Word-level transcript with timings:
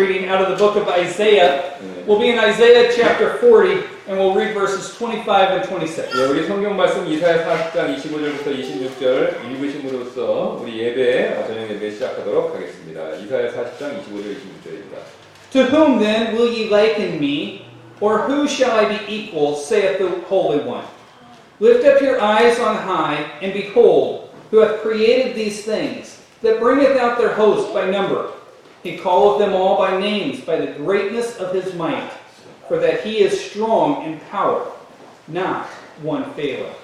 reading 0.00 0.28
out 0.28 0.40
of 0.40 0.48
the 0.48 0.56
book 0.56 0.76
of 0.76 0.88
Isaiah 0.88 1.76
네. 1.80 2.06
will 2.06 2.18
be 2.18 2.30
in 2.30 2.38
Isaiah 2.38 2.90
chapter 2.94 3.36
40, 3.38 3.84
and 4.08 4.16
we'll 4.18 4.34
read 4.34 4.54
verses 4.54 4.94
25 4.96 5.50
and 5.50 5.64
26. 5.68 6.08
예, 6.16 6.24
우리 6.24 6.46
성경 6.46 6.76
말씀 6.76 7.06
이사야 7.06 7.44
40장 7.44 7.96
25절부터 7.96 8.54
26절 8.56 9.44
읽으심으로써 9.44 10.58
우리 10.62 10.78
예배, 10.78 11.46
저녁 11.46 11.70
예배 11.70 11.90
시작하도록 11.90 12.54
하겠습니다. 12.54 13.10
이사야 13.16 13.50
40장 13.50 14.00
25절 14.00 14.36
26절입니다. 14.38 14.96
To 15.52 15.62
whom 15.64 15.98
then 15.98 16.34
will 16.34 16.48
ye 16.50 16.68
liken 16.68 17.18
me, 17.18 17.66
or 18.00 18.26
who 18.26 18.46
shall 18.46 18.72
I 18.72 18.88
be 18.88 19.00
equal, 19.08 19.54
saith 19.54 19.98
the 19.98 20.08
Holy 20.28 20.60
One? 20.60 20.84
Lift 21.60 21.84
up 21.84 22.00
your 22.00 22.20
eyes 22.20 22.58
on 22.58 22.76
high, 22.76 23.24
and 23.42 23.52
behold, 23.52 24.30
who 24.50 24.58
hath 24.58 24.82
created 24.82 25.34
these 25.34 25.64
things, 25.64 26.20
that 26.42 26.60
bringeth 26.60 26.96
out 26.96 27.18
their 27.18 27.34
host 27.34 27.72
by 27.72 27.88
number. 27.90 28.30
He 28.83 28.97
calleth 28.97 29.39
them 29.39 29.53
all 29.53 29.77
by 29.77 29.99
names, 29.99 30.41
by 30.41 30.57
the 30.57 30.73
greatness 30.73 31.37
of 31.37 31.53
his 31.53 31.73
might, 31.75 32.09
for 32.67 32.79
that 32.79 33.01
he 33.01 33.21
is 33.21 33.39
strong 33.39 34.03
in 34.05 34.19
power, 34.31 34.65
not 35.27 35.67
one 36.01 36.25
faileth. 36.33 36.81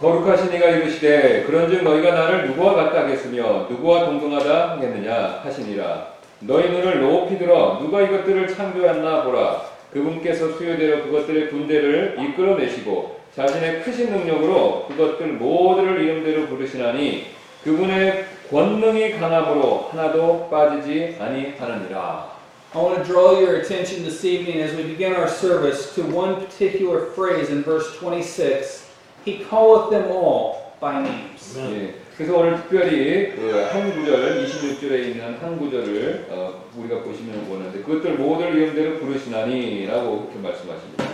거룩하신 0.00 0.52
이가 0.52 0.66
이르시되 0.70 1.44
그런즉 1.44 1.84
너희가 1.84 2.12
나를 2.12 2.48
누구와 2.48 2.74
같다 2.74 3.04
하겠으며 3.04 3.68
누구와 3.70 4.06
동등하다 4.06 4.72
하겠느냐 4.72 5.40
하시니라 5.44 6.14
너희 6.40 6.68
눈을 6.68 7.00
높이 7.00 7.38
들어 7.38 7.78
누가 7.80 8.02
이것들을 8.02 8.48
창조했나 8.48 9.22
보라 9.22 9.62
그분께서 9.92 10.54
수요대로 10.54 11.04
그것들의 11.04 11.48
군대를 11.50 12.16
이끌어내시고 12.20 13.20
자신의 13.36 13.82
크신 13.82 14.10
능력으로 14.10 14.86
그것들 14.88 15.28
모두를 15.28 16.02
이름대로 16.02 16.46
부르시나니 16.46 17.26
그분의 17.62 18.24
권능이 18.50 19.18
강함으로 19.18 19.88
하나도 19.90 20.48
빠지지 20.50 21.16
아니하느니라 21.18 22.34
I 22.74 22.82
want 22.82 22.96
to 22.96 23.04
draw 23.04 23.34
your 23.38 23.56
attention 23.60 24.02
this 24.02 24.24
evening 24.24 24.60
as 24.60 24.74
we 24.76 24.82
begin 24.82 25.14
our 25.14 25.28
service 25.28 25.94
to 25.94 26.02
one 26.02 26.36
particular 26.40 27.06
phrase 27.14 27.48
in 27.48 27.62
verse 27.62 27.86
26. 28.00 28.90
He 29.24 29.44
calleth 29.48 29.90
them 29.90 30.10
all 30.10 30.74
by 30.80 30.98
names. 31.00 31.56
예, 31.56 31.94
그래서 32.16 32.36
오늘 32.36 32.56
특별히 32.56 33.30
그 33.36 33.70
한 33.72 33.94
구절 33.94 34.44
26절에 34.44 35.06
있는 35.06 35.36
한 35.40 35.56
구절을 35.56 36.26
어, 36.30 36.64
우리가 36.76 37.02
보시면 37.04 37.46
보는데 37.46 37.78
그것들 37.80 38.14
모두를 38.14 38.56
이름대로 38.56 38.98
부르시나니라고 38.98 40.26
그렇게 40.32 40.38
말씀하십니다. 40.40 41.04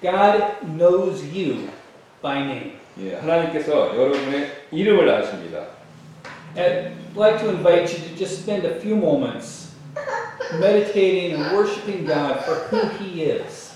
God 0.00 0.66
knows 0.78 1.22
you 1.36 1.68
by 2.22 2.40
name. 2.40 2.72
예, 3.04 3.16
하나님께서 3.16 3.94
여러분의 3.94 4.48
이름을 4.72 5.08
아십니다. 5.08 5.66
I'd 6.55 6.91
like 7.15 7.39
to 7.41 7.49
invite 7.49 7.91
you 7.91 7.99
to 8.07 8.15
just 8.15 8.41
spend 8.43 8.65
a 8.65 8.79
few 8.79 8.95
moments 8.95 9.73
meditating 10.59 11.33
and 11.35 11.55
worshiping 11.55 12.05
God 12.05 12.43
for 12.45 12.55
who 12.69 12.87
He 12.97 13.23
is, 13.23 13.75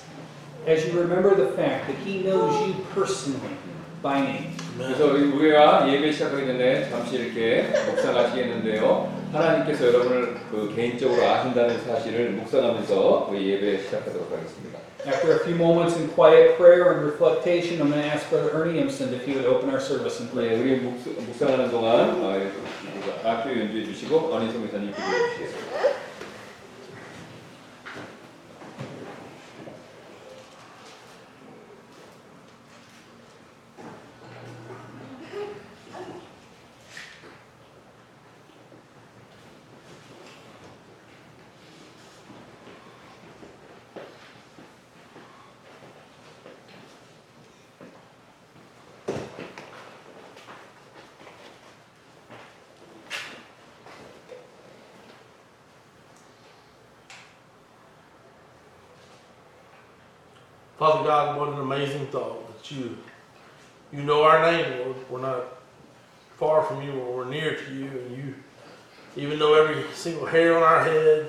as 0.67 0.85
you 0.85 0.99
remember 0.99 1.35
the 1.35 1.51
fact 1.55 1.87
that 1.87 1.97
He 2.05 2.23
knows 2.23 2.55
you 2.67 2.73
personally 2.93 3.55
by 4.01 4.21
name. 4.21 4.55
그래서 4.77 5.07
우리- 5.11 5.29
우리가 5.31 5.91
예배 5.91 6.11
시작하기 6.13 6.45
전에 6.47 6.89
잠시 6.89 7.15
이렇게 7.17 7.67
묵상하시겠는데요. 7.87 9.11
하나님께서 9.34 9.88
여러분을 9.88 10.36
그 10.50 10.72
개인적으로 10.74 11.22
아신다는 11.26 11.80
사실을 11.84 12.30
묵상하면서 12.30 13.28
우리 13.30 13.50
예배 13.50 13.82
시작하도록 13.82 14.30
하겠습니다. 14.30 14.78
After 15.06 15.34
a 15.34 15.38
few 15.44 15.56
moments 15.56 15.98
in 15.98 16.08
quiet 16.14 16.56
prayer 16.56 16.92
and 16.92 17.04
reflection, 17.04 17.82
I'm 17.82 17.90
going 17.90 18.00
to 18.00 18.08
ask 18.08 18.30
Brother 18.30 18.56
Ernie 18.56 18.80
Imson 18.80 19.12
if 19.12 19.26
he 19.26 19.34
would 19.34 19.44
open 19.44 19.68
our 19.68 19.80
service 19.80 20.20
in 20.22 20.30
prayer. 20.30 20.54
예, 20.54 20.60
우리 20.60 20.76
묵, 20.80 20.96
묵상하는 21.26 21.70
동안 21.70 22.24
아, 22.24 23.28
악교 23.28 23.50
연주해 23.50 23.84
주시고 23.84 24.32
어니성 24.32 24.64
이사님 24.64 24.92
기도해 24.92 25.28
주시겠습니다. 25.28 25.78
God, 61.04 61.38
what 61.38 61.50
an 61.50 61.60
amazing 61.60 62.06
thought 62.06 62.46
that 62.56 62.70
you 62.70 62.96
you 63.92 64.02
know 64.02 64.22
our 64.22 64.50
name, 64.50 64.78
Lord. 64.80 64.96
We're 65.10 65.20
not 65.20 65.44
far 66.36 66.62
from 66.62 66.82
you, 66.82 66.92
or 66.92 67.18
we're 67.18 67.30
near 67.30 67.56
to 67.56 67.74
you, 67.74 67.84
and 67.84 68.16
you 68.16 68.34
even 69.16 69.38
know 69.38 69.52
every 69.52 69.84
single 69.92 70.24
hair 70.24 70.56
on 70.56 70.62
our 70.62 70.82
head. 70.82 71.26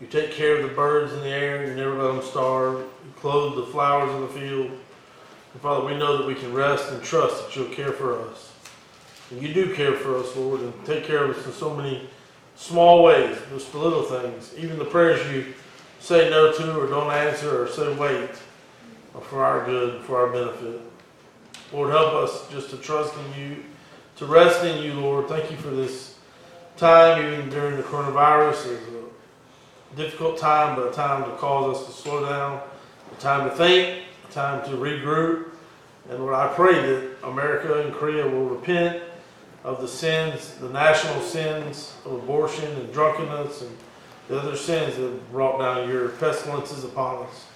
You 0.00 0.08
take 0.08 0.32
care 0.32 0.56
of 0.56 0.68
the 0.68 0.74
birds 0.74 1.12
in 1.12 1.20
the 1.20 1.28
air, 1.28 1.66
you 1.66 1.74
never 1.74 1.94
let 1.94 2.14
them 2.14 2.22
starve. 2.22 2.80
You 2.80 3.12
clothe 3.16 3.56
the 3.56 3.72
flowers 3.72 4.12
of 4.12 4.20
the 4.22 4.40
field. 4.40 4.66
And 4.66 5.62
Father, 5.62 5.86
we 5.86 5.96
know 5.96 6.18
that 6.18 6.26
we 6.26 6.34
can 6.34 6.52
rest 6.52 6.90
and 6.90 7.02
trust 7.02 7.46
that 7.46 7.56
you'll 7.56 7.74
care 7.74 7.92
for 7.92 8.20
us. 8.20 8.52
And 9.30 9.40
you 9.40 9.54
do 9.54 9.72
care 9.72 9.94
for 9.94 10.18
us, 10.18 10.36
Lord, 10.36 10.60
and 10.60 10.72
take 10.84 11.04
care 11.04 11.24
of 11.24 11.38
us 11.38 11.46
in 11.46 11.52
so 11.52 11.72
many 11.72 12.08
small 12.56 13.04
ways, 13.04 13.38
just 13.50 13.72
the 13.72 13.78
little 13.78 14.02
things, 14.02 14.52
even 14.58 14.78
the 14.78 14.84
prayers 14.84 15.24
you 15.32 15.54
say 16.00 16.30
no 16.30 16.52
to 16.52 16.80
or 16.80 16.86
don't 16.86 17.10
answer 17.10 17.64
or 17.64 17.68
say 17.68 17.92
wait 17.94 18.30
for 19.22 19.44
our 19.44 19.64
good, 19.64 20.02
for 20.02 20.18
our 20.20 20.32
benefit. 20.32 20.80
Lord, 21.72 21.90
help 21.90 22.12
us 22.14 22.48
just 22.50 22.70
to 22.70 22.76
trust 22.76 23.14
in 23.16 23.42
you, 23.42 23.64
to 24.16 24.26
rest 24.26 24.64
in 24.64 24.82
you, 24.82 24.94
Lord. 24.94 25.28
Thank 25.28 25.50
you 25.50 25.56
for 25.56 25.70
this 25.70 26.18
time, 26.76 27.24
even 27.24 27.48
during 27.48 27.76
the 27.76 27.82
coronavirus. 27.82 28.72
It's 28.72 28.82
a 29.92 29.96
difficult 29.96 30.38
time, 30.38 30.76
but 30.76 30.88
a 30.88 30.92
time 30.92 31.24
to 31.24 31.36
cause 31.36 31.76
us 31.76 31.86
to 31.86 31.92
slow 31.92 32.28
down, 32.28 32.60
a 33.10 33.20
time 33.20 33.48
to 33.48 33.56
think, 33.56 34.04
a 34.28 34.32
time 34.32 34.64
to 34.70 34.76
regroup. 34.76 35.50
And 36.08 36.20
Lord, 36.20 36.34
I 36.34 36.48
pray 36.48 36.74
that 36.74 37.16
America 37.24 37.82
and 37.82 37.92
Korea 37.94 38.28
will 38.28 38.46
repent 38.46 39.02
of 39.64 39.80
the 39.80 39.88
sins, 39.88 40.54
the 40.60 40.68
national 40.68 41.20
sins 41.22 41.94
of 42.04 42.12
abortion 42.12 42.70
and 42.76 42.92
drunkenness 42.92 43.62
and 43.62 43.76
the 44.28 44.38
other 44.38 44.56
sins 44.56 44.96
that 44.96 45.02
have 45.02 45.30
brought 45.30 45.58
down 45.58 45.88
your 45.88 46.08
pestilences 46.10 46.84
upon 46.84 47.26
us. 47.26 47.46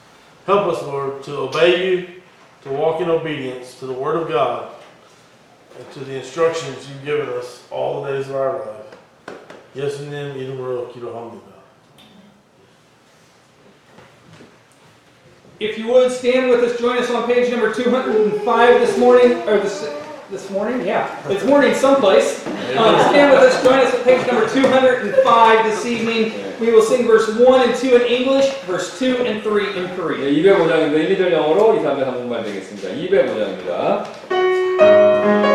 Help 0.47 0.69
us, 0.69 0.82
Lord, 0.82 1.22
to 1.25 1.36
obey 1.36 1.94
you, 1.94 2.22
to 2.62 2.70
walk 2.70 3.00
in 3.00 3.10
obedience 3.10 3.78
to 3.81 3.86
the 3.86 3.92
Word 3.92 4.16
of 4.16 4.28
God, 4.28 4.72
and 5.78 5.92
to 5.92 6.00
the 6.00 6.16
instructions 6.16 6.88
you've 6.88 7.04
given 7.04 7.28
us 7.28 7.66
all 7.70 8.03
the 8.03 8.12
days 8.12 8.28
of 8.28 8.36
our 8.36 8.59
life. 8.59 9.36
Yes, 9.75 10.00
and 10.00 10.12
them, 10.12 10.36
in 10.36 10.56
the 10.56 10.62
world, 10.62 10.94
you 10.97 11.03
humble 11.03 11.42
If 15.60 15.76
you 15.76 15.88
would 15.88 16.10
stand 16.10 16.48
with 16.48 16.64
us, 16.64 16.80
join 16.80 16.97
us 16.97 17.10
on 17.10 17.26
page 17.26 17.50
number 17.50 17.72
205 17.72 18.80
this 18.80 18.97
morning, 18.98 19.32
or 19.47 19.59
this, 19.59 19.94
this 20.30 20.50
morning, 20.50 20.86
yeah, 20.86 21.20
this 21.28 21.44
morning 21.44 21.75
someplace. 21.75 22.47
Um, 22.70 22.94
stand 23.00 23.32
with 23.32 23.41
us, 23.41 23.60
join 23.64 23.80
us 23.80 23.92
on 23.92 24.04
page 24.04 24.25
number 24.28 24.48
205 24.48 25.64
this 25.64 25.84
evening. 25.86 26.49
We 26.59 26.71
will 26.71 26.81
sing 26.81 27.05
verse 27.05 27.29
1 27.35 27.61
and 27.61 27.75
2 27.75 27.95
in 27.95 28.01
English, 28.07 28.49
verse 28.67 28.97
2 28.99 29.25
and 29.25 29.41
3 29.43 29.75
in 29.75 29.88
Korean. 29.95 30.23
예, 30.23 30.31
205장입니다. 30.31 30.99
1, 30.99 31.09
2절 31.17 31.31
영어로 31.31 31.75
2, 31.75 31.83
3절 31.83 32.05
한국말 32.05 32.43
되겠습니다. 32.43 32.89
205장입니다. 32.89 35.48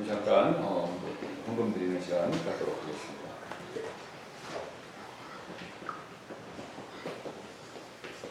우리 0.00 0.08
잠깐 0.08 0.54
어, 0.60 0.98
헌금 1.46 1.74
드리는 1.74 2.00
시간 2.00 2.30
갖도록 2.30 2.80
하겠습니다. 2.82 3.20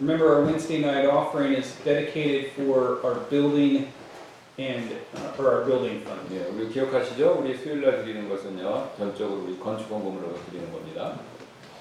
Remember, 0.02 0.34
our 0.34 0.46
Wednesday 0.46 0.82
night 0.82 1.08
offering 1.08 1.54
is 1.56 1.76
dedicated 1.84 2.54
for 2.54 3.06
our 3.06 3.20
building 3.30 3.88
and, 4.58 4.96
uh, 5.14 5.32
for 5.36 5.54
our 5.54 5.64
building 5.64 6.02
fund. 6.02 6.34
예, 6.34 6.50
우리 6.50 6.70
기억하시죠? 6.70 7.38
우리 7.40 7.56
수요일 7.56 7.82
날 7.82 8.04
드리는 8.04 8.28
것은요, 8.28 8.90
전적으로 8.98 9.44
우리 9.44 9.60
건축 9.60 9.92
헌금으로 9.92 10.40
드리는 10.50 10.72
겁니다. 10.72 11.20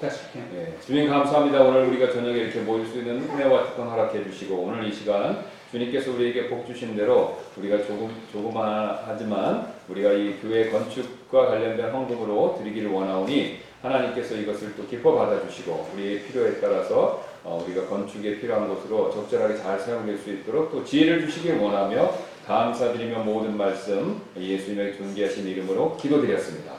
Pastor 0.02 0.30
Ken. 0.32 0.50
예, 0.54 0.78
주님 0.84 1.08
감사합니다. 1.08 1.62
오늘 1.62 1.86
우리가 1.86 2.12
저녁에 2.12 2.36
이렇게 2.40 2.60
모일 2.60 2.86
수 2.86 2.98
있는 2.98 3.22
은혜와 3.22 3.64
특권 3.64 3.88
허락해 3.88 4.22
주시고 4.24 4.54
오늘 4.54 4.84
이 4.86 4.92
시간 4.92 5.46
주님께서 5.70 6.12
우리에게 6.12 6.48
복 6.48 6.66
주신 6.66 6.96
대로 6.96 7.38
우리가 7.56 7.78
조금 7.78 8.10
조그마하지만 8.32 9.72
우리가 9.88 10.12
이 10.12 10.40
교회 10.40 10.70
건축과 10.70 11.46
관련된 11.46 11.90
헌금으로 11.90 12.56
드리기를 12.58 12.90
원하오니 12.90 13.58
하나님께서 13.82 14.34
이것을 14.34 14.74
또 14.76 14.86
기뻐 14.86 15.14
받아 15.14 15.46
주시고 15.46 15.90
우리의 15.94 16.22
필요에 16.22 16.60
따라서 16.60 17.22
어, 17.44 17.64
우리가 17.66 17.86
건축에 17.86 18.40
필요한 18.40 18.68
것으로 18.68 19.10
적절하게 19.10 19.56
잘 19.56 19.78
사용될 19.78 20.18
수 20.18 20.30
있도록 20.30 20.70
또 20.72 20.84
지혜를 20.84 21.26
주시길 21.26 21.58
원하며 21.58 22.12
감사드리며 22.46 23.20
모든 23.24 23.56
말씀 23.56 24.20
예수님의 24.36 24.96
존귀하신 24.96 25.46
이름으로 25.46 25.96
기도드렸습니다. 25.98 26.72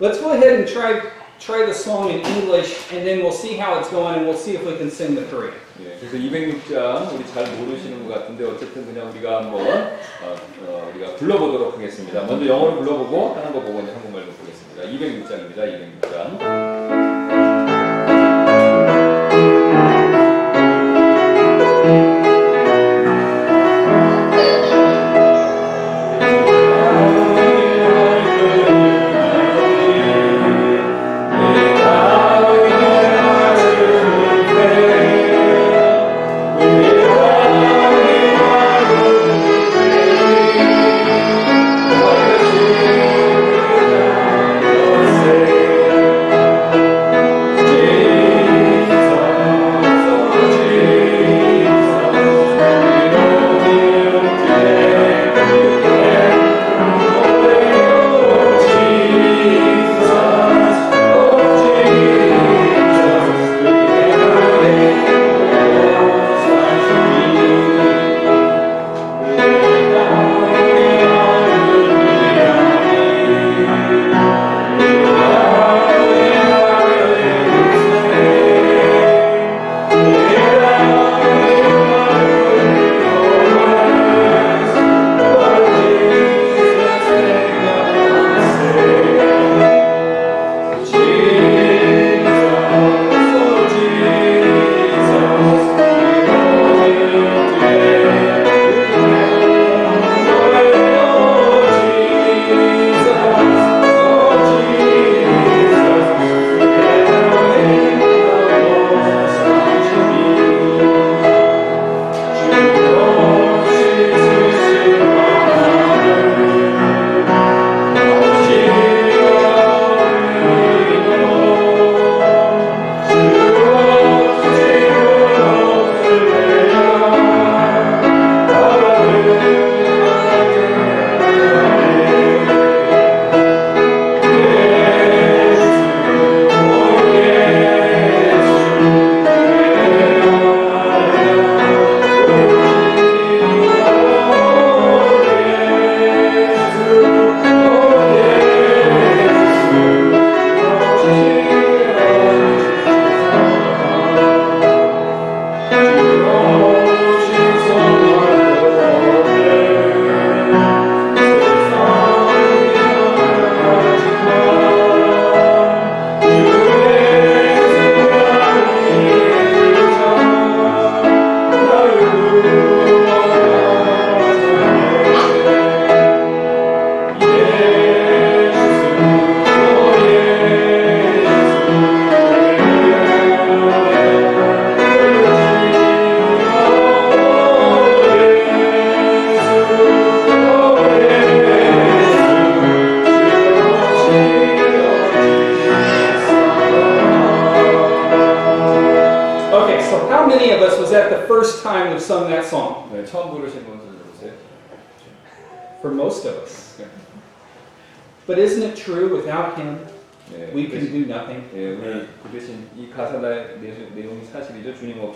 Let's 0.00 0.20
go 0.20 0.30
ahead 0.30 0.60
and 0.60 0.68
try, 0.68 1.02
try 1.40 1.66
the 1.66 1.74
song 1.74 2.10
in 2.10 2.20
English, 2.20 2.92
and 2.92 3.04
then 3.04 3.18
we'll 3.18 3.32
see 3.32 3.56
how 3.56 3.80
it's 3.80 3.90
going, 3.90 4.14
and 4.14 4.26
we'll 4.26 4.36
see 4.36 4.54
if 4.54 4.64
we 4.64 4.76
can 4.76 4.90
sing 4.90 5.16
the 5.16 5.24
Korean. 5.24 5.54
예, 5.80 5.96
그래서 5.98 6.16
206장 6.16 7.14
우리 7.14 7.26
잘 7.26 7.44
모르시는 7.56 8.06
것 8.06 8.14
같은데 8.14 8.44
어쨌든 8.44 8.86
그냥 8.86 9.10
우리가 9.10 9.38
한번 9.38 9.60
어, 9.60 10.36
어, 10.66 10.92
우리가 10.94 11.16
불러보도록 11.16 11.74
하겠습니다. 11.74 12.22
먼저 12.24 12.46
영어로 12.46 12.76
불러보고 12.78 13.34
하는 13.34 13.52
거 13.52 13.60
보고 13.60 13.78
한국말로 13.78 14.26
보겠습니다. 14.26 14.82
206장입니다. 14.84 16.00
206장. 16.00 16.67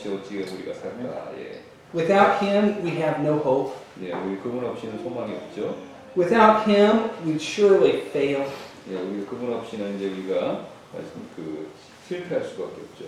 없이 0.01 0.09
어찌 0.09 0.37
우리가 0.37 0.73
살까? 0.73 1.31
예, 1.37 1.61
Without 1.93 2.43
him 2.43 2.83
we 2.83 2.91
have 3.01 3.21
no 3.21 3.37
hope. 3.39 3.73
예, 4.03 4.11
우리 4.13 4.37
그분 4.37 4.65
없이는 4.65 5.01
소망이 5.03 5.33
없죠. 5.35 5.75
Without 6.17 6.69
him 6.69 7.09
we'd 7.25 7.41
surely 7.41 8.01
fail. 8.09 8.45
예, 8.91 8.95
우리 8.95 9.25
그분 9.25 9.53
없이는 9.53 9.95
이제 9.97 10.07
우리가 10.07 10.67
말씀 10.93 11.27
그 11.35 11.69
실패할 12.07 12.43
수밖에 12.45 12.81
없죠. 12.81 13.05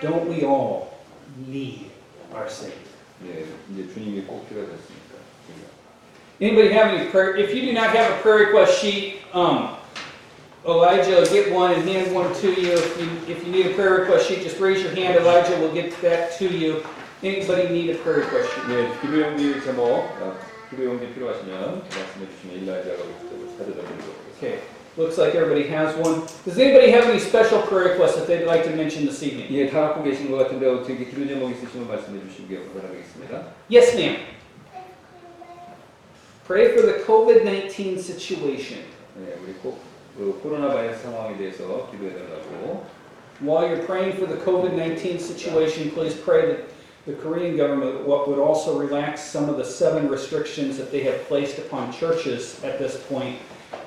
Don't 0.00 0.28
we 0.28 0.42
all 0.44 0.88
need 1.46 1.90
our 2.34 2.46
Savior? 2.48 2.80
예, 3.26 3.44
이제 3.72 3.92
주님이 3.92 4.22
꼭 4.22 4.48
필요하셨으니까. 4.48 5.12
Anybody 6.40 6.72
have 6.74 6.88
any 6.92 7.08
prayer? 7.10 7.36
If 7.36 7.54
you 7.54 7.62
do 7.66 7.72
not 7.72 7.94
have 7.94 8.10
a 8.10 8.20
prayer 8.20 8.46
request 8.46 8.80
sheet, 8.80 9.20
um, 9.32 9.76
Elijah 10.66 11.16
will 11.16 11.26
get 11.26 11.52
one 11.52 11.72
and 11.74 11.82
hand 11.88 12.14
one 12.14 12.32
to 12.34 12.48
you. 12.48 12.72
If 12.72 13.00
you 13.00 13.34
if 13.34 13.44
you 13.44 13.52
need 13.52 13.66
a 13.66 13.74
prayer 13.74 14.00
request 14.00 14.28
sheet, 14.28 14.42
just 14.42 14.60
raise 14.60 14.80
your 14.82 14.94
hand. 14.94 15.16
Elijah 15.18 15.58
will 15.58 15.72
get 15.72 15.90
that 16.02 16.38
to 16.38 16.46
you. 16.46 16.84
Anybody 17.22 17.68
need 17.68 17.90
a 17.90 17.98
prayer 17.98 18.20
request 18.20 18.48
sheet? 18.54 18.64
네, 18.68 18.88
기도 19.00 19.20
용기 19.20 19.60
제목, 19.64 20.06
아, 20.22 20.38
기도 20.70 20.84
용기 20.84 21.12
필요하시면 21.14 21.82
말씀해 21.82 22.26
주시면 22.30 22.62
일라이자가 22.62 23.02
찾아다 23.58 23.82
드리도록 23.82 23.86
하겠습니다. 23.86 24.38
Okay. 24.38 24.58
Looks 24.96 25.16
like 25.16 25.34
everybody 25.34 25.66
has 25.68 25.96
one. 25.96 26.26
Does 26.44 26.58
anybody 26.58 26.90
have 26.92 27.08
any 27.08 27.18
special 27.18 27.62
prayer 27.62 27.96
requests 27.96 28.16
that 28.16 28.26
they'd 28.26 28.44
like 28.44 28.62
to 28.64 28.76
mention 28.76 29.06
this 29.06 29.22
evening? 29.22 29.48
예, 29.50 29.70
다 29.70 29.88
갖고 29.88 30.02
계신 30.04 30.30
것 30.30 30.36
같은데 30.36 30.66
어떻게 30.68 30.96
기도 30.98 31.26
제목 31.26 31.50
있으시면 31.50 31.88
말씀해 31.88 32.20
주시기 32.28 32.58
바라겠습니다. 32.74 33.54
Yes, 33.70 33.96
ma'am. 33.96 34.16
Pray 36.46 36.72
for 36.72 36.82
the 36.82 37.02
COVID-19 37.06 37.98
situation. 37.98 38.84
네, 39.16 39.34
우리 39.42 39.54
코, 39.62 39.78
그 40.16 40.38
코로나 40.42 40.68
바이러스 40.74 41.02
상황에 41.04 41.36
대해서 41.36 41.88
기도해 41.90 42.12
달라고. 42.14 42.84
While 43.40 43.66
you're 43.68 43.86
praying 43.86 44.14
for 44.16 44.26
the 44.26 44.38
COVID-19 44.44 45.18
situation, 45.18 45.90
please 45.90 46.14
pray 46.14 46.46
that 46.46 46.64
the 47.06 47.14
Korean 47.14 47.56
government 47.56 48.06
wo- 48.06 48.24
would 48.28 48.38
also 48.38 48.78
relax 48.78 49.20
some 49.24 49.48
of 49.48 49.56
the 49.56 49.64
seven 49.64 50.08
restrictions 50.08 50.76
that 50.78 50.92
they 50.92 51.02
have 51.02 51.26
placed 51.26 51.58
upon 51.58 51.90
churches 51.90 52.62
at 52.62 52.78
this 52.78 52.96
point 53.08 53.38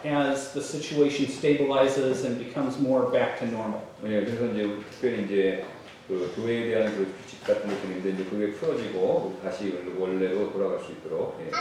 as 0.04 0.52
the 0.52 0.62
situation 0.62 1.28
stabilizes 1.28 2.26
and 2.26 2.38
becomes 2.38 2.78
more 2.80 3.08
back 3.12 3.40
to 3.40 3.46
normal. 3.46 3.80
네, 4.04 4.26
그래서 4.26 4.46
이제 4.52 4.68
특별히 4.92 5.24
이제 5.24 5.64
그 6.08 6.32
교회에 6.36 6.68
대한 6.70 6.92
그 6.98 7.08
규칙 7.24 7.44
같은 7.46 7.70
것들이 7.70 7.98
있는데 7.98 8.10
이제 8.12 8.30
그게 8.30 8.52
풀어지고 8.54 9.40
다시 9.44 9.74
원래로 9.98 10.52
돌아갈 10.52 10.80
수 10.84 10.92
있도록. 10.92 11.40
예. 11.42 11.52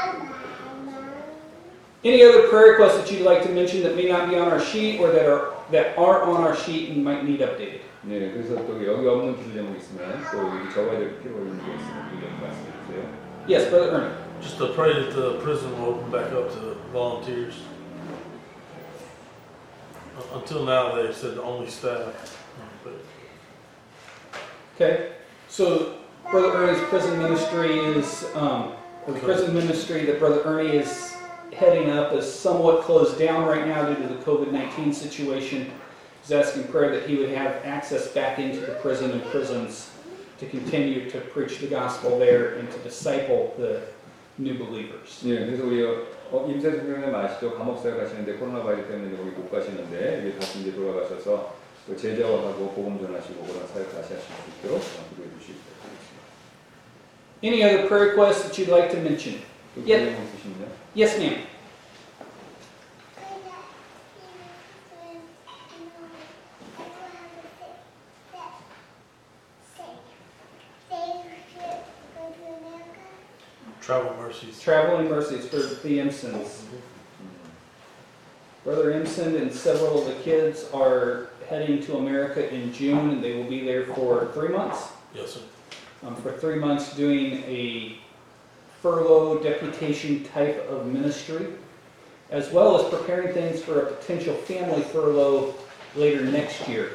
Any 2.04 2.22
other 2.22 2.48
prayer 2.48 2.72
requests 2.72 2.98
that 2.98 3.10
you'd 3.10 3.22
like 3.24 3.42
to 3.44 3.48
mention 3.48 3.82
that 3.82 3.96
may 3.96 4.06
not 4.08 4.28
be 4.28 4.36
on 4.36 4.48
our 4.52 4.60
sheet 4.60 5.00
or 5.00 5.10
that 5.10 5.24
are 5.26 5.52
that 5.72 5.96
are 5.96 6.22
on 6.24 6.42
our 6.44 6.54
sheet 6.54 6.90
and 6.90 7.02
might 7.02 7.24
need 7.24 7.40
updated? 7.40 7.80
네, 8.06 8.30
그래서 8.32 8.56
또 8.66 8.76
여기 8.84 9.06
없는 9.08 9.36
기도 9.36 9.54
제목 9.54 9.76
있으면 9.78 10.20
또 10.30 10.36
여기 10.44 10.68
적어야 10.74 10.98
될 10.98 11.16
필요가 11.22 11.40
있는 11.40 11.56
게 11.64 11.72
있으면 11.72 12.10
그 12.10 12.20
점 12.20 12.28
말씀해 12.42 12.68
주세요. 12.84 13.04
Yes, 13.48 13.70
Brother 13.70 13.90
Ernie. 13.96 14.12
Just 14.42 14.58
to 14.58 14.66
pray 14.74 14.92
that 14.92 15.14
the 15.14 15.40
prison 15.40 15.72
will 15.80 15.94
open 15.96 16.10
back 16.10 16.30
up 16.32 16.52
to 16.52 16.76
volunteers. 16.92 17.54
Uh, 20.18 20.38
Until 20.38 20.64
now, 20.64 20.94
they 20.94 21.10
said 21.12 21.38
only 21.38 21.68
staff, 21.70 22.12
but 22.84 22.92
Okay, 24.76 25.12
so 25.48 25.94
Brother 26.30 26.52
Ernie's 26.52 26.82
prison 26.90 27.18
ministry 27.22 27.78
is, 27.78 28.26
um, 28.34 28.72
or 29.06 29.14
the 29.14 29.20
prison 29.20 29.54
ministry 29.54 30.04
that 30.06 30.18
Brother 30.18 30.42
Ernie 30.44 30.76
is 30.76 31.14
heading 31.52 31.90
up 31.90 32.12
is 32.12 32.32
somewhat 32.32 32.82
closed 32.82 33.18
down 33.18 33.46
right 33.46 33.66
now 33.66 33.86
due 33.86 33.96
to 33.96 34.08
the 34.08 34.20
COVID-19 34.24 34.94
situation. 34.94 35.70
He's 36.22 36.32
asking 36.32 36.64
prayer 36.68 36.90
that 36.98 37.08
he 37.08 37.16
would 37.16 37.30
have 37.30 37.64
access 37.64 38.08
back 38.08 38.38
into 38.38 38.60
the 38.60 38.74
prison 38.82 39.10
and 39.10 39.22
prisons 39.26 39.90
to 40.38 40.46
continue 40.46 41.10
to 41.10 41.20
preach 41.20 41.58
the 41.58 41.66
gospel 41.66 42.18
there 42.18 42.54
and 42.54 42.70
to 42.70 42.78
disciple 42.78 43.54
the 43.58 43.82
new 44.38 44.54
believers. 44.54 45.22
네, 45.22 45.46
그래서 45.46 45.64
우리 45.64 45.84
어, 45.84 46.46
임세 46.48 46.70
선생님 46.70 47.14
아시죠? 47.14 47.54
감옥사에 47.54 47.96
가시는데 47.96 48.34
코로나 48.34 48.62
바이러스 48.62 48.88
때문에 48.88 49.16
거기 49.16 49.30
못 49.30 49.50
가시는데 49.50 50.24
이게 50.24 50.38
다시 50.38 50.60
이제 50.60 50.72
돌아가셔서 50.72 51.54
그 51.86 51.96
제자하고 51.96 52.72
복음 52.72 52.98
전하시고 52.98 53.44
그런 53.44 53.66
사역 53.68 53.92
다시 53.94 54.14
하실 54.14 54.18
수 54.18 54.58
있도록 54.58 54.78
어, 54.80 55.04
기도해 55.10 55.28
주시기 55.38 55.58
바랍니다. 55.78 56.04
Any 57.42 57.62
other 57.62 57.86
prayer 57.86 58.08
requests 58.08 58.42
that 58.42 58.58
you'd 58.58 58.72
like 58.72 58.90
to 58.90 58.98
mention? 58.98 59.42
Yes. 59.75 60.17
Yes, 60.93 61.17
ma'am. 61.19 61.41
Travel 73.81 74.15
Mercies. 74.17 74.61
Traveling 74.61 75.09
Mercies 75.09 75.47
for 75.47 75.57
the 75.57 75.97
Imsons. 75.99 76.61
Brother 78.63 78.91
Imson 78.91 79.41
and 79.41 79.51
several 79.51 80.01
of 80.01 80.05
the 80.05 80.21
kids 80.21 80.67
are 80.73 81.29
heading 81.47 81.81
to 81.83 81.97
America 81.97 82.53
in 82.53 82.71
June, 82.71 83.09
and 83.09 83.23
they 83.23 83.35
will 83.35 83.49
be 83.49 83.65
there 83.65 83.85
for 83.87 84.27
three 84.33 84.49
months. 84.49 84.89
Yes, 85.15 85.31
sir. 85.33 85.41
um, 86.05 86.15
for 86.17 86.33
three 86.33 86.59
months 86.59 86.95
doing 86.95 87.43
a 87.45 87.97
furlough 88.81 89.41
deputation 89.41 90.23
type 90.25 90.67
of 90.69 90.85
ministry, 90.87 91.47
as 92.31 92.51
well 92.51 92.79
as 92.79 92.93
preparing 92.93 93.33
things 93.33 93.61
for 93.61 93.81
a 93.81 93.93
potential 93.93 94.33
family 94.33 94.81
furlough 94.81 95.53
later 95.95 96.23
next 96.23 96.67
year. 96.67 96.91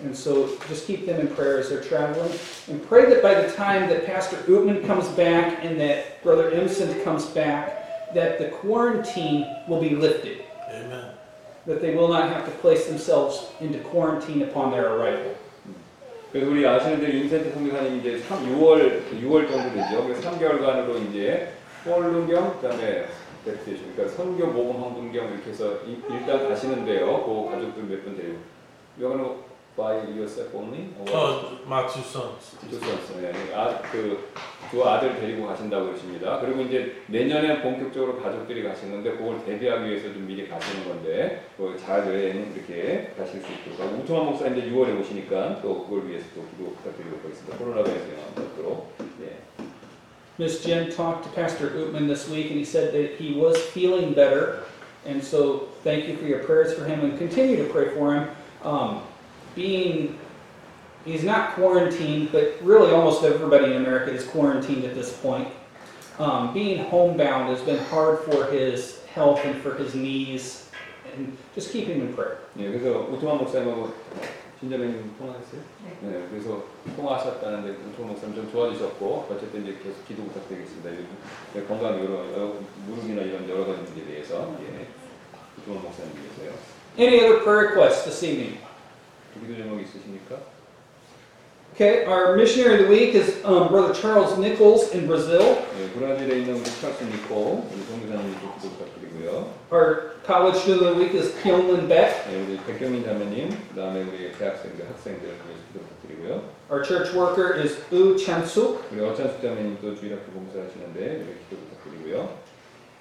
And 0.00 0.16
so 0.16 0.56
just 0.68 0.86
keep 0.86 1.06
them 1.06 1.20
in 1.20 1.28
prayer 1.34 1.58
as 1.58 1.68
they're 1.68 1.82
traveling. 1.82 2.32
And 2.68 2.86
pray 2.86 3.06
that 3.06 3.22
by 3.22 3.34
the 3.34 3.50
time 3.52 3.88
that 3.88 4.06
Pastor 4.06 4.36
Ootman 4.36 4.86
comes 4.86 5.08
back 5.08 5.64
and 5.64 5.78
that 5.80 6.22
Brother 6.22 6.52
Imson 6.52 7.02
comes 7.02 7.26
back, 7.26 8.14
that 8.14 8.38
the 8.38 8.48
quarantine 8.48 9.44
will 9.66 9.80
be 9.80 9.90
lifted. 9.90 10.44
Amen. 10.70 11.12
That 11.66 11.82
they 11.82 11.94
will 11.94 12.08
not 12.08 12.30
have 12.30 12.44
to 12.44 12.50
place 12.52 12.86
themselves 12.86 13.48
into 13.60 13.80
quarantine 13.80 14.42
upon 14.42 14.70
their 14.70 14.94
arrival. 14.94 15.36
그래서 16.32 16.50
우리 16.50 16.66
아시는 16.66 17.00
대로 17.00 17.12
윤센트 17.14 17.52
선교사님 17.54 18.00
이제 18.00 18.18
3, 18.18 18.44
6월 18.58 19.02
6월 19.22 19.48
정도 19.50 19.74
되죠. 19.74 20.04
그래서 20.04 20.30
3개월간으로 20.30 21.08
이제 21.08 21.52
폴룬경 21.84 22.60
그다음에 22.60 23.06
데프테이션 23.44 23.94
그러니까 23.94 24.16
선교 24.16 24.46
모금 24.46 24.82
헌금경 24.82 25.32
이렇게 25.32 25.50
해서 25.50 25.74
이- 25.86 26.02
일단 26.10 26.48
가시는데요. 26.48 27.06
그 27.24 27.50
가족들 27.50 27.82
몇 27.84 28.02
분 28.04 28.16
데리고. 28.16 28.38
You're 29.00 29.16
gonna 29.16 29.34
by 29.76 29.94
yourself 30.10 30.54
only? 30.54 30.90
Or? 31.00 31.08
Uh, 31.08 31.62
my 31.64 31.86
two 31.86 32.02
sons. 32.02 32.58
좋습니다. 32.68 33.30
아그 33.54 34.28
두 34.70 34.84
아들 34.84 35.18
데리고 35.18 35.46
가신다고 35.46 35.86
그러십니다. 35.86 36.40
그리고 36.40 36.62
이제 36.62 36.96
내년에 37.06 37.62
본격적으로 37.62 38.20
가족들이 38.20 38.62
가시는데 38.62 39.12
그걸 39.12 39.44
대비하기 39.44 39.88
위해서 39.88 40.12
좀 40.12 40.26
미리 40.26 40.48
가시는 40.48 40.86
건데 40.86 41.44
그잘 41.56 42.06
여행 42.06 42.52
이렇게 42.54 43.12
가실 43.16 43.40
수 43.40 43.46
있도록 43.52 43.80
하고 43.80 44.02
우토만 44.02 44.26
목사 44.26 44.46
이제 44.48 44.70
6월에 44.70 45.00
오시니까 45.00 45.60
또 45.62 45.84
그걸 45.84 46.08
위해서 46.08 46.26
또 46.34 46.44
기도 46.50 46.74
부탁드리도록 46.76 47.24
하겠습니다. 47.24 47.56
코로나 47.56 47.82
바이러스 47.82 48.04
영향 48.08 48.46
없도록 48.48 48.92
예. 49.22 49.38
Miss 50.38 50.62
Jen 50.62 50.88
talked 50.88 51.24
to 51.24 51.30
Pastor 51.30 51.70
Ootman 51.70 52.06
this 52.06 52.30
week, 52.30 52.50
and 52.50 52.58
he 52.58 52.64
said 52.64 52.92
that 52.92 53.16
he 53.18 53.34
was 53.34 53.58
feeling 53.74 54.14
better. 54.14 54.62
And 55.04 55.20
so, 55.20 55.66
thank 55.82 56.06
you 56.06 56.16
for 56.16 56.26
your 56.26 56.44
prayers 56.44 56.72
for 56.74 56.84
him, 56.84 57.00
and 57.00 57.18
continue 57.18 57.56
to 57.56 57.64
pray 57.72 57.88
for 57.88 58.14
him. 58.14 58.30
Um, 58.62 59.02
being, 59.56 60.16
he's 61.07 61.23
not 61.23 61.53
quarantined, 61.55 62.31
but 62.31 62.57
really 62.61 62.91
almost 62.91 63.23
everybody 63.23 63.73
in 63.73 63.77
America 63.85 64.11
is 64.11 64.25
quarantined 64.25 64.85
at 64.85 64.95
this 64.95 65.15
point. 65.17 65.47
Um, 66.19 66.53
being 66.53 66.83
homebound 66.85 67.49
has 67.49 67.61
been 67.61 67.79
hard 67.85 68.19
for 68.19 68.45
his 68.51 69.03
health 69.05 69.39
and 69.43 69.59
for 69.61 69.75
his 69.75 69.95
knees, 69.95 70.69
and 71.13 71.35
just 71.55 71.71
keep 71.71 71.87
him 71.87 72.01
in 72.01 72.13
prayer. 72.13 72.37
예, 72.57 72.71
그래서 72.71 73.07
우토만 73.09 73.37
목사님하고 73.39 73.93
신자매님 74.59 75.15
통화했어요? 75.17 75.61
네. 76.01 76.27
그래서 76.29 76.63
통화하셨다는데 76.95 77.77
우토만 77.89 78.13
목사님 78.13 78.35
좀 78.35 78.51
좋아지셨고 78.51 79.27
어쨌든 79.29 79.63
이제 79.63 79.77
계속 79.83 80.05
기도 80.07 80.23
부탁드리겠습니다. 80.23 80.91
요즘 80.91 81.07
네, 81.53 81.63
건강 81.65 81.99
여러, 81.99 82.31
여러 82.31 82.53
무릎이나 82.87 83.23
이런 83.23 83.49
여러 83.49 83.65
가지 83.65 83.81
문제에 83.81 84.05
대해서 84.05 84.55
예. 84.61 84.87
우토만 85.57 85.81
목사님 85.83 86.11
위해서요. 86.13 86.53
Any 86.97 87.19
other 87.25 87.43
prayer 87.43 87.69
requests 87.73 88.03
this 88.05 88.23
evening? 88.23 88.59
기도 89.33 89.55
제목 89.55 89.81
있으십니까? 89.81 90.37
Okay, 91.77 92.05
our 92.05 92.37
missionary 92.37 92.75
of 92.75 92.81
the 92.85 92.87
week 92.87 93.15
is 93.15 93.43
um, 93.43 93.69
Brother 93.69 93.95
Charles 93.95 94.37
Nichols 94.37 94.91
in 94.93 95.07
Brazil. 95.07 95.57
예, 95.81 95.89
브라질에 95.97 96.39
있는 96.41 96.53
우리 96.53 96.63
찰스 96.63 97.03
니코 97.03 97.65
우리 97.73 97.85
동부장님 97.87 98.35
기도 98.35 98.69
부탁드리고요. 98.69 99.49
Our 99.71 100.11
college 100.23 100.57
student 100.61 100.85
of 100.85 100.95
the 100.95 101.01
week 101.03 101.15
is 101.15 101.33
Kyunglin 101.41 101.87
Beck. 101.87 102.13
예, 102.31 102.45
우리 102.45 102.59
백경민 102.67 103.03
자매님, 103.03 103.49
그다음에 103.73 104.03
우리 104.03 104.31
대학생들, 104.37 104.85
학생들 104.87 105.25
위해서 105.25 105.41
기도 105.73 105.79
부탁드리고요. 105.81 106.43
Our 106.69 106.83
church 106.85 107.11
worker 107.17 107.57
is 107.57 107.81
U 107.91 108.15
Chan-suk. 108.17 108.85
우리 108.91 109.01
어찬숙 109.01 109.41
자매님 109.41 109.79
또 109.81 109.95
주일학교 109.95 110.29
봉사하시는데 110.29 111.25
우리 111.25 111.33
기도 111.49 111.57
부탁드리고요. 111.57 112.29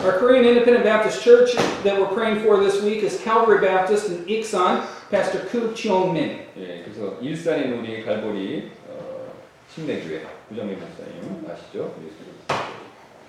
Our 0.00 0.18
Korean 0.18 0.46
Independent 0.46 0.82
Baptist 0.82 1.22
Church 1.22 1.54
that 1.84 2.00
we're 2.00 2.08
praying 2.08 2.40
for 2.40 2.56
this 2.58 2.82
week 2.82 3.04
is 3.04 3.20
Calvary 3.22 3.60
Baptist 3.60 4.08
in 4.08 4.24
Iksan, 4.24 4.82
Pastor 5.10 5.46
Koo 5.50 5.74
Cheong 5.74 6.12
Min. 6.16 6.38
예, 6.56 6.82
그래서 6.84 7.16
일산에 7.20 7.64
있는 7.64 7.80
우리 7.80 8.04
갈보리 8.04 8.70
어, 8.88 9.32
침례교회 9.74 10.22
부정민 10.48 10.78
목사님 10.78 11.46
아시죠? 11.50 11.94
우리 11.98 12.08
기도 12.10 12.30
부탁드리고요. 12.46 12.82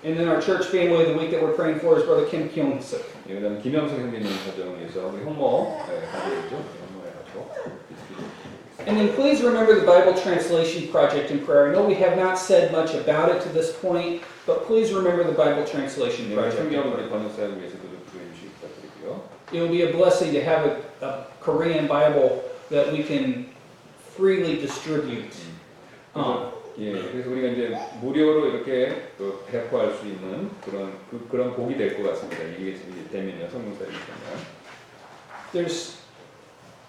And 0.04 0.18
then 0.18 0.28
our 0.28 0.38
church 0.40 0.66
family 0.68 1.00
of 1.02 1.08
the 1.08 1.16
week 1.16 1.30
that 1.30 1.40
we're 1.42 1.56
praying 1.56 1.80
for 1.80 1.96
is 1.96 2.04
Brother 2.04 2.26
Kim 2.28 2.48
Kyung 2.50 2.78
Suk. 2.80 3.00
예, 3.28 3.34
그다음 3.40 3.60
김영석 3.62 3.98
형제님 3.98 4.28
가정 4.44 4.76
위해서 4.78 5.06
우리 5.08 5.22
홍모 5.24 5.80
예, 5.88 6.06
가족이죠. 6.12 6.56
우리 6.60 6.76
홍모에 6.84 7.08
가지고 7.24 7.48
And 8.86 8.98
then 8.98 9.08
please 9.16 9.40
remember 9.42 9.74
the 9.74 9.86
Bible 9.86 10.12
Translation 10.12 10.88
Project 10.92 11.30
in 11.30 11.40
prayer. 11.46 11.68
I 11.68 11.72
know 11.72 11.86
we 11.86 11.94
have 11.94 12.18
not 12.18 12.36
said 12.36 12.70
much 12.70 12.92
about 12.92 13.30
it 13.32 13.40
to 13.40 13.48
this 13.48 13.72
point, 13.80 14.20
but 14.46 14.66
please 14.66 14.92
remember 14.92 15.24
the 15.24 15.32
Bible 15.32 15.64
Translation 15.64 16.28
네, 16.28 16.34
Project. 16.36 16.60
It 19.52 19.60
will 19.60 19.68
be 19.68 19.82
a 19.82 19.92
blessing 19.92 20.32
to 20.32 20.42
have 20.42 20.66
a, 20.66 21.04
a 21.04 21.26
Korean 21.40 21.86
Bible 21.86 22.42
that 22.70 22.90
we 22.92 23.02
can 23.02 23.46
freely 24.16 24.56
distribute. 24.60 25.34
Um, 26.14 26.50
예, 26.78 26.90
그래서 26.92 27.30
우리가 27.30 27.48
이제 27.48 27.78
무료로 28.00 28.46
이렇게 28.48 29.10
또 29.16 29.44
배포할 29.46 29.92
수 29.94 30.06
있는 30.06 30.50
그런 30.64 30.92
그, 31.10 31.28
그런 31.30 31.54
복이 31.54 31.76
될 31.76 31.96
것 31.96 32.08
같습니다. 32.10 32.42
이게 32.44 32.76
되면요, 33.12 33.48
성경사역이 33.48 33.92
되면. 33.92 34.64
there's 35.52 35.96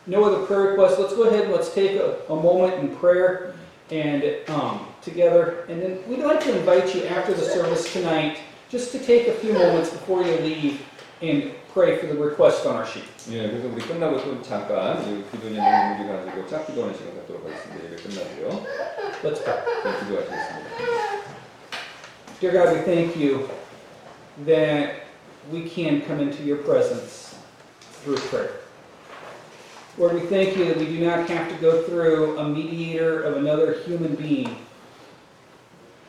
no 0.07 0.23
other 0.23 0.45
prayer 0.45 0.71
requests. 0.71 0.97
Let's 0.99 1.13
go 1.13 1.23
ahead 1.23 1.43
and 1.45 1.53
let's 1.53 1.73
take 1.73 1.91
a, 1.99 2.17
a 2.29 2.35
moment 2.35 2.73
in 2.79 2.95
prayer 2.95 3.53
and 3.91 4.23
um, 4.49 4.87
together. 5.03 5.65
And 5.69 5.81
then 5.81 5.99
we'd 6.09 6.23
like 6.23 6.41
to 6.45 6.57
invite 6.57 6.95
you 6.95 7.05
after 7.05 7.33
the 7.33 7.43
service 7.45 7.91
tonight 7.93 8.39
just 8.69 8.91
to 8.93 8.99
take 8.99 9.27
a 9.27 9.33
few 9.33 9.53
moments 9.53 9.91
before 9.91 10.23
you 10.23 10.35
leave 10.39 10.81
and 11.21 11.53
pray 11.73 11.97
for 11.97 12.07
the 12.07 12.15
request 12.15 12.65
on 12.65 12.75
our 12.75 12.85
sheet. 12.85 13.05
예, 13.31 13.49
그래서 13.49 13.67
우리 13.67 13.81
끝나고 13.81 14.21
또 14.21 14.41
잠깐 14.43 15.01
이 15.03 15.23
기도 15.31 15.47
예능 15.47 15.99
우리 15.99 16.07
가지고 16.07 16.47
짝 16.47 16.67
기도하는 16.67 16.93
시간 16.95 17.15
갖도록 17.15 17.45
하겠습니다. 17.45 17.85
예배 17.85 17.95
끝나고요. 18.03 18.65
Let's 19.23 19.43
pray. 19.43 19.57
네, 19.83 19.99
기도하시겠습니다. 19.99 20.69
Dear 22.39 22.51
God, 22.51 22.75
we 22.75 22.81
thank 22.83 23.15
you 23.15 23.49
that 24.45 25.05
we 25.51 25.67
can 25.67 26.01
come 26.01 26.19
into 26.19 26.43
your 26.43 26.57
presence 26.63 27.35
through 28.03 28.19
prayer. 28.29 28.59
Lord, 29.97 30.13
we 30.13 30.21
thank 30.27 30.57
you 30.57 30.65
that 30.65 30.77
we 30.77 30.85
do 30.85 31.05
not 31.05 31.29
have 31.29 31.47
to 31.49 31.55
go 31.61 31.81
through 31.83 32.37
a 32.37 32.43
mediator 32.43 33.23
of 33.23 33.37
another 33.37 33.79
human 33.85 34.15
being, 34.15 34.53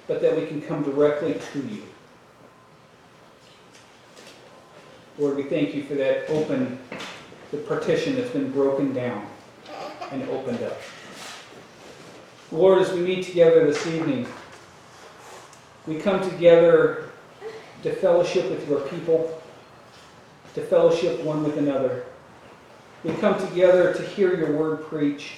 but 0.08 0.20
that 0.20 0.36
we 0.36 0.46
can 0.46 0.60
come 0.60 0.82
directly 0.82 1.34
to 1.52 1.60
you. 1.60 1.82
Lord, 5.21 5.37
we 5.37 5.43
thank 5.43 5.75
you 5.75 5.83
for 5.83 5.93
that 5.93 6.27
open, 6.31 6.79
the 7.51 7.57
partition 7.57 8.15
that's 8.15 8.31
been 8.31 8.51
broken 8.51 8.91
down 8.91 9.27
and 10.09 10.27
opened 10.29 10.63
up. 10.63 10.81
Lord, 12.51 12.81
as 12.81 12.91
we 12.91 13.01
meet 13.01 13.23
together 13.23 13.63
this 13.67 13.85
evening, 13.85 14.25
we 15.85 15.99
come 15.99 16.27
together 16.27 17.11
to 17.83 17.93
fellowship 17.93 18.49
with 18.49 18.67
your 18.67 18.79
people, 18.87 19.39
to 20.55 20.61
fellowship 20.63 21.23
one 21.23 21.43
with 21.43 21.55
another. 21.59 22.05
We 23.03 23.13
come 23.13 23.39
together 23.47 23.93
to 23.93 24.01
hear 24.01 24.35
your 24.35 24.57
word 24.57 24.85
preached. 24.85 25.35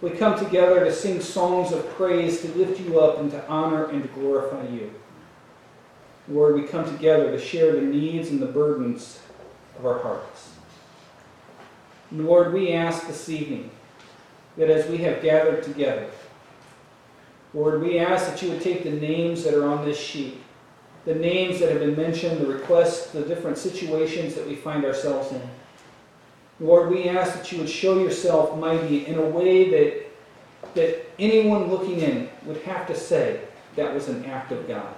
We 0.00 0.08
come 0.08 0.38
together 0.42 0.86
to 0.86 0.92
sing 0.92 1.20
songs 1.20 1.70
of 1.72 1.86
praise, 1.96 2.40
to 2.40 2.48
lift 2.52 2.80
you 2.80 2.98
up 2.98 3.18
and 3.18 3.30
to 3.30 3.46
honor 3.46 3.90
and 3.90 4.02
to 4.02 4.08
glorify 4.08 4.66
you. 4.68 4.90
Lord, 6.30 6.54
we 6.54 6.62
come 6.62 6.84
together 6.84 7.30
to 7.30 7.38
share 7.38 7.72
the 7.72 7.80
needs 7.80 8.30
and 8.30 8.40
the 8.40 8.46
burdens 8.46 9.20
of 9.78 9.86
our 9.86 9.98
hearts. 9.98 10.50
And 12.10 12.26
Lord, 12.26 12.52
we 12.52 12.72
ask 12.72 13.06
this 13.06 13.28
evening 13.28 13.70
that 14.56 14.70
as 14.70 14.88
we 14.88 14.98
have 14.98 15.22
gathered 15.22 15.62
together, 15.62 16.08
Lord, 17.54 17.80
we 17.80 17.98
ask 17.98 18.26
that 18.26 18.42
you 18.42 18.50
would 18.50 18.60
take 18.60 18.84
the 18.84 18.90
names 18.90 19.42
that 19.44 19.54
are 19.54 19.66
on 19.66 19.84
this 19.84 19.98
sheet, 19.98 20.38
the 21.06 21.14
names 21.14 21.60
that 21.60 21.70
have 21.70 21.80
been 21.80 21.96
mentioned, 21.96 22.40
the 22.40 22.46
requests, 22.46 23.10
the 23.10 23.22
different 23.22 23.56
situations 23.56 24.34
that 24.34 24.46
we 24.46 24.54
find 24.54 24.84
ourselves 24.84 25.32
in. 25.32 25.42
Lord, 26.60 26.90
we 26.90 27.08
ask 27.08 27.34
that 27.34 27.50
you 27.52 27.58
would 27.58 27.70
show 27.70 27.98
yourself 27.98 28.58
mighty 28.58 29.06
in 29.06 29.18
a 29.18 29.26
way 29.26 29.70
that, 29.70 30.74
that 30.74 31.06
anyone 31.18 31.70
looking 31.70 32.00
in 32.00 32.28
would 32.44 32.58
have 32.58 32.86
to 32.88 32.94
say 32.94 33.40
that 33.76 33.94
was 33.94 34.08
an 34.08 34.24
act 34.26 34.52
of 34.52 34.66
God. 34.68 34.94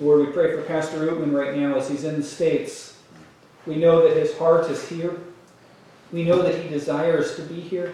Lord, 0.00 0.26
we 0.26 0.32
pray 0.32 0.54
for 0.54 0.62
Pastor 0.62 1.06
Utman 1.08 1.32
right 1.32 1.56
now 1.56 1.76
as 1.76 1.88
he's 1.88 2.04
in 2.04 2.16
the 2.16 2.22
States. 2.22 2.98
We 3.66 3.76
know 3.76 4.06
that 4.06 4.16
his 4.16 4.36
heart 4.38 4.70
is 4.70 4.88
here. 4.88 5.18
We 6.12 6.24
know 6.24 6.40
that 6.42 6.54
he 6.54 6.68
desires 6.68 7.34
to 7.36 7.42
be 7.42 7.60
here. 7.60 7.92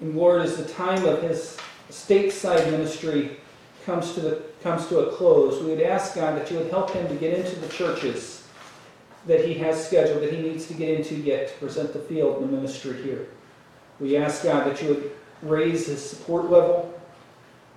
And 0.00 0.16
Lord, 0.16 0.42
as 0.42 0.56
the 0.56 0.64
time 0.64 1.04
of 1.04 1.22
his 1.22 1.56
stateside 1.90 2.70
ministry 2.70 3.36
comes 3.86 4.14
to, 4.14 4.20
the, 4.20 4.42
comes 4.62 4.88
to 4.88 5.00
a 5.00 5.12
close, 5.12 5.62
we 5.62 5.70
would 5.70 5.80
ask 5.80 6.16
God 6.16 6.36
that 6.36 6.50
you 6.50 6.58
would 6.58 6.70
help 6.70 6.90
him 6.90 7.06
to 7.08 7.14
get 7.14 7.38
into 7.38 7.58
the 7.60 7.68
churches 7.68 8.46
that 9.26 9.44
he 9.44 9.54
has 9.54 9.86
scheduled, 9.86 10.22
that 10.22 10.32
he 10.32 10.42
needs 10.42 10.66
to 10.66 10.74
get 10.74 10.98
into 10.98 11.14
yet 11.14 11.48
to 11.48 11.54
present 11.58 11.92
the 11.92 12.00
field 12.00 12.42
in 12.42 12.50
the 12.50 12.56
ministry 12.56 13.00
here. 13.02 13.28
We 14.00 14.16
ask 14.16 14.42
God 14.42 14.66
that 14.66 14.82
you 14.82 14.88
would 14.88 15.12
raise 15.42 15.86
his 15.86 16.04
support 16.04 16.50
level. 16.50 16.91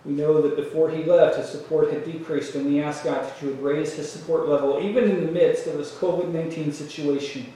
We 0.06 0.14
know 0.14 0.40
that 0.42 0.56
before 0.56 0.90
he 0.90 1.04
left, 1.04 1.38
his 1.38 1.50
support 1.50 1.92
had 1.92 2.06
decreased, 2.06 2.54
and 2.54 2.68
we 2.68 2.82
ask 2.82 3.04
God 3.04 3.24
that 3.24 3.42
you 3.42 3.50
would 3.50 3.64
raise 3.64 3.96
his 3.96 4.12
support 4.12 4.48
level, 4.48 4.80
even 4.80 5.10
in 5.10 5.26
the 5.26 5.32
midst 5.32 5.66
of 5.66 5.78
this 5.78 5.94
COVID 5.96 6.32
19 6.32 6.72
situation. 6.72 7.52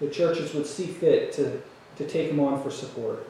The 0.00 0.08
churches 0.08 0.52
would 0.52 0.66
see 0.66 0.86
fit 0.86 1.32
to, 1.32 1.62
to 1.96 2.06
take 2.06 2.30
him 2.30 2.40
on 2.40 2.62
for 2.62 2.70
support. 2.70 3.26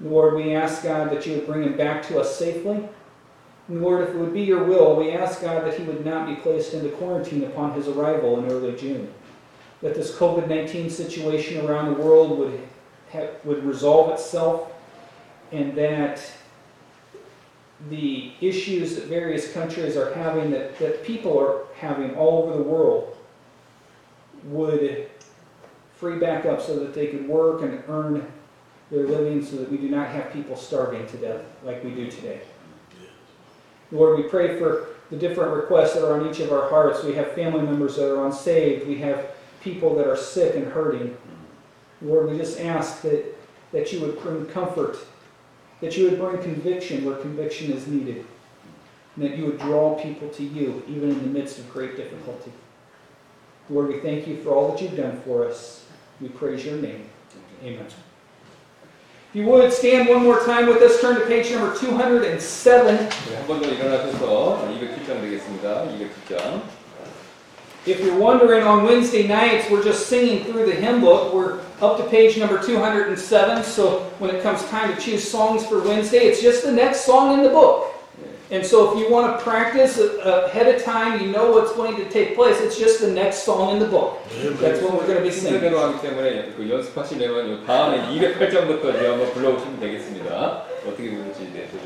Lord, 0.00 0.34
we 0.34 0.54
ask 0.54 0.82
God 0.82 1.10
that 1.10 1.24
you 1.24 1.34
would 1.34 1.46
bring 1.46 1.62
him 1.62 1.76
back 1.76 2.02
to 2.08 2.18
us 2.18 2.36
safely. 2.36 2.88
And 3.68 3.82
Lord, 3.82 4.02
if 4.02 4.14
it 4.14 4.16
would 4.16 4.34
be 4.34 4.42
your 4.42 4.64
will, 4.64 4.96
we 4.96 5.12
ask 5.12 5.42
God 5.42 5.64
that 5.64 5.78
he 5.78 5.84
would 5.84 6.04
not 6.04 6.26
be 6.26 6.34
placed 6.34 6.74
into 6.74 6.88
quarantine 6.90 7.44
upon 7.44 7.74
his 7.74 7.86
arrival 7.86 8.38
in 8.42 8.50
early 8.50 8.74
June. 8.74 9.12
That 9.82 9.94
this 9.94 10.16
COVID 10.16 10.48
19 10.48 10.90
situation 10.90 11.64
around 11.64 11.94
the 11.94 12.02
world 12.02 12.36
would, 12.38 12.60
have, 13.10 13.30
would 13.44 13.64
resolve 13.64 14.10
itself, 14.10 14.72
and 15.52 15.76
that 15.76 16.20
the 17.88 18.32
issues 18.40 18.94
that 18.96 19.06
various 19.06 19.52
countries 19.52 19.96
are 19.96 20.12
having, 20.14 20.50
that, 20.50 20.78
that 20.78 21.02
people 21.02 21.38
are 21.38 21.62
having 21.76 22.14
all 22.14 22.42
over 22.42 22.56
the 22.56 22.62
world, 22.62 23.16
would 24.44 25.08
free 25.96 26.18
back 26.18 26.46
up 26.46 26.60
so 26.60 26.78
that 26.78 26.94
they 26.94 27.08
could 27.08 27.28
work 27.28 27.62
and 27.62 27.82
earn 27.88 28.26
their 28.90 29.06
living 29.06 29.44
so 29.44 29.56
that 29.56 29.70
we 29.70 29.76
do 29.76 29.88
not 29.88 30.08
have 30.08 30.32
people 30.32 30.56
starving 30.56 31.06
to 31.06 31.16
death 31.18 31.42
like 31.64 31.82
we 31.84 31.90
do 31.90 32.10
today. 32.10 32.40
Lord, 33.92 34.16
we 34.16 34.24
pray 34.24 34.58
for 34.58 34.88
the 35.10 35.16
different 35.16 35.52
requests 35.52 35.94
that 35.94 36.06
are 36.06 36.20
on 36.20 36.28
each 36.28 36.40
of 36.40 36.52
our 36.52 36.68
hearts. 36.68 37.02
We 37.02 37.14
have 37.14 37.32
family 37.32 37.62
members 37.62 37.96
that 37.96 38.12
are 38.12 38.24
unsaved. 38.26 38.86
We 38.86 38.98
have 38.98 39.32
people 39.60 39.94
that 39.96 40.06
are 40.06 40.16
sick 40.16 40.54
and 40.54 40.66
hurting. 40.66 41.16
Lord, 42.00 42.30
we 42.30 42.38
just 42.38 42.60
ask 42.60 43.02
that, 43.02 43.36
that 43.72 43.92
you 43.92 44.00
would 44.00 44.20
bring 44.22 44.46
comfort, 44.46 44.96
that 45.81 45.97
you 45.97 46.09
would 46.09 46.19
bring 46.19 46.41
conviction 46.41 47.03
where 47.05 47.15
conviction 47.15 47.71
is 47.71 47.87
needed, 47.87 48.25
and 49.15 49.25
that 49.25 49.37
you 49.37 49.45
would 49.45 49.59
draw 49.59 49.95
people 50.01 50.29
to 50.29 50.43
you 50.43 50.83
even 50.87 51.09
in 51.09 51.19
the 51.19 51.27
midst 51.27 51.59
of 51.59 51.71
great 51.71 51.95
difficulty. 51.95 52.51
Lord, 53.69 53.87
we 53.87 53.99
thank 53.99 54.27
you 54.27 54.37
for 54.43 54.51
all 54.51 54.71
that 54.71 54.81
you've 54.81 54.95
done 54.95 55.21
for 55.21 55.45
us. 55.47 55.85
We 56.21 56.29
praise 56.29 56.65
your 56.65 56.77
name. 56.77 57.09
Amen. 57.63 57.85
If 59.29 59.41
you 59.41 59.45
would 59.47 59.73
stand 59.73 60.07
one 60.07 60.23
more 60.23 60.39
time 60.45 60.67
with 60.67 60.81
us, 60.81 61.01
turn 61.01 61.19
to 61.19 61.25
page 61.25 61.51
number 61.51 61.75
207. 61.75 62.95
네, 62.95 63.35
한 63.35 63.47
번 63.47 63.59
더 63.59 63.67
일어나셔서 63.67 64.67
207장 64.69 65.21
되겠습니다. 65.21 65.87
207장. 66.29 66.61
If 67.85 67.99
you're 68.01 68.17
wondering, 68.17 68.63
on 68.63 68.83
Wednesday 68.83 69.27
nights, 69.27 69.69
we're 69.69 69.83
just 69.83 70.07
singing 70.07 70.43
through 70.45 70.65
the 70.65 70.73
hymn 70.73 71.01
book. 71.01 71.33
We're 71.33 71.59
up 71.81 71.97
to 71.97 72.03
page 72.09 72.37
number 72.37 72.57
207, 72.59 73.63
so 73.63 74.03
when 74.19 74.29
it 74.33 74.41
comes 74.41 74.63
time 74.69 74.93
to 74.93 74.99
choose 75.01 75.23
songs 75.27 75.65
for 75.65 75.81
Wednesday, 75.81 76.27
it's 76.27 76.41
just 76.41 76.63
the 76.63 76.71
next 76.71 77.05
song 77.05 77.33
in 77.33 77.43
the 77.43 77.49
book. 77.49 77.91
네, 78.19 78.57
And 78.57 78.63
so 78.65 78.91
if 78.93 78.99
you 78.99 79.09
want 79.09 79.25
to 79.27 79.43
practice 79.43 79.97
a- 79.99 80.45
ahead 80.45 80.67
of 80.69 80.83
time, 80.83 81.19
you 81.19 81.31
know 81.31 81.49
what's 81.51 81.73
going 81.73 81.95
to 81.97 82.05
take 82.09 82.35
place. 82.35 82.61
It's 82.61 82.77
just 82.77 83.01
the 83.01 83.09
next 83.11 83.43
song 83.43 83.73
in 83.73 83.79
the 83.79 83.89
book. 83.89 84.21
That's 84.61 84.81
what 84.81 84.93
we're 84.93 85.07
going 85.09 85.17
to 85.17 85.25
be 85.25 85.31
singing. 85.31 85.59
순서대로 85.59 85.79
하기 85.81 86.01
때문에 86.01 86.53
그 86.55 86.69
연습하시려면 86.69 87.49
요 87.51 87.65
다음에 87.65 88.05
208점부터 88.13 88.95
이제 88.95 89.07
한번 89.07 89.33
불러오시면 89.33 89.79
되겠습니다. 89.79 90.63
어떻게 90.85 91.09
부를지 91.09 91.49
네, 91.53 91.67
좀. 91.71 91.79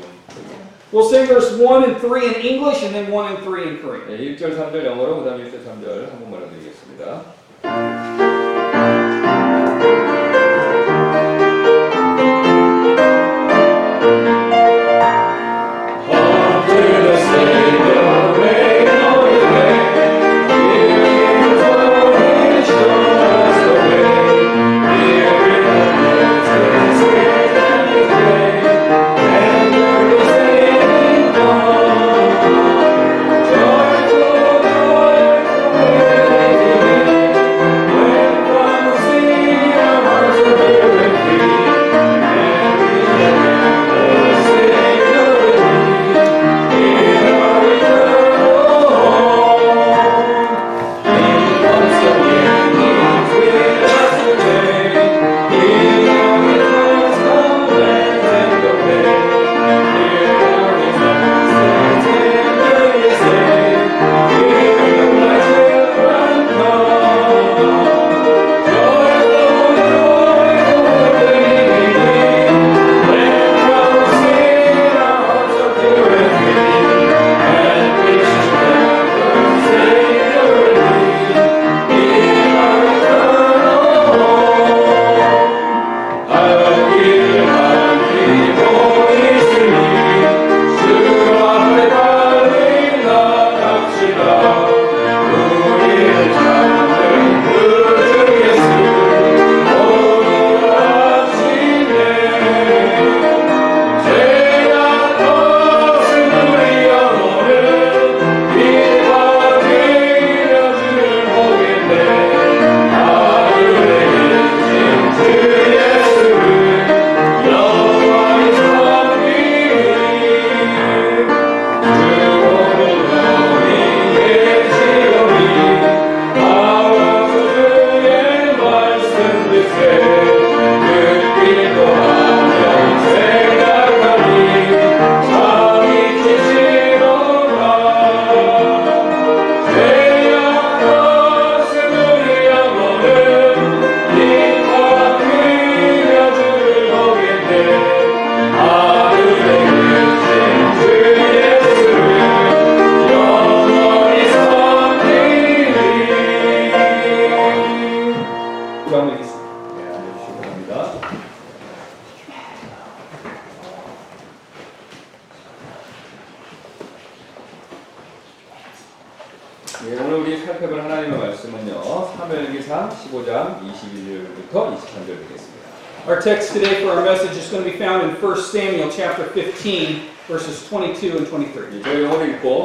We'll 0.92 1.06
sing 1.08 1.24
verse 1.28 1.54
1 1.56 1.84
and 1.84 2.00
3 2.00 2.22
in 2.26 2.34
English 2.42 2.82
and 2.82 2.92
then 2.92 3.12
1 3.12 3.26
and 3.30 3.38
3 3.44 3.62
in 3.62 3.78
Korean. 3.80 4.08
네, 4.10 4.18
1절, 4.34 4.58
3절 4.58 4.84
영어로, 4.84 5.22
그 5.22 5.24
다음 5.24 5.38
1절, 5.38 5.62
3절 5.64 6.10
한국말로 6.10 6.50
드리겠습니다. 6.50 7.22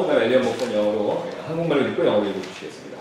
그다음에 0.03 0.27
엘리언 0.27 0.45
목사님 0.45 0.77
영어로 0.77 1.27
네, 1.31 1.41
한국말로 1.47 1.89
읽고 1.89 2.07
영어로 2.07 2.29
읽어주시겠습니다. 2.31 2.99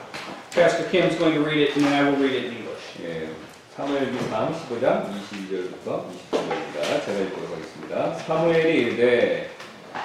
Pastor 0.52 0.90
Kim's 0.90 1.18
going 1.18 1.36
to 1.36 1.44
read 1.44 1.62
it, 1.62 1.78
and 1.78 1.86
then 1.86 1.94
I 1.94 2.10
will 2.10 2.20
read 2.20 2.36
it 2.36 2.48
in 2.48 2.58
English. 2.58 2.86
예, 3.04 3.30
사무엘기상 3.76 4.54
15장 4.54 5.08
22절부터 5.08 6.04
23절입니다. 6.10 7.06
제가 7.06 7.20
읽도록 7.20 7.52
하겠습니다. 7.54 8.14
사무엘이 8.26 8.82
이르되 8.82 9.50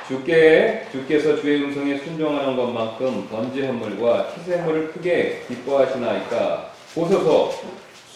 주께 0.06 0.86
주께서 0.92 1.40
주의 1.40 1.62
음성에 1.62 1.98
순종하는 1.98 2.56
것만큼 2.56 3.28
번제 3.28 3.66
헌물과 3.66 4.34
희생물을 4.36 4.92
크게 4.92 5.44
기뻐하시나이까 5.48 6.72
보소서 6.94 7.50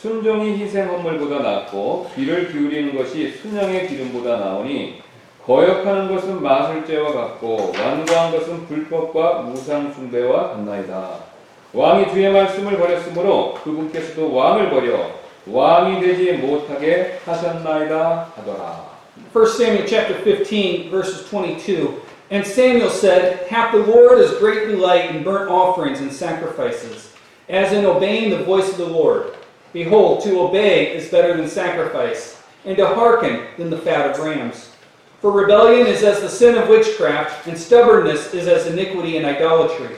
순종이 0.01 0.59
희생 0.59 0.88
헌물보다 0.88 1.41
낫고 1.41 2.11
귀를 2.14 2.53
기울이는 2.53 2.95
것이 2.97 3.33
순양의 3.33 3.88
기름보다 3.88 4.37
나오니 4.37 5.03
거역하는 5.47 6.13
것은 6.13 6.41
마술죄와 6.41 7.12
같고 7.13 7.73
완고한 7.78 8.32
것은 8.32 8.65
불법과 8.67 9.41
무상 9.41 9.93
숭배와 9.93 10.49
같나이다. 10.49 11.34
왕이 11.73 12.12
주의 12.12 12.32
말씀을 12.32 12.78
버렸으므로 12.78 13.56
그분께서도 13.63 14.34
왕을 14.34 14.69
버려 14.69 15.12
왕이 15.45 15.99
되지 15.99 16.34
못하게 16.34 17.19
하셨나이다 17.26 18.32
하더라. 18.36 18.93
1 19.34 19.47
Samuel 19.47 19.86
chapter 19.86 20.15
15, 20.23 20.89
verses 20.89 21.28
22. 21.30 22.02
And 22.32 22.45
Samuel 22.45 22.89
said, 22.89 23.47
Hath 23.47 23.73
the 23.73 23.86
Lord 23.86 24.19
as 24.19 24.38
great 24.39 24.67
delight 24.67 25.13
in 25.13 25.23
burnt 25.23 25.52
offerings 25.52 25.99
and 25.99 26.12
sacrifices, 26.12 27.12
as 27.49 27.73
in 27.73 27.86
obeying 27.86 28.30
the 28.30 28.43
voice 28.43 28.69
of 28.71 28.78
the 28.78 28.86
Lord? 28.86 29.36
Behold, 29.73 30.23
to 30.23 30.39
obey 30.39 30.95
is 30.95 31.12
better 31.12 31.36
than 31.36 31.47
sacrifice, 31.47 32.41
and 32.65 32.78
to 32.78 32.88
hearken 32.88 33.41
than 33.58 33.69
the 33.69 33.78
fat 33.78 34.10
of 34.10 34.19
rams. 34.23 34.71
For 35.20 35.33
rebellion 35.33 35.88
is 35.88 36.04
as 36.04 36.20
the 36.20 36.28
sin 36.28 36.57
of 36.57 36.68
witchcraft, 36.68 37.48
and 37.48 37.59
stubbornness 37.59 38.33
is 38.33 38.46
as 38.46 38.68
iniquity 38.68 39.16
and 39.16 39.26
idolatry. 39.26 39.96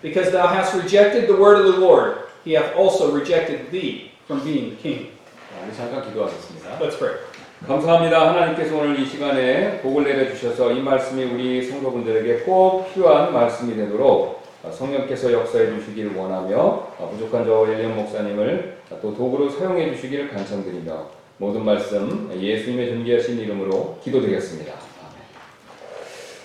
Because 0.00 0.32
thou 0.32 0.46
hast 0.46 0.74
rejected 0.74 1.28
the 1.28 1.36
word 1.36 1.58
of 1.60 1.74
the 1.74 1.78
Lord, 1.78 2.16
he 2.42 2.52
hath 2.52 2.74
also 2.74 3.12
rejected 3.12 3.70
thee 3.70 4.12
from 4.26 4.40
being 4.42 4.76
king. 4.78 5.12
자, 5.50 5.60
우리 5.66 5.76
잠깐 5.76 6.02
기도하겠습니다. 6.08 6.78
Let's 6.78 6.96
pray. 6.98 7.16
감사합니다. 7.66 8.30
하나님께서 8.30 8.74
오늘 8.76 8.98
이 8.98 9.04
시간에 9.04 9.78
복을 9.82 10.04
내려주셔서 10.04 10.72
이 10.72 10.80
말씀이 10.80 11.22
우리 11.24 11.62
성도분들에게 11.62 12.40
꼭 12.44 12.92
필요한 12.92 13.32
말씀이 13.32 13.76
되도록 13.76 14.42
성령께서 14.70 15.32
역사해 15.32 15.66
주시기를 15.76 16.16
원하며 16.16 16.88
부족한 17.12 17.44
저 17.44 17.66
엘리언 17.68 17.94
목사님을 17.94 18.78
또 19.02 19.14
도구로 19.14 19.50
사용해 19.50 19.94
주시기를 19.94 20.30
간청드리며 20.30 21.21
모든 21.38 21.64
말씀 21.64 22.30
예수님의 22.38 22.88
존귀하신 22.90 23.38
이름으로 23.40 23.98
기도드리겠습니다. 24.04 24.72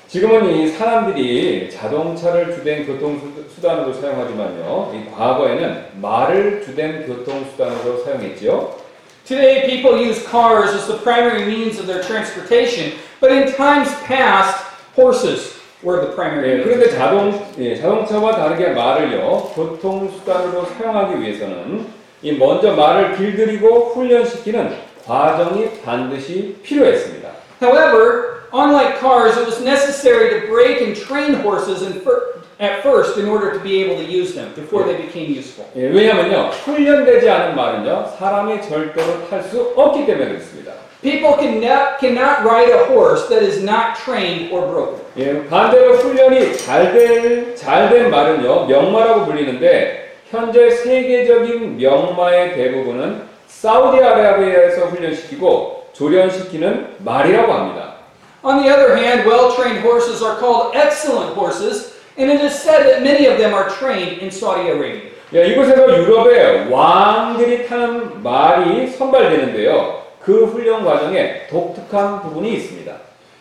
지금은 0.08 0.56
이 0.56 0.69
사람들이 0.69 1.69
자동차를 1.69 2.56
주된 2.56 2.86
교통수단으로 2.86 3.91
사용하지만요, 3.93 4.93
이 4.95 5.12
과거에는 5.12 5.86
말을 6.02 6.63
주된 6.63 7.06
교통수단으로 7.06 8.04
사용했지요. 8.04 8.88
Today, 9.26 9.67
people 9.67 10.00
use 10.00 10.23
cars 10.23 10.73
as 10.73 10.88
the 10.88 10.97
primary 11.04 11.43
means 11.43 11.78
of 11.78 11.86
their 11.86 12.02
transportation, 12.02 12.93
but 13.19 13.30
in 13.30 13.54
times 13.58 13.93
past, 14.08 14.63
horses 14.95 15.60
were 15.84 16.00
the 16.00 16.15
primary. 16.15 16.60
예, 16.60 16.63
그런데 16.63 16.89
자동, 16.89 17.45
예, 17.60 17.76
자동차와 17.76 18.38
다르게 18.38 18.69
말을요, 18.69 19.52
교통수단으로 19.54 20.65
사용하기 20.78 21.21
위해서는 21.21 21.86
이 22.21 22.32
먼저 22.34 22.73
말을 22.73 23.15
길들이고 23.17 23.91
훈련시키는 23.93 24.71
과정이 25.06 25.69
반드시 25.86 26.56
필요했습니다. 26.63 27.30
However, 27.62 28.41
unlike 28.53 28.99
cars, 28.99 29.38
it 29.38 29.45
was 29.45 29.62
necessary 29.63 30.30
to 30.30 30.47
break 30.47 30.82
and 30.82 30.95
train 30.99 31.36
horses 31.41 31.84
fir- 32.03 32.38
at 32.60 32.82
first 32.82 33.19
in 33.19 33.30
order 33.30 33.53
to 33.53 33.60
be 33.62 33.82
able 33.84 33.95
to 33.97 34.03
use 34.03 34.34
them 34.34 34.49
before 34.56 34.84
they 34.84 34.97
became 34.97 35.30
useful. 35.32 35.65
예, 35.75 35.88
왜냐하면요, 35.89 36.49
훈련되지 36.65 37.30
않은 37.30 37.56
말은요, 37.56 38.13
사람이 38.17 38.62
절대로 38.63 39.27
탈 39.30 39.43
수 39.43 39.73
없기 39.75 40.06
때문에 40.06 40.30
그렇습니다. 40.30 40.73
People 41.03 41.38
cannot, 41.38 41.99
cannot 41.99 42.41
ride 42.43 42.73
a 42.73 42.86
horse 42.89 43.30
that 43.30 43.45
is 43.45 43.62
not 43.62 43.93
trained 44.03 44.51
or 44.51 44.65
broken. 44.67 44.97
예, 45.17 45.47
반대로 45.47 45.93
훈련이 45.97 46.58
잘된 46.58 47.56
잘된 47.56 48.10
말은요 48.10 48.65
명마라고 48.65 49.25
불리는데 49.25 50.06
현재 50.29 50.69
세계적인 50.69 51.77
명마의 51.77 52.55
대부분은 52.55 53.21
사우디아라비아에서 53.47 54.87
훈련시키고 54.87 55.89
조련시키는 55.93 56.95
말이라고 56.99 57.53
합니다. 57.53 57.95
On 58.43 58.61
the 58.61 58.69
other 58.69 58.95
hand, 58.95 59.25
well 59.25 59.55
trained 59.55 59.81
horses 59.81 60.21
are 60.21 60.37
called 60.37 60.75
excellent 60.75 61.33
horses, 61.33 61.95
and 62.17 62.29
it 62.31 62.41
is 62.43 62.53
said 62.53 62.85
that 62.85 63.01
many 63.01 63.25
of 63.25 63.37
them 63.37 63.53
are 63.53 63.69
trained 63.69 64.21
in 64.21 64.29
Saudi 64.29 64.69
Arabia. 64.69 65.11
예, 65.33 65.47
이곳에서 65.47 65.87
유럽의 65.87 66.69
왕들이 66.69 67.67
타는 67.67 68.21
말이 68.21 68.87
선발되는데요. 68.87 70.03
그 70.21 70.45
훈련 70.45 70.85
과정에 70.85 71.47
독특한 71.49 72.21
부분이 72.21 72.53
있습니다. 72.53 72.93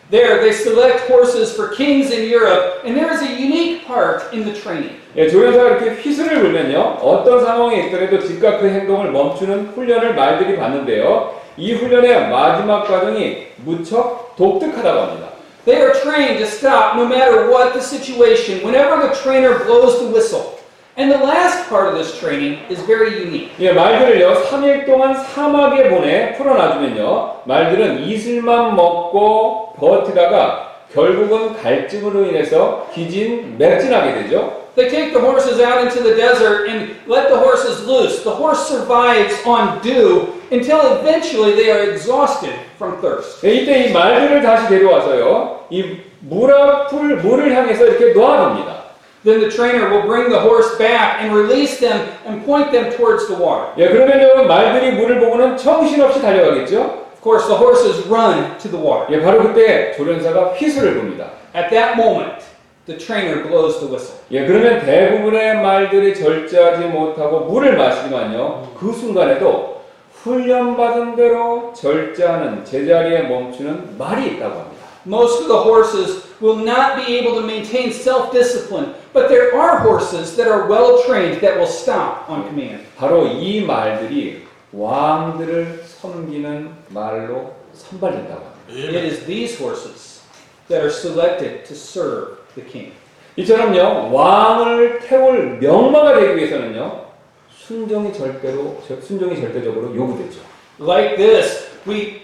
There, 0.09 0.39
they 0.39 0.53
select 0.53 1.11
horses 1.11 1.53
for 1.53 1.69
kings 1.75 2.11
in 2.13 2.29
Europe, 2.29 2.79
and 2.85 2.95
there 2.95 3.11
is 3.11 3.21
a 3.21 3.29
unique 3.29 3.85
part 3.85 4.23
in 4.31 4.45
the 4.45 4.53
training. 4.53 4.95
예, 5.17 5.27
조련사가 5.27 5.69
이렇게 5.69 5.89
휘슬을 5.99 6.41
불면요, 6.41 6.99
어떤 7.01 7.43
상황에 7.43 7.87
있더라도 7.87 8.19
즉각 8.19 8.59
그 8.59 8.69
행동을 8.69 9.11
멈추는 9.11 9.69
훈련을 9.73 10.13
말들이 10.13 10.55
받는데요. 10.55 11.33
이 11.57 11.73
훈련의 11.73 12.29
마지막 12.29 12.83
과정이 12.83 13.47
무척 13.65 14.35
독특하다고 14.35 14.99
합니다. 14.99 15.29
They 15.65 15.83
are 15.83 15.91
trained 15.91 16.37
to 16.37 16.45
stop 16.45 16.95
no 16.95 17.05
matter 17.07 17.49
what 17.49 17.73
the 17.73 17.81
situation, 17.81 18.61
whenever 18.63 19.01
the 19.01 19.11
trainer 19.11 19.65
blows 19.65 19.97
the 19.97 20.13
whistle. 20.13 20.53
And 20.97 21.11
the 21.11 21.17
last 21.17 21.67
part 21.67 21.89
of 21.89 21.97
this 21.97 22.19
training 22.19 22.59
is 22.69 22.79
very 22.85 23.17
unique. 23.17 23.49
예, 23.59 23.73
말들을요, 23.73 24.43
3일 24.43 24.85
동안 24.85 25.15
사막에 25.15 25.89
보내 25.89 26.33
풀어놔주면요, 26.37 27.41
말들은 27.45 28.03
이슬만 28.03 28.75
먹고 28.75 29.73
버티다가 29.79 30.83
결국은 30.93 31.55
갈증으로 31.57 32.27
인해서 32.27 32.87
기진, 32.93 33.57
맥진하게 33.57 34.13
되죠. 34.21 34.66
They 34.76 34.88
take 34.88 35.12
the 35.12 35.20
horses 35.20 35.60
out 35.60 35.84
into 35.84 36.02
the 36.02 36.14
desert 36.16 36.66
and 36.68 36.96
let 37.06 37.28
the 37.28 37.36
horses 37.36 37.86
loose. 37.86 38.22
The 38.24 38.30
horse 38.30 38.66
survives 38.66 39.34
on 39.44 39.80
dew 39.82 40.32
until 40.50 40.80
eventually 40.96 41.52
they 41.54 41.70
are 41.70 41.90
exhausted 41.92 42.54
from 42.78 42.96
thirst. 43.02 43.44
예, 43.46 43.52
이때 43.54 43.86
이 43.88 43.92
말들을 43.92 44.40
다시 44.42 44.68
데려와서요, 44.68 45.66
이 45.70 46.00
물 46.24 46.54
앞을, 46.54 47.16
물을 47.16 47.52
향해서 47.54 47.84
이렇게 47.84 48.12
놓아줍니다. 48.12 48.82
Then 49.24 49.40
the 49.40 49.50
trainer 49.50 49.90
will 49.90 50.06
bring 50.06 50.30
the 50.30 50.40
horse 50.40 50.76
back 50.78 51.20
and 51.20 51.34
release 51.34 51.78
them 51.78 52.00
and 52.26 52.44
point 52.46 52.70
them 52.72 52.90
towards 52.96 53.26
the 53.28 53.36
water. 53.36 53.70
예, 53.76 53.88
그러면요, 53.88 54.44
말들이 54.46 54.92
물을 54.92 55.20
보고는 55.20 55.56
정신없이 55.56 56.20
달려가겠죠? 56.22 57.02
Of 57.12 57.20
course, 57.22 57.46
the 57.46 57.56
horses 57.56 58.06
run 58.08 58.56
to 58.58 58.70
the 58.70 58.78
water. 58.80 59.06
예, 59.10 59.20
바로 59.22 59.42
그때 59.42 59.92
조련사가 59.96 60.54
휘슬을 60.58 60.94
붑니다. 60.94 61.30
At 61.54 61.70
that 61.70 61.94
moment, 62.00 62.42
The 62.87 62.97
trainer 62.97 63.43
blows 63.47 63.79
the 63.79 63.87
whistle. 63.87 64.17
예, 64.31 64.45
그러면 64.45 64.79
대부분의 64.85 65.61
말들이 65.61 66.15
절제하지 66.15 66.87
못하고 66.87 67.41
물을 67.41 67.75
마시지만요, 67.77 68.73
그 68.79 68.93
순간에도 68.93 69.81
훈련받은 70.23 71.15
대로 71.15 71.73
절제하는 71.73 72.65
제자리에 72.65 73.23
멈추는 73.23 73.97
말이 73.97 74.35
있다고 74.35 74.59
합니다. 74.59 74.87
Most 75.05 75.43
of 75.43 75.47
the 75.47 75.57
horses 75.57 76.23
will 76.41 76.59
not 76.59 76.97
be 76.97 77.17
able 77.17 77.35
to 77.35 77.41
maintain 77.41 77.91
self 77.91 78.31
discipline, 78.31 78.93
but 79.13 79.29
there 79.29 79.55
are 79.55 79.79
horses 79.79 80.35
that 80.35 80.49
are 80.49 80.67
well 80.67 81.03
trained 81.05 81.39
that 81.41 81.57
will 81.57 81.67
stop 81.67 82.29
on 82.29 82.43
command. 82.47 82.83
바로 82.97 83.27
이 83.27 83.61
말들이 83.61 84.43
왕들을 84.73 85.83
섬기는 85.85 86.71
말로 86.89 87.53
선발된다고 87.73 88.41
합니다. 88.41 88.57
It 88.69 88.95
is 88.97 89.25
these 89.25 89.55
horses 89.57 90.21
that 90.67 90.83
are 90.83 90.91
selected 90.91 91.63
to 91.63 91.73
serve 91.73 92.46
the 92.57 92.65
king. 92.69 92.91
이처럼요, 93.37 94.11
왕을 94.13 94.99
태울 95.07 95.57
명마가 95.61 96.19
되기 96.19 96.37
위해서는요, 96.37 97.05
순종이 97.51 98.11
절대로, 98.11 98.81
저- 98.87 98.99
순종이 98.99 99.39
절대적으로 99.39 99.95
요구되죠. 99.95 100.39
Like 100.79 101.17
this, 101.17 101.69
we, 101.87 102.21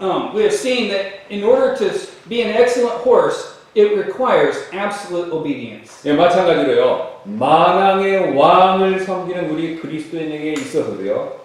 um, 0.00 0.32
we 0.34 0.42
have 0.42 0.52
seen 0.54 0.88
that 0.90 1.24
in 1.30 1.42
order 1.44 1.74
to 1.76 1.88
be 2.28 2.42
an 2.42 2.50
excellent 2.50 3.00
horse, 3.06 3.52
it 3.74 3.94
requires 3.96 4.68
absolute 4.74 5.32
obedience. 5.32 6.02
예, 6.08 6.12
마찬가지로요, 6.12 7.22
만왕의 7.24 8.36
왕을 8.36 9.00
섬기는 9.00 9.48
우리 9.50 9.76
그리스도인에게 9.80 10.52
있어서도요, 10.52 11.40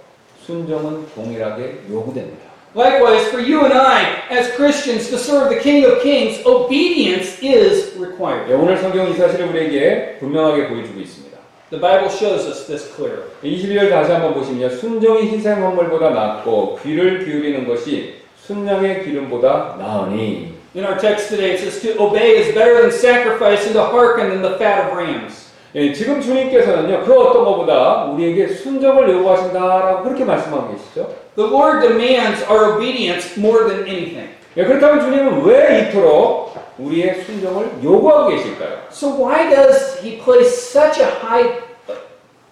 순종은 0.45 1.07
동일하게 1.15 1.81
요구됩니다. 1.89 2.46
Likewise, 2.77 3.27
for 3.29 3.39
you 3.39 3.65
and 3.65 3.73
I, 3.73 4.21
as 4.29 4.51
Christians, 4.51 5.09
to 5.09 5.17
serve 5.17 5.49
the 5.49 5.59
King 5.59 5.83
of 5.85 5.99
Kings, 6.03 6.45
obedience 6.45 7.41
is 7.41 7.97
required. 7.97 8.47
예, 8.51 8.53
오늘 8.53 8.77
성경 8.77 9.09
이 9.09 9.15
사실을 9.15 9.47
우리에게 9.47 10.17
분명하게 10.19 10.67
보여주고 10.67 10.99
있습니다. 10.99 11.37
The 11.71 11.81
Bible 11.81 12.07
shows 12.07 12.45
us 12.45 12.67
this 12.67 12.85
clearly. 12.95 13.25
22절 13.41 13.89
다시 13.89 14.11
한번 14.11 14.35
보시면 14.35 14.77
순종이 14.77 15.23
희생 15.23 15.59
헌물보다 15.59 16.11
낫고 16.11 16.77
귀를 16.83 17.25
기울이는 17.25 17.67
것이 17.67 18.21
순양의 18.45 19.05
기름보다 19.05 19.77
나으니 19.79 20.53
In 20.75 20.85
our 20.85 20.99
text 20.99 21.29
today, 21.29 21.53
it 21.55 21.59
says 21.59 21.81
to 21.81 21.97
obey 21.99 22.37
is 22.37 22.53
better 22.53 22.81
than 22.81 22.91
sacrifice, 22.91 23.65
and 23.65 23.73
to 23.73 23.81
hearken 23.89 24.29
than 24.29 24.43
the 24.43 24.55
fat 24.59 24.85
of 24.85 24.95
rams. 24.95 25.49
예, 25.73 25.91
지금 25.93 26.21
주님께서는요 26.21 27.05
그 27.05 27.19
어떤 27.19 27.43
것보다 27.43 28.05
우리에게 28.13 28.49
순종을 28.49 29.09
요구하신다라고 29.09 30.03
그렇게 30.03 30.23
말씀하고 30.23 30.73
계시죠. 30.73 31.26
The 31.37 31.45
Lord 31.45 31.83
demands 31.83 32.41
our 32.49 32.73
obedience 32.73 33.37
more 33.37 33.69
than 33.69 33.85
anything. 33.85 34.27
예, 34.57 34.65
그렇다면 34.65 35.01
주님은 35.01 35.45
왜 35.45 35.81
이토록 35.91 36.57
우리의 36.79 37.21
순종을 37.25 37.73
요구하고 37.83 38.29
계실까요? 38.29 38.79
So, 38.89 39.09
why 39.09 39.47
does 39.47 39.99
He 40.01 40.17
place 40.17 40.49
such 40.49 40.99
a 40.99 41.05
high 41.05 41.61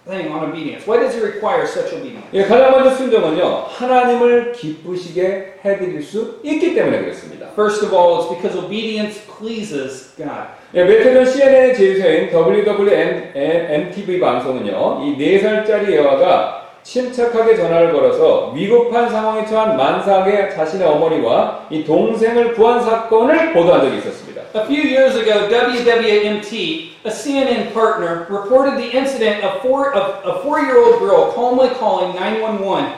thing 0.06 0.30
on 0.30 0.44
obedience? 0.44 0.86
Why 0.86 1.00
does 1.02 1.16
He 1.16 1.20
require 1.20 1.66
such 1.66 1.92
obedience? 1.96 2.30
예, 2.32 2.44
가장 2.46 2.70
먼저 2.70 2.94
순종은요 2.94 3.66
하나님을 3.74 4.52
기쁘시게 4.52 5.58
해드릴 5.64 6.00
수 6.00 6.38
있기 6.44 6.72
때문에 6.76 7.00
그렇습니다. 7.00 7.48
First 7.56 7.84
of 7.84 7.92
all, 7.92 8.20
it's 8.20 8.28
because 8.30 8.56
obedience 8.56 9.20
pleases 9.36 10.14
God. 10.16 10.54
예, 10.74 10.84
며칠 10.84 11.12
전 11.12 11.26
CNN의 11.26 11.74
제휴소인 11.74 12.30
WWMTV 12.30 14.20
방송은요, 14.20 15.02
이 15.02 15.18
4살짜리 15.18 15.96
여아가 15.96 16.65
침착하게 16.86 17.56
전화를 17.56 17.92
걸어서 17.92 18.52
위급한 18.54 19.10
상황에 19.10 19.44
처한 19.44 19.76
만삭의 19.76 20.54
자신의 20.54 20.86
어머니와 20.86 21.66
이 21.68 21.84
동생을 21.84 22.54
구한 22.54 22.80
사건을 22.80 23.52
보도한 23.52 23.82
적이 23.82 23.98
있었습니다. 23.98 24.42
A 24.54 24.62
few 24.64 24.82
years 24.82 25.18
ago, 25.18 25.48
WWMT, 25.50 26.92
a 27.04 27.10
CNN 27.10 27.74
partner, 27.74 28.26
reported 28.30 28.78
the 28.78 28.88
incident 28.96 29.42
of, 29.42 29.60
four, 29.60 29.92
of 29.92 30.22
a 30.24 30.40
four 30.42 30.60
year 30.60 30.78
old 30.78 31.00
girl 31.00 31.32
calmly 31.34 31.68
calling 31.74 32.14
911 32.14 32.94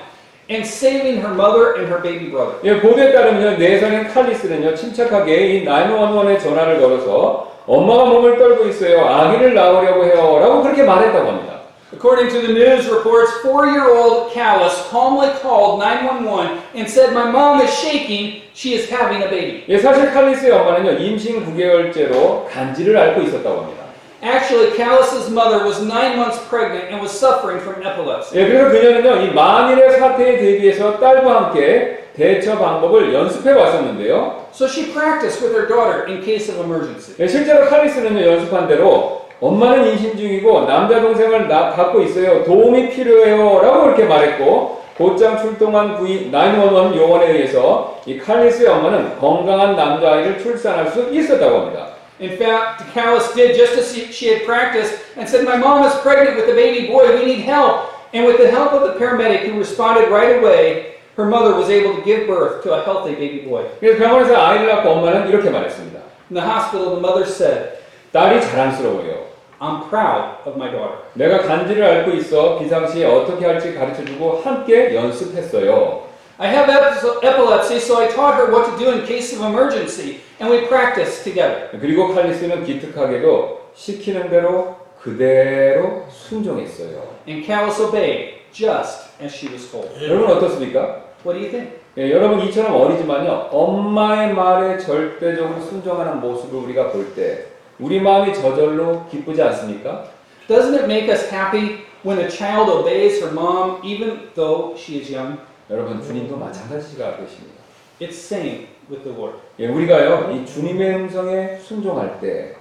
and 0.51 0.67
saving 0.67 1.23
her 1.23 1.33
mother 1.33 1.81
and 1.81 1.89
her 1.89 2.03
baby 2.03 2.29
brother. 2.29 2.61
예, 2.65 2.79
보도에 2.79 3.11
따르면 3.11 3.57
4살인 3.59 4.13
칼리스는요, 4.13 4.75
침착하게 4.75 5.57
이 5.57 5.65
911에 5.65 6.39
전화를 6.39 6.79
걸어서 6.79 7.49
엄마가 7.67 8.05
몸을 8.05 8.37
떨고 8.37 8.67
있어요. 8.67 9.07
아기를 9.07 9.55
낳으려고 9.55 10.05
해요. 10.05 10.39
라고 10.41 10.63
그렇게 10.63 10.83
말했다고 10.83 11.27
합니다. 11.27 11.58
According 11.94 12.30
to 12.32 12.42
the 12.42 12.54
news 12.54 12.90
reports, 12.90 13.32
four 13.44 13.68
year 13.68 13.88
old 13.88 14.34
Callis 14.34 14.74
calmly 14.90 15.30
called 15.42 15.80
911 15.80 16.60
and 16.74 16.90
said, 16.90 17.14
My 17.14 17.30
mom 17.30 17.62
is 17.62 17.72
shaking, 17.72 18.42
she 18.56 18.74
is 18.74 18.90
having 18.90 19.22
a 19.22 19.30
baby. 19.30 19.64
예, 19.70 19.78
사실 19.78 20.12
칼리스의 20.12 20.52
엄마는요, 20.52 20.98
임신 21.00 21.46
9개월째로 21.46 22.50
간지를 22.50 22.98
앓고 22.98 23.22
있었다고 23.22 23.62
합니다. 23.62 23.84
Actually, 24.24 24.72
Callis's 24.76 25.30
mother 25.30 25.66
was 25.66 25.82
nine 25.84 26.16
months 26.18 26.40
pregnant 26.48 26.90
and 26.90 27.02
was 27.02 27.12
suffering 27.12 27.60
from 27.62 27.84
epilepsy. 27.86 28.40
예, 28.40 28.48
그래서 28.48 28.72
그녀는요, 28.72 29.22
이 29.22 29.34
만일의 29.34 30.00
사태에 30.00 30.38
대비해서 30.38 30.98
딸과 31.00 31.36
함께 31.36 32.06
대처 32.16 32.58
방법을 32.58 33.14
연습해 33.14 33.52
왔었는데요. 33.52 34.48
So 34.54 34.66
she 34.66 34.92
practiced 34.94 35.42
with 35.44 35.54
her 35.54 35.68
daughter 35.68 36.06
in 36.08 36.24
case 36.24 36.50
of 36.50 36.60
emergency. 36.64 37.16
예, 37.20 37.28
실제로 37.28 37.68
칼리스는요, 37.70 38.26
연습한 38.26 38.68
대로 38.68 39.17
엄마는 39.41 39.93
임신 39.93 40.17
중이고 40.17 40.67
남자 40.67 41.01
동생을 41.01 41.49
나, 41.49 41.71
갖고 41.71 42.03
있어요. 42.03 42.45
도움이 42.45 42.91
필요해요. 42.91 43.61
라고 43.63 43.83
그렇게 43.85 44.05
말했고, 44.05 44.79
곧장 44.97 45.39
출동한 45.39 45.97
부인 45.97 46.33
911 46.33 47.01
요원에 47.01 47.31
의해서 47.31 48.01
이 48.05 48.19
칼리스의 48.19 48.69
엄마는 48.69 49.17
건강한 49.21 49.77
남자아이를 49.77 50.41
출산할 50.41 50.91
수 50.91 51.09
있었다고 51.13 51.57
합니다. 51.57 51.87
In 52.21 52.33
fact, 52.33 52.83
Callus 52.93 53.33
did 53.33 53.55
just 53.55 53.79
as 53.79 53.95
she, 53.95 54.11
she 54.11 54.27
had 54.27 54.45
practiced 54.45 54.99
and 55.17 55.29
said, 55.29 55.45
My 55.45 55.57
mom 55.57 55.85
is 55.87 55.95
pregnant 56.03 56.35
with 56.35 56.51
a 56.51 56.55
baby 56.55 56.89
boy. 56.89 57.15
We 57.15 57.25
need 57.25 57.47
help. 57.47 57.95
And 58.13 58.27
with 58.27 58.39
the 58.39 58.51
help 58.51 58.73
of 58.73 58.83
the 58.83 58.99
paramedic 58.99 59.47
who 59.47 59.57
responded 59.57 60.11
right 60.11 60.41
away, 60.41 60.97
her 61.15 61.27
mother 61.27 61.55
was 61.55 61.71
able 61.71 61.95
to 61.95 62.03
give 62.03 62.27
birth 62.27 62.65
to 62.65 62.75
a 62.75 62.83
healthy 62.83 63.15
baby 63.15 63.47
boy. 63.47 63.63
그래서 63.79 63.99
병원에서 63.99 64.35
아이를 64.35 64.67
낳고 64.67 64.91
엄마는 64.91 65.29
이렇게 65.29 65.49
말했습니다. 65.49 66.01
In 66.31 66.35
the 66.35 66.43
hospital, 66.43 66.91
the 66.91 67.01
mother 67.01 67.25
said, 67.25 67.79
딸이 68.11 68.43
자랑스러워요. 68.43 69.28
I'm 69.61 69.89
proud 69.89 70.39
of 70.47 70.57
my 70.57 70.71
daughter. 70.71 70.99
내가 71.15 71.39
간지를 71.43 71.83
앓고 71.83 72.13
있어 72.13 72.59
비상시에 72.59 73.05
어떻게 73.07 73.45
할지 73.45 73.75
가르쳐주고 73.75 74.41
함께 74.45 74.95
연습했어요. 74.95 76.03
I 76.39 76.49
have 76.55 76.71
epi- 76.73 77.27
epilepsy, 77.29 77.77
so 77.79 77.99
I 77.99 78.09
taught 78.09 78.37
her 78.39 78.53
what 78.53 78.71
to 78.71 78.79
do 78.79 78.93
in 78.93 79.05
case 79.05 79.35
of 79.37 79.43
emergency, 79.45 80.21
and 80.41 80.49
we 80.55 80.69
practiced 80.69 81.25
together. 81.25 81.69
그리고 81.81 82.15
칼리스는 82.15 82.63
기특하게도 82.65 83.59
시키는 83.75 84.31
대로 84.31 84.77
그대로 85.03 86.05
순종했어요. 86.11 87.03
And 87.27 87.45
Callus 87.45 87.81
obeyed, 87.83 88.39
just 88.53 89.11
as 89.21 89.35
she 89.35 89.51
was 89.53 89.69
told. 89.71 89.89
여러분 90.01 90.31
어떻습니까? 90.37 91.03
What 91.27 91.35
do 91.35 91.43
you 91.43 91.51
think? 91.51 91.73
예, 91.97 92.13
여러분 92.13 92.41
이처럼 92.43 92.77
어리지만요 92.81 93.49
엄마의 93.51 94.33
말에 94.33 94.79
절대적으로 94.79 95.61
순종하는 95.61 96.21
모습을 96.21 96.61
우리가 96.61 96.91
볼 96.93 97.13
때 97.17 97.47
우리 97.81 98.01
마음이 98.01 98.35
저절로 98.35 99.07
기쁘지 99.11 99.41
않습니까? 99.43 100.05
Doesn't 100.49 100.75
it 100.75 100.85
make 100.85 101.09
us 101.09 101.33
happy 101.33 101.85
when 102.05 102.19
a 102.19 102.29
child 102.29 102.71
obeys 102.71 103.23
her 103.23 103.33
mom, 103.33 103.81
even 103.85 104.31
though 104.35 104.75
she 104.77 105.01
is 105.01 105.13
young? 105.13 105.39
여러분 105.71 106.03
주님도 106.03 106.37
마찬가지가 106.37 107.19
되십니다. 107.19 107.59
It's 108.01 108.17
same 108.17 108.67
with 108.91 109.05
the 109.05 109.17
Lord. 109.17 109.39
예, 109.61 109.69
우리가요 109.69 110.33
이 110.33 110.47
주님의 110.47 110.97
음성에 110.97 111.59
순종할 111.59 112.19
때 112.21 112.57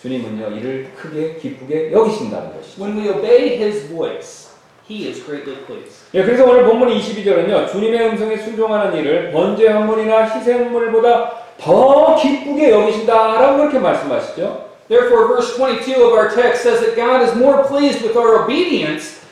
주님은요 0.00 0.56
이를 0.56 0.90
크게 0.96 1.36
기쁘게 1.36 1.92
여기신다는 1.92 2.56
것이죠. 2.56 2.82
When 2.82 2.96
we 2.96 3.10
obey 3.10 3.56
his 3.56 3.88
voice, 3.88 4.52
he 4.88 5.08
is 5.08 5.22
greatly 5.24 5.58
pleased. 5.66 6.06
예, 6.14 6.22
그래서 6.22 6.44
오늘 6.48 6.64
본문 6.64 6.88
22절은요 6.88 7.70
주님의 7.70 8.08
음성에 8.10 8.36
순종하는 8.36 8.96
일을 8.96 9.32
번제 9.32 9.68
한물이나 9.68 10.24
희생물보다 10.24 11.41
더 11.60 12.16
기쁘게 12.16 12.70
여기신다라고 12.70 13.58
그렇게 13.58 13.78
말씀하시죠. 13.78 14.72
Therefore, 14.88 15.28
verse 15.28 15.56
22 15.56 16.04
of 16.04 16.12
our 16.12 16.28
text 16.28 16.62
says 16.62 16.80
that 16.80 16.96
God 16.96 17.22
is 17.22 17.34
more 17.36 17.64
pleased 17.64 18.02
with 18.02 18.16
our 18.16 18.44
obedience 18.44 19.22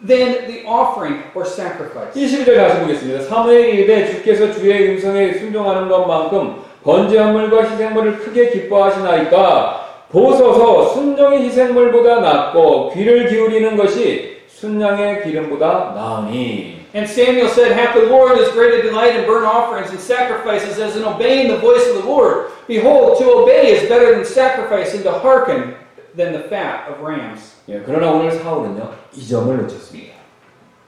than 0.00 0.46
the 0.46 0.64
offering 0.66 1.22
or 1.34 1.46
sacrifice. 1.46 2.12
22절 2.14 2.56
다시 2.56 2.80
보겠습니다. 2.80 3.22
사무엘이 3.24 3.78
이르되 3.78 4.12
주께서 4.12 4.52
주의 4.52 4.90
음성에 4.90 5.34
순종하는 5.34 5.88
것만큼 5.88 6.62
번제한물과 6.84 7.70
희생물을 7.70 8.18
크게 8.18 8.50
기뻐하시나이까 8.50 9.88
보소서 10.10 10.94
순종의 10.94 11.42
희생물보다 11.44 12.20
낫고 12.20 12.92
귀를 12.94 13.28
기울이는 13.28 13.76
것이 13.76 14.38
순양의 14.48 15.24
기름보다 15.24 15.92
나으니 15.94 16.77
And 16.93 17.09
Samuel 17.09 17.49
said, 17.49 17.71
Hath 17.71 17.95
the 17.95 18.05
Lord 18.05 18.37
as 18.37 18.51
great 18.53 18.79
a 18.79 18.81
delight 18.83 19.15
in 19.15 19.25
burnt 19.25 19.45
offerings 19.45 19.89
and 19.91 19.99
sacrifices 19.99 20.77
as 20.79 20.95
in 20.95 21.03
obeying 21.03 21.47
the 21.47 21.57
voice 21.57 21.87
of 21.89 21.95
the 21.95 22.05
Lord? 22.05 22.51
Behold, 22.67 23.17
to 23.19 23.25
obey 23.31 23.75
is 23.75 23.89
better 23.89 24.15
than 24.15 24.25
sacrifice, 24.25 24.93
and 24.93 25.03
to 25.03 25.11
hearken 25.11 25.75
than 26.15 26.33
the 26.33 26.43
fat 26.49 26.89
of 26.89 27.01
rams. 27.01 27.55
예, 27.67 27.81
그러나 27.85 28.11
오늘 28.11 28.31
사울은요 28.31 28.93
이 29.15 29.27
점을 29.27 29.57
놓쳤습니다. 29.57 30.13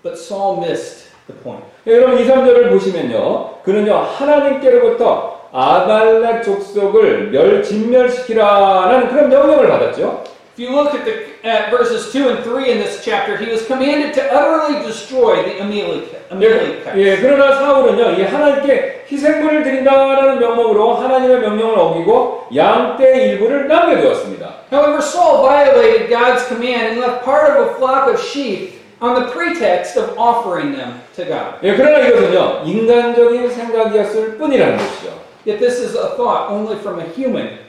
But 0.04 0.18
Saul 0.18 0.60
missed 0.60 1.10
the 1.28 1.42
point. 1.42 1.66
예, 1.88 1.94
여러분 1.94 2.20
2, 2.20 2.26
3절을 2.28 2.70
보시면요 2.70 3.62
그는요 3.64 3.96
하나님께로부터 3.96 5.50
아갈렉 5.52 6.44
족속을 6.44 7.32
멸 7.32 7.64
진멸시키라는 7.64 9.10
그런 9.10 9.30
명령을 9.30 9.68
받았죠. 9.68 10.24
If 10.58 10.60
you 10.60 10.74
look 10.74 10.94
at, 10.94 11.04
the, 11.04 11.29
at 11.44 11.70
verses 11.70 12.12
2 12.12 12.30
and 12.30 12.44
3 12.44 12.72
in 12.72 12.78
this 12.80 13.04
chapter, 13.04 13.38
he 13.38 13.50
was 13.52 13.66
commanded 13.68 14.14
to 14.14 14.22
utterly 14.34 14.82
destroy 14.86 15.44
the 15.44 15.60
Amalek- 15.62 16.10
예, 16.12 16.34
Amalekites. 16.34 16.98
예, 16.98 17.18
그러나 17.22 17.56
사울은요, 17.56 18.18
이 18.20 18.24
하나님께 18.24 19.06
희생물을 19.12 19.64
드린다라는 19.64 20.40
명목으로 20.40 20.96
하나님의 20.96 21.40
명령을 21.40 21.78
어기고 21.78 22.48
양떼 22.56 23.32
일부를 23.34 23.68
남겨두었습니다. 23.68 24.66
However, 24.72 24.98
Saul 25.00 25.48
violated 25.48 26.10
God's 26.10 26.48
command 26.48 26.98
and 26.98 27.00
left 27.02 27.24
part 27.24 27.52
of 27.52 27.70
a 27.70 27.74
flock 27.78 28.10
of 28.10 28.20
sheep 28.20 28.74
on 29.02 29.14
the 29.14 29.30
pretext 29.32 30.00
of 30.00 30.18
offering 30.18 30.74
them 30.76 31.02
to 31.16 31.24
God. 31.26 31.62
예, 31.64 31.76
그러나 31.76 32.00
이것은요, 32.00 32.64
인간적인 32.66 33.50
생각이었을 33.52 34.38
뿐이라는 34.38 34.78
것이죠. 34.78 35.14
Yet 35.46 35.60
this 35.60 35.78
is 35.80 35.96
a 35.96 36.18
thought 36.18 36.50
only 36.50 36.76
from 36.80 37.00
a 37.00 37.06
human 37.16 37.60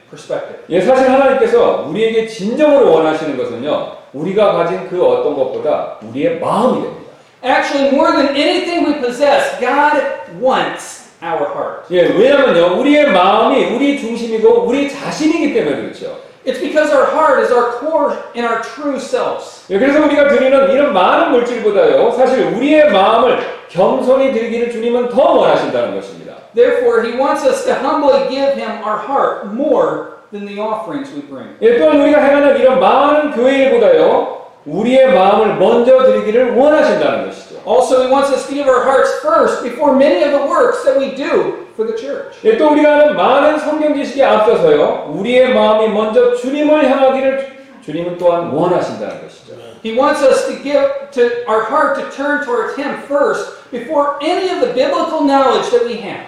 예, 0.68 0.80
사실 0.80 1.10
하나님께서 1.10 1.86
우리에게 1.88 2.26
진정으로 2.26 2.92
원하시는 2.92 3.36
것은요, 3.36 3.92
우리가 4.12 4.52
가진 4.52 4.88
그 4.88 5.02
어떤 5.04 5.34
것보다 5.34 5.96
우리의 6.02 6.38
마음이 6.38 6.82
됩니다. 6.82 7.12
Actually, 7.44 7.92
more 7.92 8.12
than 8.12 8.36
anything 8.36 8.86
we 8.86 9.00
possess, 9.00 9.58
God 9.58 10.02
wants 10.40 11.10
our 11.22 11.48
heart. 11.54 11.86
예, 11.90 12.02
왜냐면요, 12.02 12.78
우리의 12.80 13.10
마음이 13.10 13.64
우리 13.74 13.98
중심이고 13.98 14.64
우리 14.66 14.90
자신이기 14.90 15.54
때문에 15.54 15.76
그렇죠. 15.82 16.18
It's 16.44 16.60
because 16.60 16.92
our 16.92 17.06
heart 17.12 17.40
is 17.40 17.52
our 17.52 17.78
core 17.78 18.14
and 18.34 18.46
our 18.46 18.60
true 18.62 18.96
selves. 18.96 19.64
예, 19.70 19.78
그래서 19.78 20.04
우리가 20.04 20.28
드리는 20.28 20.70
이런 20.72 20.92
많은 20.92 21.30
물질보다요, 21.32 22.10
사실 22.12 22.46
우리의 22.54 22.90
마음을 22.92 23.38
겸손히 23.68 24.32
드리기를 24.32 24.70
주님은 24.70 25.08
더 25.08 25.22
원하신다는 25.22 25.94
것입니다. 25.94 26.21
Therefore, 26.53 27.03
He 27.03 27.17
wants 27.17 27.43
us 27.43 27.65
to 27.65 27.75
humbly 27.75 28.27
give 28.29 28.55
Him 28.55 28.83
our 28.83 28.97
heart 28.97 29.53
more 29.53 30.17
than 30.31 30.45
the 30.45 30.59
offerings 30.59 31.11
we 31.13 31.21
bring. 31.21 31.55
예, 31.61 31.77
또한 31.77 32.01
우리가 32.01 32.19
행하는 32.19 32.59
이런 32.59 32.79
많은 32.79 33.31
교회 33.31 33.63
일보다요, 33.65 34.37
우리의 34.65 35.13
마음을 35.13 35.55
먼저 35.55 36.03
드리기를 36.03 36.55
원하신다는 36.55 37.25
것이죠. 37.25 37.55
Also, 37.65 38.01
He 38.01 38.11
wants 38.11 38.31
us 38.31 38.47
to 38.47 38.53
give 38.53 38.67
our 38.67 38.83
hearts 38.83 39.11
first 39.21 39.63
before 39.63 39.95
many 39.95 40.23
of 40.23 40.31
the 40.31 40.45
works 40.47 40.83
that 40.83 40.99
we 40.99 41.15
do 41.15 41.67
for 41.75 41.87
the 41.87 41.95
church. 41.95 42.35
예, 42.43 42.57
또 42.57 42.71
우리가 42.71 42.99
하는 42.99 43.15
많은 43.15 43.59
성경 43.59 43.95
지식에 43.95 44.23
앞서서요, 44.23 45.13
우리의 45.15 45.53
마음이 45.53 45.89
먼저 45.89 46.35
주님을 46.35 46.89
향하기를 46.89 47.57
주님은 47.83 48.17
또한 48.17 48.49
원하신다는 48.49 49.21
것이죠. 49.21 49.55
He 49.83 49.95
wants 49.97 50.21
us 50.21 50.47
to 50.47 50.55
give 50.61 50.83
to 51.11 51.45
our 51.47 51.63
heart 51.63 51.95
to 52.01 52.09
turn 52.11 52.43
towards 52.43 52.75
Him 52.75 52.97
first 53.07 53.71
before 53.71 54.17
any 54.21 54.49
of 54.49 54.59
the 54.59 54.73
biblical 54.73 55.23
knowledge 55.23 55.69
that 55.71 55.85
we 55.85 56.01
have. 56.01 56.25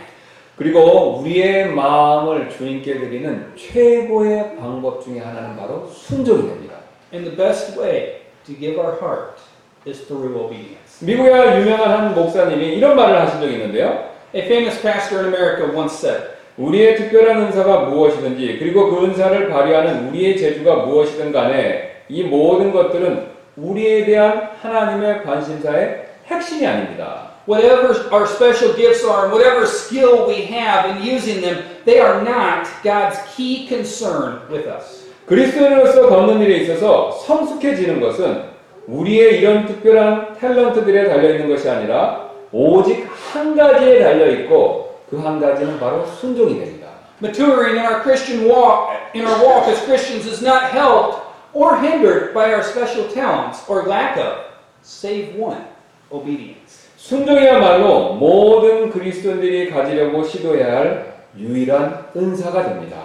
그리고 0.57 1.19
우리의 1.19 1.73
마음을 1.73 2.49
주님께 2.49 3.01
드리는 3.01 3.53
최고의 3.57 4.57
방법 4.57 5.03
중에 5.03 5.19
하나는 5.19 5.57
바로 5.57 5.87
순종이 5.87 6.49
됩니다. 6.49 6.75
And 7.13 7.29
the 7.29 7.37
best 7.37 7.79
way 7.79 8.21
to 8.47 8.55
give 8.55 8.79
our 8.79 8.97
heart 9.01 9.41
is 9.87 10.07
through 10.07 10.37
obedience. 10.39 11.05
미국의 11.05 11.61
유명한 11.61 11.91
한 11.91 12.15
목사님이 12.15 12.77
이런 12.77 12.95
말을 12.95 13.21
하신 13.21 13.41
적이 13.41 13.55
있는데요. 13.55 14.11
A 14.35 14.43
famous 14.43 14.81
pastor 14.81 15.25
in 15.25 15.35
America 15.35 15.77
once 15.77 15.95
said, 15.97 16.35
우리의 16.57 16.97
특별한 16.97 17.43
은사가 17.43 17.87
무엇이든지 17.87 18.59
그리고 18.59 18.91
그 18.91 19.05
은사를 19.05 19.49
발휘하는 19.49 20.09
우리의 20.09 20.39
재주가 20.39 20.87
무엇이든 20.87 21.33
간에 21.33 22.05
이 22.09 22.23
모든 22.23 22.73
것들은 22.73 23.27
우리에 23.57 24.05
대한 24.05 24.51
하나님의 24.61 25.25
관심사의 25.25 26.05
핵심이 26.27 26.67
아닙니다. 26.67 27.34
Whatever 27.46 27.94
our 28.12 28.28
special 28.28 28.74
gifts 28.74 29.04
are 29.04 29.26
and 29.26 29.34
whatever 29.34 29.66
skill 29.66 30.28
we 30.28 30.46
have 30.46 30.86
in 30.92 31.02
using 31.02 31.42
them, 31.42 31.64
they 31.86 32.00
are 32.00 32.22
not 32.24 32.68
God's 32.84 33.18
key 33.36 33.66
concern 33.68 34.42
with 34.52 34.68
us. 34.68 35.08
그리스도인으로서 35.26 36.10
걷는 36.10 36.42
일에 36.42 36.58
있어서 36.64 37.12
성숙해지는 37.26 38.00
것은 38.02 38.44
우리의 38.88 39.40
이런 39.40 39.66
특별한 39.66 40.38
탤런트들에 40.40 41.08
달려있는 41.08 41.50
것이 41.50 41.70
아니라 41.70 42.30
오직 42.52 43.08
한 43.32 43.56
가지에 43.56 44.00
달려있고 44.04 44.90
그 45.10 45.18
한 45.18 45.40
가지는 45.40 45.80
바로 45.80 46.06
순종이 46.06 46.60
됩니다. 46.60 46.88
Maturing 47.22 47.78
in 47.78 47.86
our 47.86 48.02
Christian 48.02 48.48
walk, 48.48 48.90
in 49.14 49.26
our 49.26 49.44
walk 49.44 49.68
as 49.68 49.80
Christians, 49.86 50.26
is 50.26 50.42
not 50.42 50.72
helped 50.72 51.20
or 51.54 51.78
hindered 51.82 52.34
by 52.34 52.54
our 52.54 52.64
special 52.64 53.08
talents 53.12 53.62
or 53.68 53.84
lack 53.88 54.18
of, 54.18 54.46
save 54.82 55.36
one, 55.36 55.66
obedience. 56.12 56.83
순종이야말로 57.05 58.15
모든 58.15 58.89
그리스도인들이 58.89 59.69
가지려고 59.69 60.25
시도해야 60.25 60.77
할 60.79 61.15
유일한 61.37 62.07
은사가 62.17 62.63
됩니다. 62.67 62.97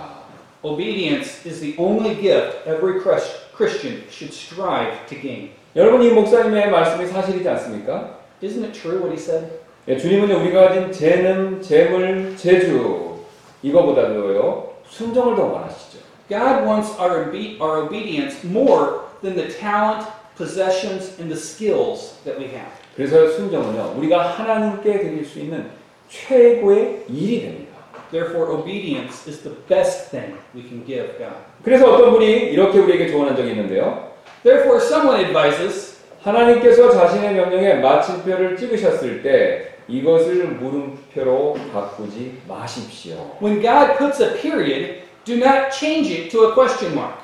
Obedience 0.64 1.46
is 1.46 1.60
the 1.60 1.76
only 1.78 2.16
gift 2.16 2.60
every 2.66 3.02
Chris- 3.02 3.36
Christian 3.54 4.04
should 4.10 4.34
strive 4.34 5.06
to 5.10 5.20
gain. 5.22 5.50
여러분 5.76 6.02
이 6.02 6.12
목사님의 6.12 6.72
말씀이 6.72 7.08
사실이지 7.08 7.50
않습니까? 7.50 8.20
Isn't 8.42 8.64
it 8.64 8.72
true 8.72 9.00
what 9.04 9.12
he 9.12 9.18
said? 9.20 9.48
예, 9.90 9.98
주님은요 9.98 10.44
우리가 10.44 10.70
가진 10.70 10.94
재능, 10.94 11.62
재물, 11.62 12.38
재주 12.38 13.18
이거보다도요 13.64 14.76
순종을 14.88 15.36
더 15.36 15.44
원하시죠. 15.44 16.00
God 16.30 16.64
wants 16.66 16.98
our, 16.98 17.28
obe- 17.28 17.60
our 17.60 17.84
obedience 17.84 18.48
more 18.48 19.02
than 19.22 19.36
the 19.36 19.50
talent, 19.60 20.08
possessions, 20.38 21.20
and 21.20 21.28
the 21.30 21.36
skills 21.36 22.16
that 22.24 22.40
we 22.40 22.46
have. 22.56 22.79
그래서 22.96 23.30
순종은요 23.30 23.96
우리가 23.98 24.22
하나님께 24.22 25.00
드릴 25.00 25.26
수 25.26 25.40
있는 25.40 25.68
최고의 26.10 27.06
일이 27.08 27.42
됩니다. 27.42 27.70
Therefore, 28.12 28.52
obedience 28.52 29.30
is 29.30 29.44
the 29.44 29.56
best 29.68 30.10
thing 30.10 30.36
we 30.56 30.64
can 30.68 30.84
give 30.86 31.18
God. 31.18 31.36
그래서 31.64 31.94
어떤 31.94 32.12
분이 32.12 32.26
이렇게 32.52 32.80
우리에게 32.80 33.08
조언한 33.08 33.36
적이 33.36 33.52
있는데요. 33.52 34.10
Therefore, 34.44 34.84
someone 34.84 35.24
advises 35.24 36.00
하나님께서 36.24 36.90
자신의 36.92 37.36
명령에 37.36 37.76
마침표를 37.76 38.58
찍으셨을 38.58 39.22
때 39.22 39.76
이것을 39.88 40.48
물음표로 40.48 41.56
바꾸지 41.72 42.40
마십시오. 42.48 43.38
when 43.42 43.62
God 43.62 43.98
puts 43.98 44.22
a 44.22 44.34
period, 44.42 45.02
do 45.24 45.36
not 45.36 45.72
change 45.72 46.12
it 46.12 46.30
to 46.30 46.50
a 46.50 46.54
question 46.54 46.94
mark. 46.94 47.16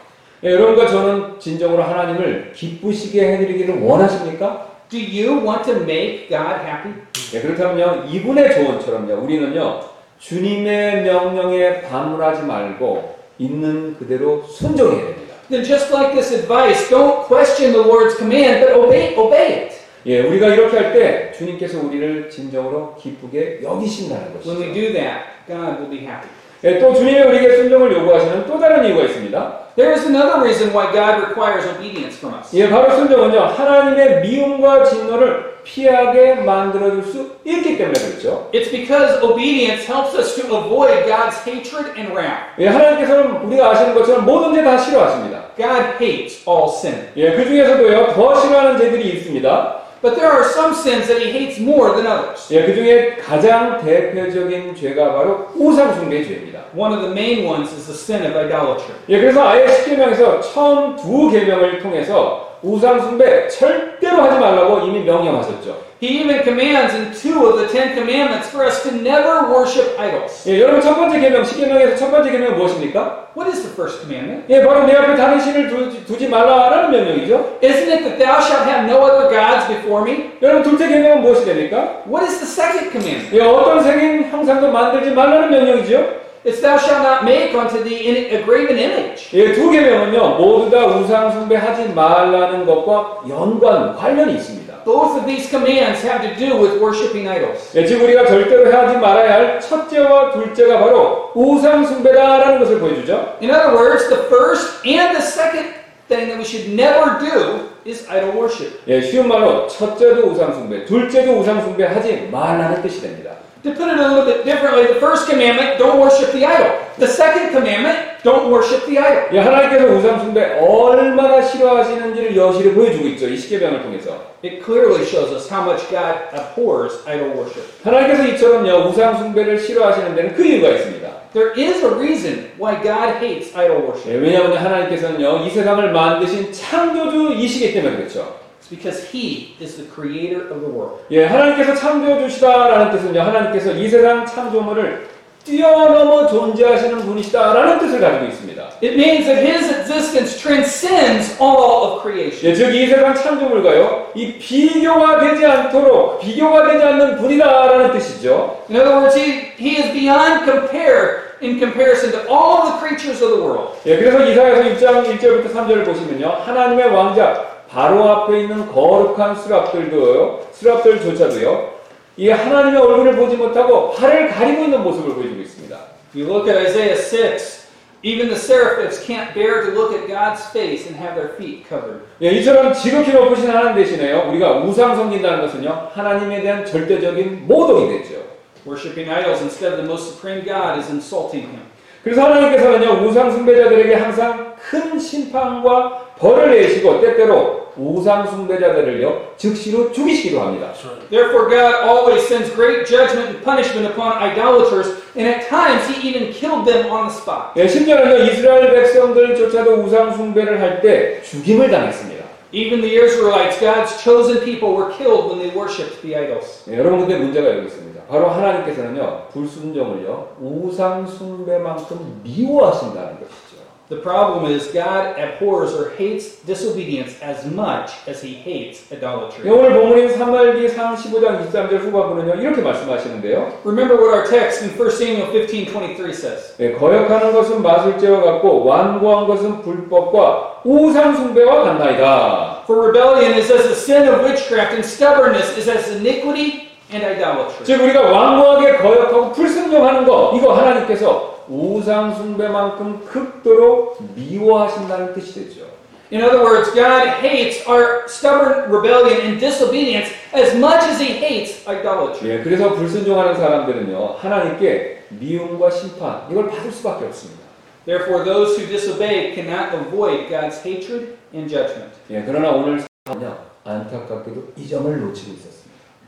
예, 0.44 0.52
여러분과 0.52 0.88
저는 0.88 1.40
진정으로 1.40 1.82
하나님을 1.82 2.52
기쁘시게 2.54 3.34
해드리기를 3.34 3.82
원하십니까? 3.82 4.75
Do 4.90 4.98
you 5.00 5.40
want 5.46 5.64
to 5.66 5.82
make 5.84 6.30
God 6.30 6.62
happy? 6.64 6.94
예, 7.34 7.42
그렇다면요, 7.42 8.06
이분의 8.10 8.54
조언처럼요, 8.54 9.24
우리는요, 9.24 9.80
주님의 10.20 11.04
명령에 11.04 11.82
반문하지 11.82 12.44
말고 12.44 13.16
있는 13.40 13.96
그대로 13.98 14.44
순종해야 14.44 15.06
됩니다. 15.08 15.36
Then, 15.50 15.64
just 15.64 15.92
like 15.94 16.14
this 16.14 16.34
advice, 16.34 16.90
don't 16.90 17.26
question 17.28 17.74
the 17.74 17.84
Lord's 17.84 18.16
command, 18.18 18.62
but 18.66 18.74
obey, 18.78 19.16
obey 19.18 19.54
it. 19.66 19.76
예, 20.06 20.22
우리가 20.22 20.48
이렇게 20.50 20.78
할 20.78 20.94
때 20.94 21.32
주님께서 21.36 21.80
우리를 21.82 22.30
진정으로 22.30 22.96
기쁘게 22.96 23.62
여기신다는 23.64 24.34
When 24.46 24.62
we 24.62 24.68
것이죠. 24.68 24.74
do 24.74 24.94
that, 24.94 25.26
God 25.48 25.82
will 25.82 25.90
be 25.90 26.06
happy. 26.06 26.30
예, 26.66 26.80
또 26.80 26.96
주님이 26.96 27.22
우리에게 27.22 27.58
순종을 27.58 27.94
요구하시는 27.94 28.48
또 28.48 28.60
다른 28.60 28.84
이유가 28.86 29.04
있습니다. 29.04 29.60
There 29.76 29.94
is 29.94 30.06
another 30.08 30.40
reason 30.42 30.74
why 30.74 30.92
God 30.92 31.22
requires 31.22 31.68
obedience 31.70 32.18
from 32.18 32.34
us. 32.40 32.50
예, 32.56 32.68
바로 32.70 32.90
순종은요, 32.96 33.40
하나님의 33.40 34.22
미움과 34.22 34.84
진노를 34.86 35.56
피하게 35.64 36.36
만들어줄 36.36 37.04
수 37.04 37.32
있기 37.44 37.78
때문에 37.78 38.00
그렇죠. 38.00 38.50
It's 38.54 38.72
because 38.72 39.22
obedience 39.22 39.86
helps 39.86 40.18
us 40.18 40.36
to 40.42 40.58
avoid 40.58 41.06
God's 41.06 41.38
hatred 41.46 41.92
and 41.98 42.12
wrath. 42.14 42.58
예, 42.58 42.68
하나님께서는 42.68 43.44
우리가 43.46 43.72
아시는 43.72 43.94
것처럼 43.94 44.26
모든 44.26 44.54
죄 44.56 44.64
다 44.64 44.78
싫어하십니다. 44.78 45.44
God 45.58 46.02
hates 46.02 46.42
all 46.50 46.70
sin. 46.70 47.10
예, 47.16 47.36
그 47.36 47.46
중에서도요, 47.46 48.14
더 48.14 48.36
싫어하는 48.42 48.80
죄들이 48.80 49.10
있습니다. 49.10 49.82
But 50.02 50.18
there 50.18 50.32
are 50.32 50.44
some 50.46 50.72
sins 50.74 51.08
that 51.08 51.20
he 51.20 51.32
hates 51.32 51.60
more 51.60 51.94
than 51.96 52.06
others. 52.06 52.54
예, 52.54 52.64
그 52.66 52.76
중에 52.76 53.18
가장 53.18 53.84
대표적인 53.84 54.76
죄가 54.76 55.14
바로 55.14 55.48
우상 55.56 55.96
숭배 55.96 56.24
죄입니다. 56.24 56.55
One 56.76 56.92
of 56.92 57.02
the 57.02 57.14
main 57.14 57.46
ones 57.46 57.72
is 57.72 57.88
the 57.88 57.96
sin 57.96 58.26
of 58.26 58.36
idolatry. 58.36 58.94
예, 59.08 59.20
그래서 59.20 59.48
아예 59.48 59.66
십계명에서 59.68 60.42
처음 60.42 60.98
두 60.98 61.32
계명을 61.32 61.80
통해서 61.80 62.60
우상 62.62 63.00
숭배 63.00 63.48
절대로 63.48 64.24
하지 64.24 64.40
말라고 64.40 64.86
이미 64.86 65.00
명령하셨죠. 65.06 65.86
He 66.04 66.20
even 66.20 66.44
commands 66.44 66.94
in 66.94 67.14
two 67.14 67.48
of 67.48 67.58
the 67.58 67.68
Ten 67.70 67.96
Commandments 67.96 68.50
for 68.50 68.66
us 68.66 68.84
to 68.84 68.92
never 68.92 69.48
worship 69.48 69.96
idols. 69.98 70.44
예, 70.50 70.60
여러분 70.60 70.82
첫 70.82 70.96
번째 70.96 71.20
계명, 71.20 71.46
십계명에서 71.46 71.96
첫 71.96 72.12
번째 72.12 72.30
계명은 72.32 72.58
무엇입니까? 72.58 73.30
What 73.38 73.50
is 73.50 73.64
the 73.64 73.72
first 73.72 74.02
commandment? 74.02 74.44
예, 74.50 74.62
바로 74.66 74.86
내 74.86 74.94
앞에 74.94 75.16
다른 75.16 75.40
신을 75.40 75.70
두지, 75.70 76.06
두지 76.06 76.28
말라라는 76.28 76.92
명령이죠. 76.92 77.60
Isn't 77.62 77.88
it 77.88 78.04
that 78.04 78.18
thou 78.20 78.42
shalt 78.42 78.68
have 78.68 78.84
no 78.84 79.00
other 79.00 79.30
gods 79.32 79.68
before 79.72 80.04
me? 80.04 80.32
여러분 80.42 80.64
둘째 80.64 80.90
계명은 80.90 81.22
무엇이 81.22 81.46
됩니까? 81.46 82.04
What 82.06 82.28
is 82.28 82.44
the 82.44 82.50
second 82.50 82.92
commandment? 82.92 83.32
예, 83.32 83.42
어떤 83.42 83.82
생긴 83.82 84.30
형상도 84.30 84.70
만들지 84.72 85.12
말라는 85.12 85.50
명령이죠. 85.50 86.25
It's 86.46 86.62
thou 86.62 86.78
shalt 86.78 87.02
not 87.02 87.26
make 87.26 87.56
unto 87.56 87.84
thee 87.84 88.30
a 88.30 88.44
graven 88.44 88.78
image. 88.78 89.30
예, 89.34 89.52
두 89.54 89.72
계명은요 89.72 90.38
모두 90.38 90.70
다 90.70 90.86
우상 90.86 91.32
숭배하지 91.32 91.90
말라는 91.94 92.68
것과 92.68 93.24
연관 93.28 93.96
관련이 93.96 94.36
있습니다. 94.36 94.84
Both 94.86 95.18
of 95.18 95.26
these 95.26 95.50
commands 95.50 96.06
have 96.06 96.22
to 96.22 96.36
do 96.38 96.62
with 96.62 96.80
worshiping 96.80 97.28
idols. 97.28 97.76
예, 97.76 97.84
즉 97.88 98.00
우리가 98.04 98.28
절대로 98.28 98.72
하지 98.72 98.96
말아야 98.98 99.34
할 99.34 99.60
첫째와 99.60 100.34
둘째가 100.34 100.78
바로 100.82 101.32
우상 101.34 101.84
숭배다라는 101.84 102.60
것을 102.60 102.80
보여주죠. 102.80 103.38
In 103.42 103.50
other 103.50 103.74
words, 103.74 104.08
the 104.08 104.22
first 104.30 104.86
and 104.86 105.18
the 105.18 105.26
second 105.26 105.74
thing 106.08 106.30
that 106.30 106.38
we 106.38 106.46
should 106.46 106.70
never 106.70 107.18
do 107.18 107.66
is 107.90 108.08
idol 108.08 108.38
worship. 108.38 108.82
예, 108.88 109.02
쉬운 109.02 109.28
말로 109.28 109.66
첫째도 109.66 110.28
우상 110.28 110.54
숭배, 110.54 110.86
둘째도 110.86 111.40
우상 111.40 111.64
숭배하지 111.64 112.30
말라는 112.32 112.84
뜻이 112.84 113.02
됩니다. 113.02 113.32
To 113.65 113.75
put 113.75 113.89
it 113.93 113.99
a 113.99 114.09
little 114.09 114.25
bit 114.25 114.47
differently, 114.47 114.87
the 114.87 114.99
first 115.01 115.29
commandment, 115.29 115.79
don't 115.79 116.01
worship 116.01 116.33
the 116.33 116.47
idol. 116.47 116.73
The 116.97 117.07
second 117.07 117.53
commandment, 117.53 118.25
don't 118.25 118.51
worship 118.51 118.87
the 118.87 118.99
idol. 118.99 119.29
예, 119.33 119.39
하나님께서 119.39 119.85
우상 119.85 120.19
숭배 120.21 120.57
얼마나 120.59 121.43
싫어하시는지를 121.43 122.35
여실히 122.37 122.73
보여주고 122.73 123.07
있죠. 123.09 123.29
이 123.29 123.37
십계명을 123.37 123.83
통해서. 123.83 124.17
It 124.43 124.65
clearly 124.65 125.05
shows 125.05 125.31
us 125.35 125.53
how 125.53 125.63
much 125.63 125.85
God 125.91 126.17
abhors 126.33 127.05
idol 127.07 127.37
worship. 127.37 127.65
하나님께서 127.85 128.25
이처럼요 128.29 128.89
우상 128.89 129.19
숭배를 129.19 129.59
싫어하시는 129.59 130.15
데는 130.15 130.35
그 130.35 130.43
이유가 130.43 130.71
있습니다. 130.71 131.09
There 131.35 131.53
is 131.53 131.85
a 131.85 131.91
reason 131.93 132.53
why 132.59 132.81
God 132.83 133.21
hates 133.21 133.55
idol 133.55 133.77
예, 133.77 133.85
worship. 133.85 134.25
왜냐하면 134.25 134.57
하나님께서는요 134.57 135.45
이 135.45 135.51
세상을 135.51 135.93
만드신 135.93 136.51
창조주이시기 136.51 137.75
때문에 137.75 137.97
그렇죠. 137.97 138.41
Because 138.70 139.08
He 139.12 139.56
is 139.62 139.78
the 139.78 139.86
creator 139.94 140.50
of 140.50 140.60
the 140.60 140.70
world. 140.70 141.02
예, 141.12 141.26
하나님께서 141.26 141.76
창조주시다라는 141.76 142.92
뜻은요 142.92 143.22
하나님께서 143.22 143.72
이 143.72 143.88
세상 143.88 144.26
창조물을 144.26 145.08
뛰어넘어 145.46 146.26
존재하시는 146.26 146.98
분이시다라는 147.06 147.78
뜻을 147.78 148.00
가지고 148.00 148.26
있습니다. 148.26 148.64
It 148.82 148.96
means 148.96 149.26
that 149.28 149.46
His 149.46 149.70
existence 149.70 150.42
transcends 150.42 151.38
all 151.40 151.86
of 151.86 152.02
creation. 152.02 152.50
예, 152.50 152.56
즉이 152.56 152.88
세상 152.88 153.14
창조물과요 153.14 154.08
이 154.16 154.34
비교가 154.40 155.20
되지 155.20 155.46
않도록 155.46 156.20
비교가 156.22 156.68
되지 156.68 156.84
않는 156.84 157.18
분이다라는 157.18 157.92
뜻이죠. 157.92 158.64
In 158.72 158.78
other 158.82 158.98
words, 158.98 159.16
He, 159.16 159.54
he 159.60 159.78
is 159.78 159.94
beyond 159.94 160.44
compare 160.50 161.38
in 161.44 161.60
comparison 161.60 162.12
to 162.12 162.20
all 162.28 162.66
the 162.66 162.80
creatures 162.80 163.22
of 163.22 163.30
the 163.30 163.40
world. 163.40 163.78
예, 163.86 163.98
그래서 163.98 164.26
이사야서 164.26 164.64
6장 164.64 165.20
1절부터 165.20 165.54
3절을 165.54 165.86
보시면요 165.86 166.28
하나님의 166.44 166.90
왕자 166.90 167.55
바로 167.70 168.10
앞에 168.10 168.42
있는 168.42 168.72
거룩한 168.72 169.36
수랍들도요 169.36 170.48
수랍들조차도요 170.52 171.76
이 172.18 172.30
하나님의 172.30 172.82
얼굴을 172.82 173.16
보지 173.18 173.36
못하고 173.36 173.92
발을 173.92 174.30
가리고 174.30 174.64
있는 174.64 174.84
모습을 174.84 175.16
보여주고 175.16 175.42
있습니다. 175.42 175.78
You 176.16 176.26
look 176.28 176.48
at 176.48 176.58
Isaiah 176.58 176.96
6, 176.96 177.68
even 178.04 178.30
the 178.30 178.38
seraphims 178.40 179.04
can't 179.04 179.34
bear 179.34 179.66
to 179.66 179.72
look 179.72 179.92
at 179.94 180.08
God's 180.08 180.46
face 180.52 180.88
and 180.88 180.96
have 180.96 181.16
their 181.20 181.36
feet 181.36 181.68
covered. 181.68 182.06
예, 182.22 182.32
이처럼 182.40 182.74
지극히 182.74 183.12
높으신 183.12 183.50
하나님 183.50 183.76
대신에요 183.76 184.30
우리가 184.30 184.60
우상 184.64 184.96
섬긴다는 184.96 185.42
것은요 185.42 185.90
하나님에 185.94 186.42
대한 186.42 186.66
절대적인 186.66 187.48
모독이 187.48 187.90
되죠. 187.90 188.24
Worshipping 188.66 189.10
idols 189.12 189.42
instead 189.42 189.74
of 189.74 189.78
the 189.78 189.86
most 189.86 190.14
supreme 190.14 190.46
God 190.46 190.80
is 190.80 190.90
insulting 190.90 191.50
Him. 191.52 191.75
그래서 192.06 192.24
하나님께서는요 192.24 193.04
우상 193.04 193.32
숭배자들에게 193.32 193.96
항상 193.96 194.54
큰 194.70 195.00
심판과 195.00 196.14
벌을 196.20 196.52
내시고 196.52 197.02
때때로 197.02 197.66
우상 197.76 198.28
숭배자들을요 198.28 199.34
즉시로 199.38 199.92
죽이시기도 199.92 200.40
합니다. 200.40 200.72
Therefore, 201.10 201.50
God 201.50 201.74
always 201.84 202.24
sends 202.28 202.54
great 202.54 202.86
judgment 202.86 203.28
and 203.34 203.44
punishment 203.44 203.88
upon 203.92 204.22
idolaters, 204.22 205.02
and 205.18 205.28
at 205.28 205.50
times 205.50 205.84
He 205.90 206.08
even 206.08 206.32
killed 206.32 206.64
them 206.64 206.88
on 206.92 207.10
the 207.10 207.14
spot. 207.18 207.52
예, 207.58 207.68
심지어는요 207.68 208.24
이스라엘 208.24 208.72
백성들조차도 208.72 209.72
우상 209.84 210.14
숭배를 210.16 210.62
할 210.62 210.80
때 210.82 211.20
죽임을 211.24 211.70
당했습니다. 211.72 212.15
Even 212.52 212.82
the 212.82 212.96
Israelites, 212.96 213.60
God's 213.60 214.02
chosen 214.04 214.44
people, 214.44 214.76
were 214.76 214.92
killed 214.94 215.30
when 215.30 215.40
they 215.40 215.50
worshipped 215.56 216.02
the 216.02 216.16
idols. 216.16 216.64
예, 216.70 216.78
여러분 216.78 217.00
근데 217.00 217.18
문제가 217.18 217.50
여기 217.50 217.68
있습니다. 217.68 218.04
바로 218.08 218.30
하나님께서는요 218.30 219.28
불순종을요 219.34 220.38
우상 220.40 221.08
숭배만큼 221.08 222.22
미워하신다는 222.24 223.20
것이죠. 223.20 223.45
The 223.91 223.99
problem 224.01 224.47
is 224.47 224.71
God 224.71 225.19
abhors 225.19 225.75
or 225.75 225.91
hates 225.99 226.39
disobedience 226.47 227.19
as 227.21 227.45
much 227.45 227.91
as 228.07 228.23
He 228.23 228.35
hates 228.39 228.87
예, 228.93 228.97
idolatry. 228.97 229.51
오늘 229.51 229.75
본문인 229.75 230.15
3말기 230.15 230.69
상 230.69 230.95
15장 230.95 231.43
23절 231.51 231.79
후반부는요 231.81 232.41
이렇게 232.41 232.63
말씀하시는데요. 232.63 233.51
Remember 233.65 233.97
what 233.99 234.15
our 234.15 234.25
text 234.31 234.63
in 234.63 234.71
1 234.79 234.91
Samuel 234.93 235.27
15:23 235.33 236.15
says. 236.15 236.55
예, 236.61 236.71
거역하는 236.71 237.33
것은 237.33 237.63
마술죄와 237.63 238.23
같고 238.23 238.65
완고한 238.65 239.27
것은 239.27 239.63
불법과 239.63 240.61
우상 240.63 241.17
숭배와 241.17 241.65
같나이다. 241.65 242.63
For 242.67 242.87
rebellion 242.87 243.35
is 243.35 243.51
as 243.51 243.65
the 243.65 243.75
sin 243.75 244.07
of 244.07 244.23
witchcraft, 244.23 244.71
and 244.79 244.87
stubbornness 244.87 245.59
is 245.59 245.69
as 245.69 245.91
iniquity 245.91 246.71
and 246.95 247.05
idolatry. 247.05 247.65
즉 247.65 247.83
우리가 247.83 248.03
완고하게 248.03 248.77
거역하고 248.79 249.33
불순종하는 249.33 250.07
거 250.07 250.33
이거 250.37 250.53
하나님께서 250.55 251.34
우상 251.50 252.16
숭배만큼 252.16 253.06
극도로 253.06 253.98
미워하신다는 254.16 255.14
뜻이 255.14 255.34
되죠. 255.34 255.66
In 256.12 256.22
other 256.22 256.44
words, 256.44 256.72
God 256.74 257.08
hates 257.20 257.66
our 257.68 258.06
stubborn 258.08 258.70
rebellion 258.70 259.22
and 259.22 259.40
disobedience 259.40 260.12
as 260.34 260.56
much 260.56 260.84
as 260.86 261.00
He 261.02 261.18
hates 261.18 261.68
idolatry. 261.68 262.30
예, 262.30 262.44
그래서 262.44 262.74
불순종하는 262.76 263.36
사람들은요 263.36 264.18
하나님께 264.20 265.06
미움과 265.10 265.72
심판 265.72 266.28
이걸 266.30 266.50
받을 266.50 266.72
수밖에 266.72 267.06
없습니다. 267.06 267.44
Therefore, 267.86 268.24
those 268.24 268.56
who 268.56 268.68
disobey 268.68 269.34
cannot 269.34 269.74
avoid 269.74 270.30
God's 270.30 270.62
hatred 270.64 271.18
and 271.34 271.50
judgment. 271.50 271.92
예, 272.12 272.24
그러나 272.24 272.52
오늘 272.52 272.84
사람은요 273.06 273.38
안타깝게도 273.64 274.54
이 274.58 274.68
점을 274.68 274.86
놓치고 274.86 275.34
있었습니다. 275.34 275.66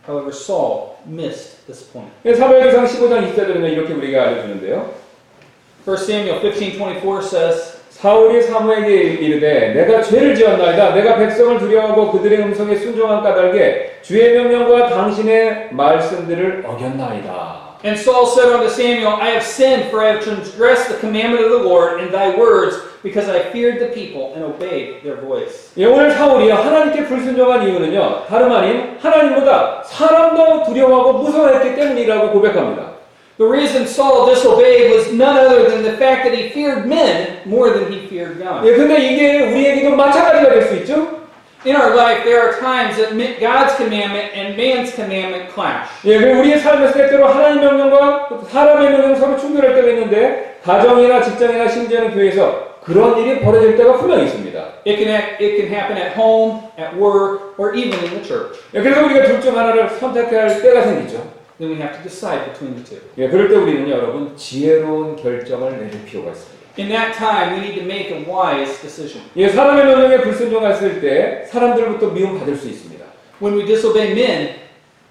However, 0.08 0.30
Saul 0.30 0.96
missed 1.08 1.66
this 1.66 1.92
point. 1.92 2.14
사무엘상 2.24 2.86
15장 2.86 3.34
24절에는 3.34 3.72
이렇게 3.72 3.94
우리가 3.94 4.24
알려 4.24 4.42
주는데요. 4.44 5.07
1 5.88 5.96
Samuel 5.96 6.42
15:24 6.42 7.24
says, 7.24 7.78
사울이 7.92 8.42
사무에게 8.42 8.94
이르되 8.94 9.70
내가 9.74 10.02
죄를 10.02 10.36
지었나이다 10.36 10.94
내가 10.94 11.16
백성을 11.16 11.58
두려워하고 11.60 12.12
그들의 12.12 12.40
음성에 12.40 12.76
순종한 12.76 13.24
까닭에 13.24 14.02
주의 14.02 14.34
명령과 14.34 14.90
당신의 14.90 15.70
말씀들을 15.72 16.66
어겼나이다. 16.68 17.68
And 17.86 17.98
Saul 17.98 18.28
said 18.28 18.52
unto 18.52 18.68
Samuel, 18.68 19.16
I 19.22 19.32
have 19.32 19.46
sinned, 19.46 19.88
for 19.88 20.04
I 20.04 20.12
have 20.12 20.22
transgressed 20.22 20.90
the 20.90 21.00
commandment 21.00 21.46
of 21.46 21.52
the 21.52 21.64
Lord 21.64 22.02
and 22.02 22.12
thy 22.12 22.36
words, 22.36 22.76
because 23.02 23.30
I 23.30 23.48
feared 23.54 23.80
the 23.80 23.94
people 23.94 24.34
and 24.36 24.44
obeyed 24.44 25.04
their 25.04 25.16
voice. 25.22 25.72
예, 25.78 25.86
오늘 25.86 26.12
사울이 26.12 26.52
하나님께 26.52 27.06
불순종한 27.06 27.64
이유는요 27.64 28.26
다름 28.28 28.52
아닌 28.52 28.98
하나님보다 29.00 29.84
사람도 29.86 30.64
두려워하고 30.66 31.14
무서워했기 31.14 31.76
때문이라고 31.76 32.32
고백합니다. 32.32 32.97
The 33.39 33.47
reason 33.49 33.87
Saul 33.87 34.27
disobeyed 34.27 34.93
was 34.93 35.11
none 35.13 35.37
other 35.37 35.69
than 35.69 35.83
the 35.83 35.97
fact 35.97 36.25
that 36.25 36.35
he 36.37 36.51
feared 36.51 36.87
men 36.87 37.41
more 37.47 37.71
than 37.71 37.91
he 37.91 38.07
feared 38.07 38.39
God. 38.39 38.63
예, 38.67 38.75
근데 38.77 38.99
이게 39.01 39.41
우리에게도 39.51 39.97
마찬가지가 39.97 40.51
될 40.51 40.63
수 40.69 40.75
있죠. 40.77 41.23
In 41.65 41.77
our 41.77 41.95
life, 41.95 42.25
there 42.25 42.43
are 42.43 42.59
times 42.61 42.97
that 42.97 43.15
God's 43.41 43.75
commandment 43.77 44.35
and 44.35 44.57
man's 44.57 44.93
commandment 44.95 45.49
clash. 45.55 45.89
예, 46.05 46.19
그 46.19 46.27
우리의 46.39 46.59
삶에서 46.59 46.93
때때로 46.93 47.27
하나님 47.27 47.61
명령과 47.63 48.29
사람의 48.51 48.91
명령 48.91 49.15
서로 49.17 49.39
충돌할 49.39 49.75
때가 49.77 49.89
있는데 49.91 50.59
가정이나 50.65 51.23
직장이나 51.23 51.69
심지어는 51.69 52.13
교회에서 52.15 52.73
그런 52.85 53.17
일이 53.19 53.41
벌어질 53.41 53.77
때가 53.77 53.97
분명히 53.97 54.25
있습니다. 54.25 54.59
It 54.85 54.97
can, 54.99 55.09
act, 55.09 55.41
it 55.43 55.57
can 55.57 55.73
happen 55.73 55.97
at 55.97 56.13
home, 56.19 56.63
at 56.77 56.95
work, 56.99 57.55
or 57.57 57.73
even 57.75 57.95
in 58.03 58.11
the 58.11 58.23
church. 58.23 58.59
예, 58.75 58.83
그래서 58.83 59.05
우리가 59.07 59.25
둘 59.25 59.41
중 59.41 59.57
하나를 59.57 59.89
선택해야 59.89 60.43
할 60.43 60.63
때가 60.63 60.83
생기죠. 60.83 61.23
Then 61.60 61.72
we 61.72 61.78
have 61.82 61.98
to 61.98 62.04
decide 62.04 62.46
between 62.54 62.76
the 62.76 62.84
two. 62.86 63.02
예, 63.18 63.28
그럴 63.30 63.50
때 63.50 63.56
우리는 63.56 63.90
여러분 63.90 64.36
지혜로운 64.38 65.16
결정을 65.16 65.72
내릴 65.78 66.06
필요가 66.06 66.32
있습니다. 66.32 66.58
In 66.80 66.90
that 66.90 67.18
time, 67.18 67.54
we 67.56 67.60
need 67.66 67.80
to 67.80 67.84
make 67.84 68.12
a 68.14 68.24
wise 68.30 68.80
decision. 68.82 69.24
예, 69.36 69.50
사람의 69.50 69.86
명령에 69.86 70.22
불순종했을 70.22 71.02
때 71.02 71.46
사람들부터 71.50 72.10
미움받을 72.10 72.56
수 72.56 72.68
있습니다. 72.70 73.04
When 73.42 73.58
we 73.58 73.66
disobey 73.66 74.12
men, 74.12 74.56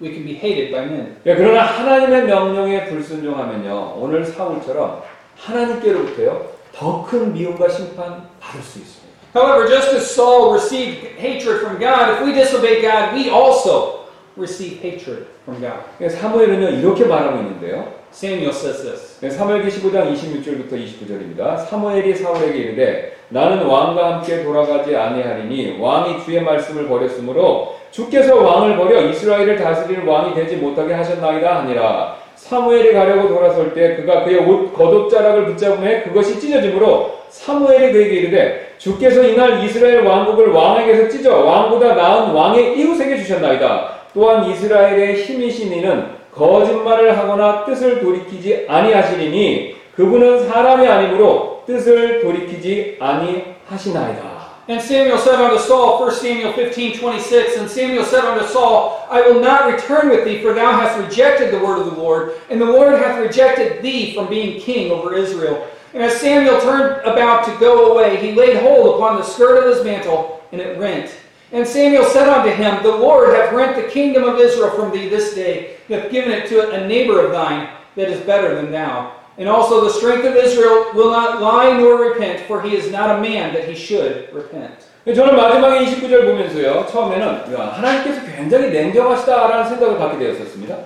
we 0.01 0.13
can 0.13 0.23
be 0.23 0.35
hated 0.35 0.71
by 0.71 0.85
men. 0.85 1.17
예, 1.25 1.35
그러나 1.35 1.63
하나님의 1.63 2.23
명령에 2.23 2.85
불순종하면요, 2.85 3.95
오늘 3.97 4.23
사울처럼 4.23 5.03
하나님께로부터요 5.35 6.55
더 6.73 7.03
큰 7.03 7.33
미움과 7.33 7.67
심판 7.69 8.29
받을 8.39 8.61
수 8.61 8.79
있습니다. 8.79 9.07
However, 9.35 9.67
just 9.67 9.93
as 9.93 10.05
Saul 10.09 10.53
received 10.53 11.05
hatred 11.19 11.59
from 11.59 11.77
God, 11.79 12.15
if 12.15 12.21
we 12.23 12.33
disobey 12.33 12.81
God, 12.81 13.13
we 13.13 13.29
also 13.29 13.96
receive 14.37 14.79
hatred 14.83 15.25
from 15.43 15.59
God. 15.59 15.79
예, 16.01 16.09
사무엘은요 16.09 16.79
이렇게 16.79 17.05
말하고 17.05 17.37
있는데요. 17.39 17.97
Samuel 18.11 18.49
says 18.49 18.83
this. 18.83 19.19
네, 19.19 19.29
사무엘기 19.29 19.69
15장 19.69 20.13
26절부터 20.13 20.73
29절입니다. 20.73 21.65
사무엘이 21.65 22.15
사울에게 22.15 22.57
이르되 22.57 23.17
나는 23.29 23.65
왕과 23.65 24.15
함께 24.15 24.43
돌아가지 24.43 24.95
아니하리니 24.95 25.77
왕이 25.79 26.23
주의 26.23 26.41
말씀을 26.41 26.87
버렸으므로 26.87 27.75
주께서 27.91 28.35
왕을 28.41 28.77
버려 28.77 29.01
이스라엘을 29.01 29.57
다스릴 29.57 30.07
왕이 30.07 30.35
되지 30.35 30.55
못하게 30.57 30.93
하셨나이다 30.93 31.59
하니라. 31.59 32.17
사무엘이 32.35 32.93
가려고 32.93 33.27
돌아설 33.27 33.73
때 33.73 33.95
그가 33.95 34.23
그의 34.23 34.37
옷 34.37 34.73
겉옷자락을 34.73 35.45
붙잡음에 35.47 36.03
그것이 36.03 36.39
찢어지므로 36.39 37.17
사무엘이 37.29 37.91
그에게 37.91 38.15
이르되 38.15 38.75
주께서 38.77 39.23
이날 39.23 39.63
이스라엘 39.63 40.05
왕국을 40.05 40.51
왕에게서 40.51 41.09
찢어 41.09 41.43
왕보다 41.43 41.95
나은 41.95 42.31
왕의 42.31 42.79
이웃에게 42.79 43.17
주셨나이다. 43.17 43.96
또한 44.16 44.50
이스라엘의 44.50 45.22
힘이신 45.22 45.72
이는 45.72 46.22
거짓말을 46.34 47.16
하거나 47.18 47.64
뜻을 47.64 48.00
돌이키지 48.00 48.66
아니하시리니 48.68 49.76
그분은 49.94 50.48
사람이 50.48 50.86
아니므로 50.86 51.62
뜻을 51.66 52.22
돌이키지 52.22 52.98
아니하시나이다. 53.00 54.32
And 54.68 54.80
Samuel 54.80 55.18
said 55.18 55.40
unto 55.40 55.58
Saul, 55.58 55.98
1 55.98 56.12
Samuel 56.12 56.52
15, 56.52 56.92
26, 56.92 57.56
And 57.58 57.68
Samuel 57.68 58.04
said 58.04 58.24
unto 58.24 58.46
Saul, 58.46 59.04
I 59.10 59.20
will 59.20 59.40
not 59.40 59.66
return 59.66 60.08
with 60.08 60.24
thee, 60.24 60.40
for 60.40 60.54
thou 60.54 60.72
hast 60.72 60.98
rejected 61.00 61.52
the 61.52 61.58
word 61.58 61.80
of 61.80 61.86
the 61.86 62.00
Lord, 62.00 62.34
and 62.48 62.60
the 62.60 62.66
Lord 62.66 62.94
hath 62.94 63.18
rejected 63.18 63.82
thee 63.82 64.14
from 64.14 64.28
being 64.28 64.60
king 64.60 64.92
over 64.92 65.14
Israel. 65.14 65.66
And 65.94 66.02
as 66.02 66.20
Samuel 66.20 66.60
turned 66.60 67.04
about 67.04 67.44
to 67.46 67.58
go 67.58 67.92
away, 67.92 68.16
he 68.16 68.32
laid 68.32 68.58
hold 68.58 68.94
upon 68.94 69.16
the 69.16 69.24
skirt 69.24 69.58
of 69.58 69.76
his 69.76 69.84
mantle, 69.84 70.42
and 70.52 70.60
it 70.60 70.78
rent. 70.78 71.10
And 71.52 71.66
Samuel 71.66 72.04
said 72.04 72.28
unto 72.28 72.50
him, 72.50 72.82
The 72.82 72.96
Lord 72.96 73.34
hath 73.34 73.52
rent 73.52 73.76
the 73.76 73.90
kingdom 73.90 74.24
of 74.24 74.38
Israel 74.38 74.70
from 74.70 74.90
thee 74.90 75.08
this 75.08 75.34
day, 75.34 75.76
and 75.88 76.00
hath 76.00 76.10
given 76.10 76.32
it 76.32 76.48
to 76.48 76.70
a 76.72 76.86
neighbor 76.88 77.24
of 77.24 77.32
thine 77.32 77.68
that 77.96 78.08
is 78.08 78.20
better 78.20 78.54
than 78.54 78.72
thou. 78.72 79.12
And 79.36 79.48
also 79.48 79.84
the 79.84 79.90
strength 79.90 80.24
of 80.24 80.34
Israel 80.34 80.92
will 80.94 81.10
not 81.10 81.40
lie 81.42 81.76
nor 81.76 82.10
repent, 82.10 82.40
for 82.46 82.62
he 82.62 82.74
is 82.74 82.90
not 82.90 83.18
a 83.18 83.20
man 83.20 83.52
that 83.54 83.68
he 83.68 83.74
should 83.74 84.32
repent. 84.32 84.88
저는 85.04 85.34
마지막에 85.34 85.84
29절 85.84 86.24
보면서요, 86.26 86.86
처음에는 86.86 87.52
야, 87.58 87.72
하나님께서 87.74 88.20
굉장히 88.36 88.70
냉정하시다라는 88.70 89.68
생각을 89.68 89.98
갖게 89.98 90.18
되었었습니다. 90.18 90.76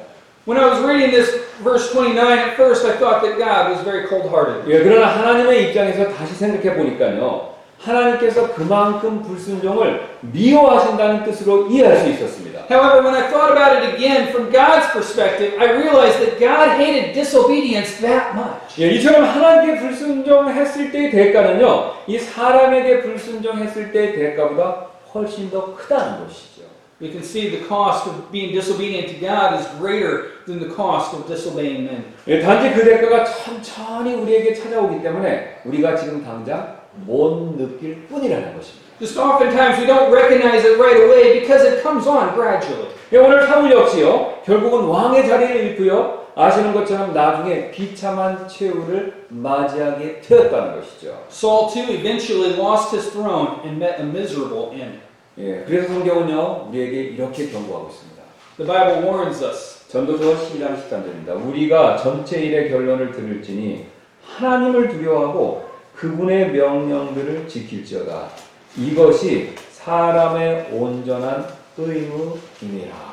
When 0.47 0.57
I 0.57 0.69
was 0.71 0.81
reading 0.81 1.11
this 1.11 1.43
verse 1.63 1.93
29, 1.93 2.17
at 2.17 2.57
first 2.57 2.87
I 2.87 2.97
thought 2.97 3.21
that 3.23 3.37
God 3.37 3.71
was 3.71 3.83
very 3.85 4.07
cold 4.09 4.31
hearted. 4.31 4.65
예, 4.71 4.83
그러나 4.83 5.09
하나님의 5.09 5.69
입장에서 5.69 6.09
다시 6.15 6.35
생각해 6.35 6.77
보니까요, 6.77 7.50
하나님께서 7.82 8.54
그만큼 8.54 9.22
불순종을 9.24 10.02
미워하신다는 10.22 11.24
뜻으로 11.24 11.68
이해할 11.68 11.98
수 11.98 12.10
있었습니다. 12.10 12.62
However, 12.70 13.02
when 13.04 13.16
I 13.16 13.28
thought 13.30 13.52
about 13.52 13.78
it 13.78 13.96
again 13.96 14.30
from 14.30 14.52
God's 14.52 14.88
perspective, 14.94 15.58
I 15.60 15.72
realized 15.74 16.20
that 16.20 16.40
God 16.40 16.78
hated 16.78 17.14
disobedience 17.14 18.00
that 18.02 18.36
much. 18.36 18.80
예, 18.80 18.92
이처럼 18.96 19.26
하나님께 19.26 19.80
불순종했을 19.80 20.92
때의 20.92 21.12
대가는요, 21.12 21.94
이 22.08 22.20
사람에게 22.20 23.02
불순종했을 23.02 23.92
때의 23.92 24.14
대가보다 24.14 24.88
훨씬 25.14 25.50
더 25.50 25.76
크다는 25.76 26.24
것이죠. 26.24 26.62
We 27.02 27.10
can 27.10 27.24
see 27.24 27.50
the 27.50 27.68
cost 27.68 28.08
of 28.08 28.32
being 28.32 28.54
disobedient 28.54 29.10
to 29.10 29.20
God 29.20 29.58
is 29.58 29.68
greater 29.80 30.38
than 30.46 30.60
the 30.60 30.70
cost 30.70 31.18
of 31.18 31.26
disobeying 31.28 31.90
men. 31.90 32.14
예, 32.28 32.40
단지 32.40 32.72
그 32.76 32.86
대가가 32.86 33.26
천천히 33.26 34.14
우리에게 34.14 34.54
찾아오기 34.54 35.02
때문에 35.02 35.62
우리가 35.66 35.96
지금 35.96 36.24
당장 36.24 36.81
못 37.06 37.58
느낄 37.58 38.08
뿐이라는 38.08 38.56
것입니다. 38.56 38.82
Just 39.00 39.20
oftentimes 39.20 39.80
we 39.80 39.88
don't 39.88 40.12
recognize 40.12 40.64
it 40.64 40.78
right 40.80 41.02
away 41.02 41.40
because 41.40 41.66
it 41.66 41.82
comes 41.82 42.08
on 42.08 42.34
gradually. 42.36 42.88
예, 43.12 43.18
오늘 43.18 43.48
사울 43.48 43.72
역시요, 43.72 44.42
결국은 44.46 44.86
왕의 44.86 45.28
자리를 45.28 45.56
잃고요, 45.56 46.22
아시는 46.36 46.74
것처럼 46.74 47.14
나중에 47.14 47.72
비참한 47.72 48.48
최후를 48.48 49.26
맞이하게 49.30 50.22
되었다는 50.22 50.80
것이죠. 50.80 51.18
Saul 51.30 51.70
too 51.72 51.94
eventually 51.94 52.54
lost 52.58 52.96
his 52.96 53.12
throne 53.12 53.60
and 53.66 53.84
met 53.84 54.00
a 54.00 54.06
miserable 54.08 54.72
end. 54.72 55.00
예, 55.38 55.64
그래서 55.66 55.94
성경은요, 55.94 56.68
우리에게 56.70 57.02
이렇게 57.02 57.50
경고하고 57.50 57.90
있습니다. 57.90 58.22
The 58.58 58.68
Bible 58.68 59.10
warns 59.10 59.44
us 59.44 59.88
전도서 59.90 60.24
12장 60.24 60.78
13절입니다. 60.78 61.50
우리가 61.50 61.98
전체 61.98 62.40
일의 62.40 62.70
결론을 62.70 63.12
들을지니 63.12 63.86
하나님을 64.38 64.88
두려워하고 64.90 65.71
그분의 66.02 66.52
명령들을 66.52 67.48
지킬지어다. 67.48 68.30
이것이 68.76 69.54
사람의 69.72 70.70
온전한 70.72 71.46
의무이니라. 71.78 73.12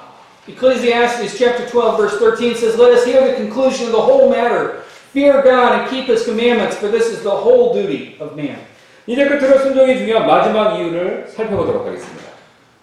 Ecclesiastes 0.48 1.36
chapter 1.36 1.68
12 1.68 1.98
verse 1.98 2.18
13 2.18 2.56
says, 2.56 2.80
Let 2.80 2.92
us 2.94 3.04
hear 3.04 3.20
the 3.20 3.34
conclusion 3.36 3.88
of 3.88 3.92
the 3.92 4.00
whole 4.00 4.30
matter. 4.30 4.84
Fear 5.12 5.42
God 5.42 5.80
and 5.80 5.90
keep 5.90 6.08
his 6.08 6.24
commandments, 6.24 6.76
for 6.76 6.88
this 6.90 7.12
is 7.12 7.22
the 7.22 7.30
whole 7.30 7.74
duty 7.74 8.16
of 8.20 8.34
man. 8.34 8.56
이제 9.06 9.28
끝으로 9.28 9.58
순종이 9.58 9.98
중요한 9.98 10.26
마지막 10.26 10.78
이유를 10.78 11.28
살펴보도록 11.28 11.86
하겠습니다. 11.86 12.27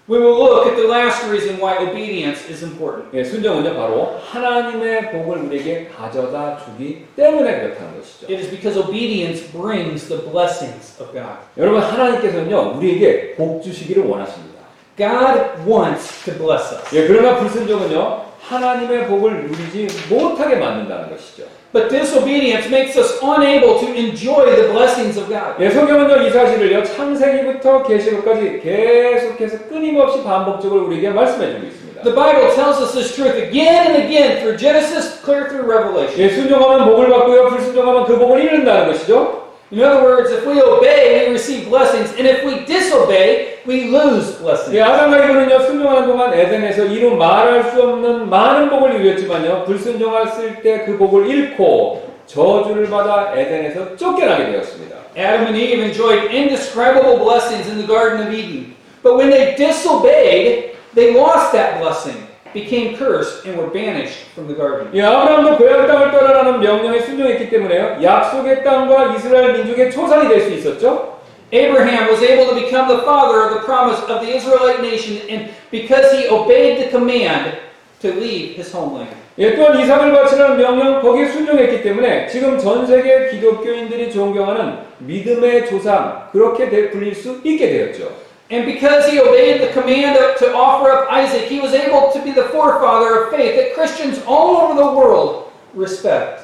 We 0.08 0.20
will 0.20 0.38
look 0.38 0.68
at 0.68 0.76
the 0.78 0.88
last 0.88 1.26
reason 1.32 1.58
why 1.60 1.78
obedience 1.78 2.48
is 2.48 2.64
important. 2.64 3.10
예, 3.16 3.24
순종은요 3.24 3.74
바로 3.74 4.20
하나님의 4.30 5.12
복을 5.12 5.48
우리에게 5.48 5.88
가져다 5.98 6.60
주기 6.64 7.08
때문에 7.16 7.62
그렇다는 7.62 8.00
것이죠. 8.00 8.28
It 8.30 8.36
is 8.36 8.52
because 8.52 8.78
obedience 8.78 9.52
brings 9.52 10.08
the 10.08 10.22
blessings 10.22 11.02
of 11.02 11.12
God. 11.12 11.42
여러분 11.58 11.82
하나님께서는요 11.82 12.78
우리에게 12.78 13.34
복 13.36 13.64
주시기를 13.64 14.06
원하십니다. 14.06 14.62
God 14.96 15.68
wants 15.68 16.24
to 16.26 16.34
bless 16.38 16.72
us. 16.76 16.96
예, 16.96 17.08
그러나 17.08 17.40
불순종은요 17.40 18.26
하나님의 18.42 19.08
복을 19.08 19.48
누리지 19.48 19.88
못하게 20.14 20.58
만든다는 20.58 21.10
것이죠. 21.10 21.46
But 21.76 21.90
disobedience 21.90 22.70
makes 22.70 22.96
us 22.96 23.20
unable 23.22 23.82
to 23.82 23.94
enjoy 23.94 24.48
the 24.56 24.72
blessings 24.72 25.20
of 25.20 25.28
God. 25.28 25.60
예, 25.60 25.70
성경은요 25.70 26.26
이 26.26 26.32
사실을요 26.32 26.86
창세기부터 26.86 27.84
계시록까지 27.84 28.62
계속해서 28.64 29.68
끊임없이 29.68 30.24
반복적으로 30.24 30.86
우리에게 30.88 31.10
말씀해 31.10 31.52
주고 31.52 31.68
있습니다. 31.68 32.02
The 32.04 32.16
Bible 32.16 32.56
tells 32.56 32.80
us 32.80 32.94
this 32.94 33.14
truth 33.14 33.36
again 33.36 33.92
and 33.92 34.08
again 34.08 34.40
through 34.40 34.56
Genesis, 34.58 35.20
clear 35.20 35.50
through 35.50 35.68
Revelation. 35.68 36.16
예, 36.18 36.30
순종하면 36.30 36.88
복을 36.88 37.10
받고요 37.10 37.50
불순종하면 37.50 38.06
그 38.06 38.20
복을 38.20 38.40
잃는다는 38.40 38.88
것이죠. 38.94 39.45
In 39.73 39.81
other 39.83 40.03
words, 40.03 40.33
if 40.33 40.45
we 40.45 40.61
obey, 40.61 41.29
we 41.29 41.33
receive 41.33 41.69
blessings, 41.69 42.11
and 42.19 42.27
if 42.27 42.43
we 42.45 42.65
disobey, 42.67 43.61
we 43.65 43.87
lose 43.87 44.37
blessings. 44.43 44.75
예, 44.75 44.83
아담과 44.83 45.25
이브는요 45.25 45.61
순종하는 45.61 46.09
동안 46.09 46.35
에덴에서 46.35 46.87
이루 46.87 47.15
말할 47.17 47.71
수 47.71 47.81
없는 47.81 48.29
많은 48.29 48.69
복을 48.69 48.99
누렸지만요 48.99 49.65
불순종했을 49.67 50.61
때 50.63 50.85
그 50.85 50.99
복을 50.99 51.29
잃고 51.29 52.03
저주를 52.27 52.91
받아 52.91 53.33
에덴에서 53.37 53.97
쫓겨나게 53.97 54.51
되었습니다. 54.51 54.97
Adam 55.17 55.47
and 55.47 55.57
Eve 55.57 55.83
enjoyed 55.83 56.31
indescribable 56.35 57.19
blessings 57.19 57.69
in 57.69 57.79
the 57.79 57.87
Garden 57.87 58.27
of 58.27 58.33
Eden. 58.35 58.75
But 59.03 59.17
when 59.17 59.31
they 59.31 59.55
disobeyed, 59.57 60.77
they 60.95 61.15
lost 61.15 61.53
that 61.53 61.81
blessing, 61.81 62.19
Became 62.56 62.96
cursed, 62.98 63.44
and 63.46 63.60
were 63.60 63.68
banished 63.70 64.32
from 64.34 64.48
the 64.48 64.56
garden. 64.56 64.88
예, 64.96 65.04
아브라함도 65.04 65.58
고향 65.58 65.86
땅을 65.86 66.12
떠나라는 66.12 66.60
명령에 66.62 67.00
순종했기 67.02 67.50
때문에요 67.52 68.00
약속의 68.02 68.64
땅과 68.64 69.14
이스라엘 69.16 69.54
민족의 69.54 69.92
초산이 69.92 70.30
될 70.30 70.42
수 70.42 70.50
있었죠. 70.56 71.14
Abraham 71.54 72.08
was 72.10 72.24
able 72.24 72.48
to 72.50 72.56
become 72.56 72.88
the 72.88 73.04
father 73.04 73.44
of 73.46 73.54
the 73.54 73.64
promise 73.68 74.02
of 74.10 74.24
the 74.26 74.32
Israelite 74.34 74.82
nation, 74.82 75.22
and 75.30 75.52
because 75.70 76.10
he 76.16 76.28
obeyed 76.32 76.80
the 76.82 76.90
command 76.90 77.54
to 78.02 78.10
leave 78.16 78.56
his 78.58 78.72
homeland. 78.76 79.12
예, 79.38 79.54
또한 79.54 79.78
이삭을 79.78 80.14
바치라는 80.14 80.58
명령 80.58 81.02
거기에 81.02 81.28
순종했기 81.28 81.84
때문에 81.84 82.28
지금 82.28 82.58
전 82.58 82.88
세계 82.88 83.30
기독교인들이 83.32 84.10
존경하는 84.10 84.78
믿음의 85.00 85.68
조상 85.68 86.30
그렇게 86.32 86.70
되- 86.70 86.90
불릴 86.90 87.14
수 87.14 87.42
있게 87.44 87.68
되었죠. 87.70 88.10
And 88.51 88.67
because 88.67 89.07
he 89.09 89.21
obeyed 89.21 89.63
the 89.63 89.73
command 89.73 90.19
to 90.39 90.55
offer 90.55 90.91
up 90.91 91.13
Isaac, 91.13 91.47
he 91.47 91.61
was 91.61 91.73
able 91.73 92.11
to 92.13 92.21
be 92.23 92.33
the 92.33 92.51
forefather 92.51 93.25
of 93.25 93.31
faith 93.31 93.55
that 93.57 93.75
Christians 93.75 94.21
all 94.27 94.57
over 94.57 94.75
the 94.75 94.93
world 94.93 95.53
respect. 95.75 96.43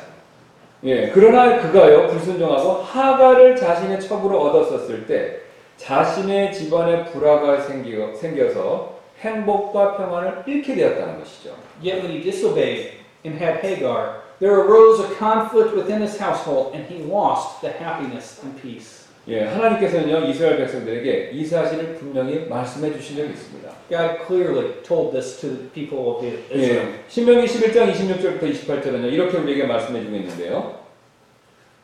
예, 0.84 1.10
그러나 1.12 1.60
그가요 1.60 2.06
불순종하고 2.06 2.82
하가를 2.84 3.56
자신의 3.56 4.00
첩으로 4.00 4.40
얻었었을 4.40 5.06
때 5.06 5.40
자신의 5.78 6.52
집안에 6.52 7.06
불화가 7.06 7.62
생겨, 7.62 8.14
생겨서 8.14 8.94
행복과 9.20 9.96
평안을 9.96 10.44
잃게 10.46 10.74
되었다는 10.74 11.18
것이죠. 11.18 11.54
Yet 11.82 12.02
when 12.02 12.12
he 12.12 12.22
disobeyed 12.22 12.92
and 13.24 13.36
had 13.42 13.60
Hagar, 13.64 14.22
there 14.38 14.54
arose 14.54 15.00
a 15.00 15.14
conflict 15.16 15.74
within 15.74 16.00
his 16.00 16.18
household, 16.18 16.74
and 16.74 16.84
he 16.86 17.02
lost 17.02 17.60
the 17.62 17.72
happiness 17.72 18.40
and 18.44 18.54
peace. 18.60 18.99
예, 19.27 19.43
하나님께서는요 19.43 20.27
이스라엘 20.27 20.57
백성들에게 20.57 21.29
이 21.33 21.45
사실을 21.45 21.95
분명히 21.95 22.45
말씀해 22.49 22.91
주신 22.93 23.17
적이 23.17 23.29
있습니다. 23.29 23.69
God 23.89 24.25
clearly 24.25 24.81
told 24.83 25.11
this 25.11 25.39
to 25.41 25.49
the 25.49 25.69
people 25.69 25.99
of 26.09 26.25
Israel. 26.25 26.87
예, 26.87 27.03
신명기 27.07 27.45
11장 27.45 27.93
26절부터 27.93 28.51
28절은요 28.51 29.13
이렇게 29.13 29.37
우리에게 29.37 29.65
말씀해 29.65 30.01
주고 30.01 30.15
있는데요. 30.15 30.81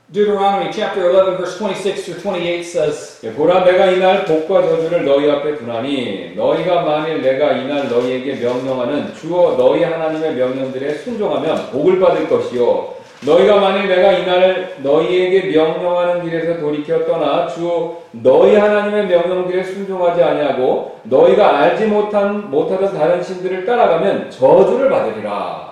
Deuteronomy 0.09 0.71
chapter 0.71 1.03
11, 1.11 1.35
verse 1.35 1.59
26 1.59 2.01
through 2.01 2.17
28 2.21 2.63
says, 2.63 3.19
예, 3.25 3.33
보라 3.33 3.65
내가 3.65 3.87
이날 3.87 4.23
복과 4.23 4.61
저주를 4.63 5.03
너희 5.03 5.29
앞에 5.29 5.57
두나니 5.57 6.31
너희가 6.33 6.81
만일 6.83 7.21
내가 7.21 7.51
이날 7.57 7.89
너희에게 7.89 8.35
명령하는 8.35 9.13
주어 9.13 9.57
너희 9.57 9.83
하나님의 9.83 10.35
명령들에 10.35 10.93
순종하면 10.99 11.71
복을 11.71 11.99
받을 11.99 12.29
것이요 12.29 12.96
너희가 13.21 13.59
만일 13.59 13.87
내가 13.87 14.11
이날 14.11 14.75
너희에게 14.83 15.47
명령하는 15.47 16.23
길에서 16.23 16.59
돌이켜 16.59 17.03
떠나 17.05 17.47
주 17.47 17.95
너희 18.11 18.55
하나님의 18.55 19.07
명령들에 19.07 19.63
순종하지 19.63 20.21
아니하고 20.21 20.99
너희가 21.03 21.57
알지 21.57 21.85
못한 21.85 22.51
못하던 22.51 22.95
다른 22.95 23.23
신들을 23.23 23.65
따라가면 23.65 24.29
저주를 24.29 24.89
받으리라. 24.89 25.67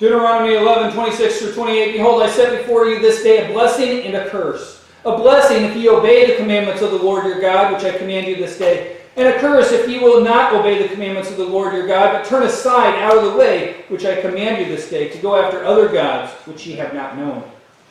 Deuteronomy 0.00 0.54
11, 0.54 0.92
26 0.92 1.38
through 1.38 1.54
28, 1.54 1.92
Behold, 1.92 2.22
I 2.22 2.28
set 2.28 2.50
before 2.56 2.86
you 2.86 3.00
this 3.00 3.22
day 3.22 3.48
a 3.48 3.52
blessing 3.52 4.06
and 4.06 4.14
a 4.14 4.28
curse. 4.30 4.78
A 5.04 5.16
blessing 5.16 5.64
if 5.64 5.76
you 5.76 5.96
obey 5.96 6.26
the 6.26 6.36
commandments 6.36 6.82
of 6.82 6.92
the 6.92 6.98
Lord 6.98 7.26
your 7.26 7.40
God, 7.40 7.72
which 7.72 7.84
I 7.84 7.96
command 7.98 8.28
you 8.28 8.36
this 8.36 8.58
day, 8.58 8.97
and 9.17 9.27
a 9.27 9.39
curse 9.39 9.71
if 9.71 9.87
you 9.87 10.01
will 10.01 10.21
not 10.21 10.53
obey 10.53 10.81
the 10.81 10.89
commandments 10.89 11.29
of 11.29 11.37
the 11.37 11.45
Lord 11.45 11.73
your 11.73 11.87
God, 11.87 12.13
but 12.13 12.25
turn 12.25 12.43
aside 12.43 12.99
out 13.01 13.17
of 13.17 13.23
the 13.23 13.37
way, 13.37 13.85
which 13.89 14.05
I 14.05 14.19
command 14.21 14.59
you 14.59 14.65
this 14.65 14.89
day, 14.89 15.09
to 15.09 15.17
go 15.19 15.35
after 15.35 15.63
other 15.63 15.87
gods, 15.87 16.31
which 16.45 16.65
ye 16.65 16.75
have 16.75 16.93
not 16.93 17.15
known. 17.15 17.43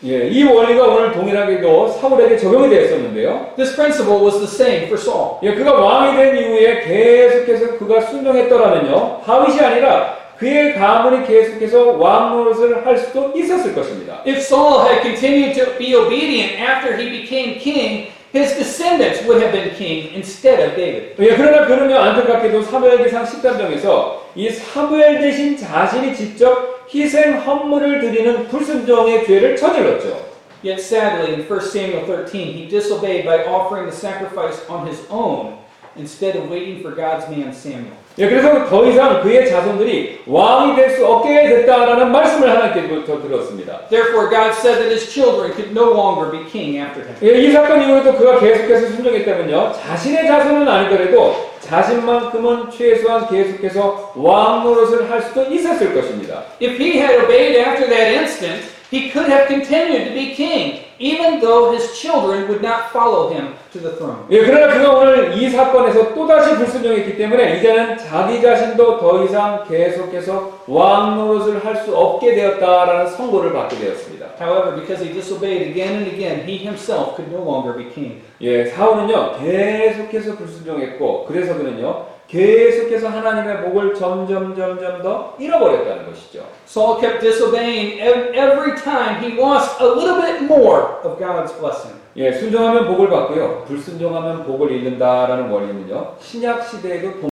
예, 0.05 0.27
이 0.27 0.43
원리가 0.43 0.85
오늘 0.85 1.13
동일하게도 1.13 1.89
사울에게 2.01 2.37
적용이 2.37 2.69
되었었는데요. 2.71 3.55
This 3.57 3.77
principle 3.77 4.19
was 4.21 4.41
the 4.41 4.49
same 4.49 4.87
for 4.87 4.99
Saul. 4.99 5.39
예, 5.45 5.55
그가 5.55 5.75
왕이 5.75 6.17
된 6.17 6.37
이후에 6.37 6.81
계속해서 6.81 7.79
그가 7.79 8.01
순종했더라면요, 8.01 9.23
다윗이 9.25 9.61
아니라 9.61 10.19
그의 10.39 10.75
가문이 10.75 11.25
계속해서 11.25 11.93
왕 11.99 12.35
노릇을 12.37 12.85
할 12.85 12.99
수도 12.99 13.33
있었을 13.33 13.77
것입니다. 13.77 14.23
If 14.27 14.39
Saul 14.39 14.85
had 14.89 15.03
continued 15.03 15.55
to 15.55 15.79
be 15.79 15.95
obedient 15.95 16.59
after 16.59 16.97
he 16.97 17.09
became 17.09 17.61
king, 17.61 18.11
his 18.38 18.56
descendants 18.56 19.26
would 19.26 19.42
have 19.42 19.52
been 19.52 19.74
king 19.76 20.14
instead 20.14 20.60
of 20.60 20.76
David. 20.76 21.16
예, 21.20 21.36
그러나 21.36 21.66
그는요, 21.66 21.98
안타깝게도 21.98 22.62
사무엘기상 22.64 23.26
13장에서 23.26 24.20
이 24.36 24.50
사무엘 24.50 25.20
대신 25.20 25.58
자신이 25.58 26.16
직접 26.16 26.86
희생 26.94 27.40
헌물을 27.40 28.00
드리는 28.00 28.48
불순종의 28.48 29.26
죄를 29.26 29.56
저질렀죠. 29.56 30.28
Yet 30.64 30.80
sadly, 30.80 31.34
in 31.34 31.46
1 31.46 31.62
Samuel 31.62 32.06
13, 32.06 32.54
he 32.54 32.68
disobeyed 32.68 33.26
by 33.26 33.46
offering 33.46 33.86
the 33.86 33.96
sacrifice 33.96 34.60
on 34.68 34.88
his 34.88 35.06
own 35.10 35.58
instead 35.98 36.38
of 36.38 36.50
waiting 36.50 36.80
for 36.82 36.96
God's 36.96 37.28
man 37.30 37.50
Samuel. 37.50 37.98
예, 38.20 38.28
그래서 38.28 38.66
더 38.66 38.84
이상 38.88 39.22
그의 39.22 39.48
자손들이 39.48 40.22
왕이 40.26 40.76
될 40.76 40.90
수 40.90 41.06
없게 41.06 41.48
됐다라는 41.50 42.12
말씀을 42.12 42.50
하나님께부터 42.50 43.22
들었습니다. 43.22 43.88
Therefore, 43.90 44.28
God 44.30 44.54
said 44.58 44.80
that 44.82 44.90
his 44.90 45.08
children 45.08 45.54
could 45.54 45.72
no 45.72 45.94
longer 45.94 46.32
be 46.32 46.50
king 46.50 46.80
after 46.80 47.06
him. 47.06 47.16
예, 47.22 47.38
이 47.38 47.52
사건 47.52 47.84
이후에도 47.84 48.18
그가 48.18 48.40
계속해서 48.40 48.88
순종했다면요, 48.88 49.74
자신의 49.86 50.26
자손은 50.26 50.68
아니더라도 50.68 51.48
자신만큼은 51.60 52.72
최소한 52.72 53.28
계속해서 53.28 54.14
왕 54.16 54.64
노릇을 54.64 55.12
할 55.12 55.22
수도 55.22 55.44
있었을 55.44 55.94
것입니다. 55.94 56.44
If 56.60 56.82
he 56.82 56.98
had 57.00 57.22
obeyed 57.24 57.60
after 57.60 57.88
that 57.88 58.18
instant, 58.18 58.64
he 58.92 59.12
could 59.12 59.30
have 59.30 59.48
continued 59.48 60.06
to 60.06 60.14
be 60.14 60.34
king, 60.34 60.87
even 61.00 61.40
though 61.40 61.72
his 61.72 61.94
children 62.00 62.48
would 62.48 62.62
not 62.62 62.92
follow 62.92 63.30
him 63.30 63.54
to 63.72 63.80
the 63.80 63.96
throne. 63.98 64.26
예, 64.30 64.42
그러나 64.44 64.74
그가 64.74 64.94
오늘 64.94 65.38
이 65.38 65.50
사건에서 65.50 66.14
또다시 66.14 66.56
불순종했기 66.56 67.18
때문에 67.18 67.58
이제는 67.58 67.98
자기 67.98 68.42
자신도 68.42 69.00
더 69.00 69.24
이상 69.24 69.64
계속해서 69.68 70.64
왕 70.68 71.18
노릇을 71.18 71.64
할 71.64 71.78
수 71.78 71.96
없게 71.96 72.34
되었다라는 72.34 73.08
선고를 73.08 73.54
받게 73.54 73.78
되었습니다. 73.78 74.28
However, 74.40 74.76
because 74.76 75.02
he 75.04 75.14
disobeyed 75.14 75.70
again 75.70 76.02
and 76.02 76.08
again, 76.10 76.42
he 76.46 76.58
himself 76.58 77.16
could 77.16 77.32
no 77.32 77.42
longer 77.44 77.78
be 77.78 77.90
king. 77.94 78.22
예, 78.42 78.66
사울은요 78.66 79.38
계속해서 79.40 80.36
불순종했고 80.36 81.26
그래서 81.28 81.56
그는요 81.56 82.17
계속해서 82.28 83.08
하나님의 83.08 83.64
복을 83.64 83.96
점점 83.96 84.54
점점 84.56 85.02
더 85.02 85.36
잃어버렸다는 85.40 86.08
것이죠. 86.08 86.44
Saul 86.68 87.00
kept 87.00 87.20
disobeying 87.22 88.00
ev- 88.02 88.36
every 88.36 88.76
time 88.76 89.22
he 89.24 89.40
lost 89.40 89.82
a 89.82 89.88
little 89.88 90.20
bit 90.22 90.44
more 90.44 91.00
of 91.06 91.18
God's 91.18 91.54
blessing. 91.60 91.96
예, 92.18 92.32
순종하면 92.34 92.88
복을 92.88 93.10
받고요, 93.10 93.64
불순종하면 93.68 94.44
복을 94.46 94.72
잃는다라는 94.72 95.50
원리는요 95.50 96.16
신약 96.20 96.68
시대에도 96.68 97.12
동. 97.22 97.30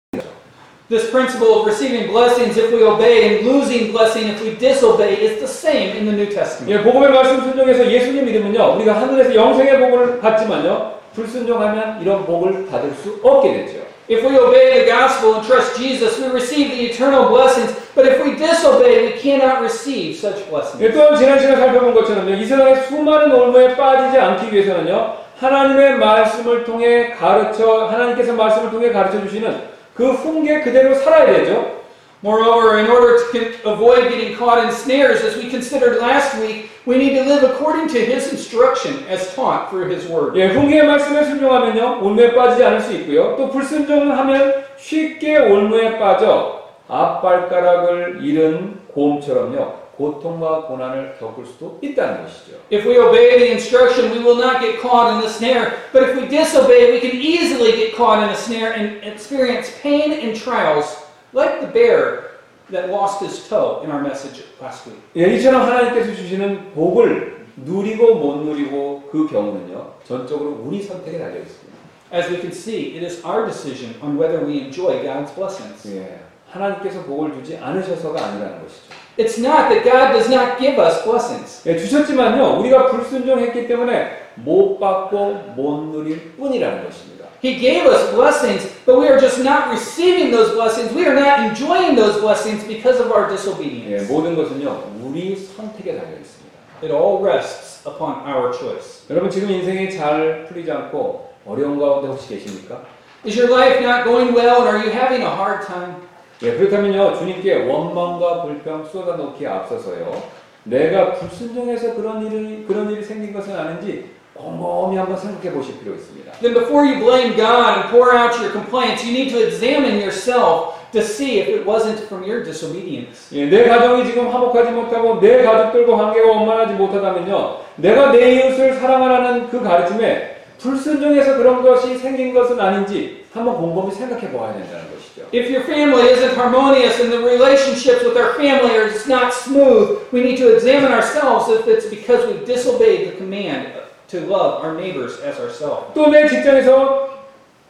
This 0.90 1.12
principle 1.12 1.54
of 1.54 1.68
receiving 1.68 2.08
blessings 2.12 2.58
if 2.58 2.74
we 2.74 2.82
obey 2.82 3.22
and 3.30 3.46
losing 3.48 3.92
blessing 3.92 4.26
if 4.34 4.42
we 4.42 4.58
disobey 4.58 5.14
is 5.22 5.38
the 5.38 5.46
same 5.46 5.94
in 5.96 6.06
the 6.10 6.16
New 6.18 6.26
Testament. 6.34 6.74
예, 6.74 6.82
복음의 6.82 7.10
말씀 7.12 7.42
순종해서 7.44 7.86
예수님 7.92 8.26
믿으면요 8.26 8.74
우리가 8.78 9.00
하늘에서 9.00 9.36
영생의 9.36 9.78
복을 9.80 10.20
받지만요 10.20 10.98
불순종하면 11.14 12.02
이런 12.02 12.26
복을 12.26 12.66
받을 12.72 12.90
수 12.96 13.20
없게 13.22 13.54
되죠. 13.54 13.79
If 14.09 14.23
we 14.23 14.37
obey 14.39 14.85
the 14.85 14.91
gospel 14.91 15.37
and 15.37 15.47
trust 15.47 15.77
Jesus, 15.79 16.19
we 16.21 16.29
receive 16.29 16.71
the 16.73 16.93
eternal 16.93 17.29
blessings. 17.29 17.73
But 17.95 18.07
if 18.07 18.23
we 18.23 18.37
disobey, 18.37 19.07
we 19.07 19.19
cannot 19.21 19.63
receive 19.63 20.17
such 20.17 20.45
blessings. 20.51 20.83
예, 20.83 20.93
또한 20.93 21.17
지난 21.17 21.39
시간 21.39 21.57
살펴본 21.57 21.95
것처럼요 21.95 22.35
이 22.35 22.45
세상의 22.45 22.85
수많은 22.89 23.33
올무에 23.33 23.77
빠지지 23.77 24.19
않기 24.19 24.53
위해서는요 24.53 25.15
하나님의 25.41 25.97
말씀을 25.99 26.65
통해 26.65 27.11
가르쳐 27.11 27.87
하나님께서 27.87 28.33
말씀을 28.35 28.71
통해 28.71 28.91
가르쳐 28.93 29.21
주시는 29.23 29.59
그 29.95 30.11
훈계 30.11 30.61
그대로 30.61 30.95
살아야 30.95 31.27
되죠. 31.27 31.83
Moreover, 32.23 32.79
in 32.79 32.89
order 32.91 33.19
to 33.19 33.25
con- 33.33 33.53
avoid 33.75 34.09
getting 34.09 34.35
caught 34.37 34.59
in 34.65 34.71
snares, 34.73 35.23
as 35.25 35.37
we 35.37 35.51
considered 35.51 36.01
last 36.01 36.41
week, 36.41 36.68
we 36.89 36.97
need 36.97 37.15
to 37.15 37.25
live 37.25 37.43
according 37.45 37.89
to 37.89 37.99
His 37.99 38.33
instruction 38.33 39.05
as 39.09 39.35
taught 39.35 39.71
through 39.71 39.91
His 39.91 40.07
Word. 40.09 40.37
예, 40.37 40.49
훈계의 40.49 40.87
말씀에 40.87 41.25
순종하면요 41.25 42.01
올무에 42.03 42.35
빠지지 42.35 42.65
않을 42.65 42.81
수 42.81 42.93
있고요. 42.95 43.37
또 43.37 43.51
불순종하면 43.51 44.65
쉽게 44.77 45.39
올무에 45.39 45.99
빠져 45.99 46.63
앞발가락을 46.89 48.21
잃은 48.23 48.81
곰처럼요 48.95 49.85
고통과 49.97 50.63
고난을 50.63 51.17
겪을 51.19 51.47
수도 51.47 51.79
있다는 51.81 52.23
것이죠. 52.23 52.57
If 52.73 52.87
we 52.87 52.99
obey 52.99 53.39
the 53.39 53.51
instruction, 53.53 54.11
we 54.11 54.19
will 54.19 54.37
not 54.37 54.61
get 54.61 54.81
caught 54.81 55.15
in 55.15 55.21
the 55.21 55.29
snare. 55.29 55.73
But 55.93 56.03
if 56.03 56.17
we 56.17 56.27
disobey, 56.27 56.91
we 56.93 57.01
can 57.01 57.15
easily 57.15 57.73
get 57.77 57.95
caught 57.95 58.23
in 58.23 58.29
a 58.29 58.37
snare 58.37 58.75
and 58.75 59.05
experience 59.05 59.71
pain 59.83 60.13
and 60.13 60.35
trials, 60.35 60.99
like 61.33 61.61
the 61.61 61.69
bear 61.69 62.28
that 62.72 62.90
lost 62.90 63.24
his 63.24 63.48
toe 63.50 63.82
in 63.84 63.92
our 63.92 64.02
message 64.02 64.44
last 64.62 64.88
week. 64.88 65.00
예, 65.16 65.36
이처럼 65.36 65.62
하나님께서 65.62 66.16
주시는 66.16 66.74
복을 66.74 67.46
누리고 67.58 68.16
못 68.16 68.44
누리고 68.44 69.10
그 69.12 69.28
경우는요 69.28 69.94
전적으로 70.06 70.62
우리 70.64 70.82
선택에 70.82 71.18
달려 71.18 71.40
있습니다. 71.40 71.70
As 72.12 72.30
we 72.30 72.38
can 72.40 72.52
see, 72.52 72.96
it 72.98 73.06
is 73.06 73.24
our 73.26 73.46
decision 73.46 73.96
on 74.02 74.18
whether 74.18 74.44
we 74.46 74.60
enjoy 74.60 75.04
God's 75.04 75.34
blessings. 75.36 75.88
예, 75.96 76.20
하나님께서 76.50 77.04
복을 77.04 77.34
주지 77.34 77.58
않으셔서가 77.58 78.20
아니라는 78.20 78.64
것이죠. 78.64 78.90
It's 79.18 79.38
not 79.38 79.70
that 79.70 79.84
God 79.84 80.14
does 80.14 80.30
not 80.32 80.58
give 80.58 80.80
us 80.80 81.04
blessings. 81.04 81.68
예, 81.68 81.78
주셨지만요 81.78 82.60
우리가 82.60 82.88
불순종했기 82.88 83.68
때문에 83.68 84.30
못 84.36 84.80
받고 84.80 85.54
못 85.56 85.92
누릴 85.92 86.32
뿐이라는 86.38 86.86
것입니다. 86.86 87.19
He 87.43 87.57
gave 87.61 87.85
us 87.87 88.13
blessings, 88.15 88.67
but 88.87 88.99
we 88.99 89.09
are 89.09 89.21
just 89.21 89.43
not 89.45 89.71
receiving 89.71 90.31
those 90.31 90.53
blessings. 90.55 90.93
We 90.93 91.07
are 91.07 91.15
not 91.15 91.41
enjoying 91.41 91.95
those 91.95 92.21
blessings 92.21 92.65
because 92.65 93.01
of 93.01 93.13
our 93.13 93.29
예, 93.29 93.37
disobedience. 93.37 94.09
모든 94.09 94.35
것은요 94.35 94.95
우리 95.03 95.37
선택에 95.37 95.97
달려 95.97 96.17
있습니다. 96.17 96.55
It 96.83 96.91
all 96.91 97.23
rests 97.23 97.87
upon 97.87 98.25
our 98.27 98.53
choice. 98.53 99.05
여러분 99.11 99.31
지금 99.31 99.51
인생이 99.51 99.91
잘 99.91 100.47
풀리지 100.49 100.73
않고 100.73 101.31
어려운 101.47 101.79
가운데 101.79 102.09
혹시 102.09 102.29
계십니까? 102.29 102.81
Is 103.27 103.39
your 103.39 103.51
life 103.51 103.81
not 103.81 104.05
going 104.05 104.35
well 104.35 104.63
and 104.63 104.69
are 104.69 104.79
you 104.79 104.91
having 104.91 105.23
a 105.23 105.31
hard 105.31 105.67
time? 105.67 105.97
예, 106.43 106.57
그렇다면요 106.57 107.17
주님께 107.19 107.65
원망과 107.67 108.43
불평 108.43 108.85
쏟아놓기에 108.85 109.47
앞서서요 109.47 110.23
내가 110.65 111.13
불순종해서 111.13 111.95
그런 111.95 112.25
일이 112.27 112.65
그런 112.67 112.91
일이 112.91 113.05
생긴 113.05 113.33
것은 113.33 113.55
아닌지 113.55 114.11
곰곰이 114.39 114.97
한번 114.97 115.17
생각해 115.17 115.53
보실 115.53 115.79
필요 115.79 115.95
있습니다. 115.95 116.33
Then 116.41 116.55
before 116.55 116.85
you 116.85 116.99
blame 116.99 117.37
God 117.37 117.79
and 117.79 117.89
pour 117.91 118.13
out 118.13 118.35
your 118.41 118.51
complaints, 118.51 119.07
you 119.07 119.15
need 119.15 119.31
to 119.31 119.39
examine 119.39 120.03
yourself 120.03 120.75
to 120.91 121.01
see 121.01 121.39
if 121.39 121.49
it 121.49 121.65
wasn't 121.65 122.03
from 122.07 122.25
your 122.25 122.43
disobedience. 122.43 123.31
예, 123.33 123.47
내 123.47 123.69
가정이 123.69 124.05
지금 124.07 124.29
화목하지 124.29 124.73
못하고 124.73 125.21
내 125.21 125.43
가족들과 125.43 125.97
관계가 125.97 126.29
원만하지 126.29 126.75
못하다면요 126.75 127.59
내가 127.77 128.11
내 128.11 128.35
이웃을 128.35 128.75
사랑하라는 128.75 129.51
그 129.51 129.63
가르침에 129.63 130.37
불순종해서 130.59 131.37
그런 131.37 131.63
것이 131.63 131.97
생긴 131.99 132.35
것은 132.35 132.59
아닌지 132.59 133.25
한번 133.33 133.57
곰곰이 133.57 133.93
생각해 133.93 134.31
보아야 134.31 134.55
된다는 134.55 134.87
것이죠. 134.91 135.27
If 135.33 135.51
your 135.51 135.63
family 135.63 136.11
isn't 136.11 136.35
harmonious 136.35 137.01
and 137.01 137.13
the 137.13 137.23
relationships 137.23 138.03
with 138.03 138.17
our 138.17 138.35
family 138.35 138.75
are 138.75 138.89
just 138.89 139.09
not 139.09 139.33
smooth, 139.33 140.03
we 140.13 140.23
need 140.23 140.39
to 140.39 140.55
examine 140.55 140.91
ourselves 140.91 141.51
if 141.51 141.67
it's 141.67 141.87
because 141.87 142.27
we've 142.27 142.47
disobeyed 142.47 143.11
the 143.11 143.17
command 143.17 143.78
to 144.10 144.18
love 144.28 144.64
our 144.64 144.74
neighbors 144.76 145.22
as 145.24 145.40
ourselves. 145.40 145.94
또 145.94 146.10
내 146.10 146.28
직장에서 146.28 147.10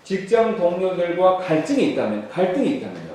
직장 0.03 0.57
동료들과 0.57 1.37
갈증이 1.37 1.91
있다면 1.91 2.29
갈등이 2.29 2.77
있다면요. 2.77 3.09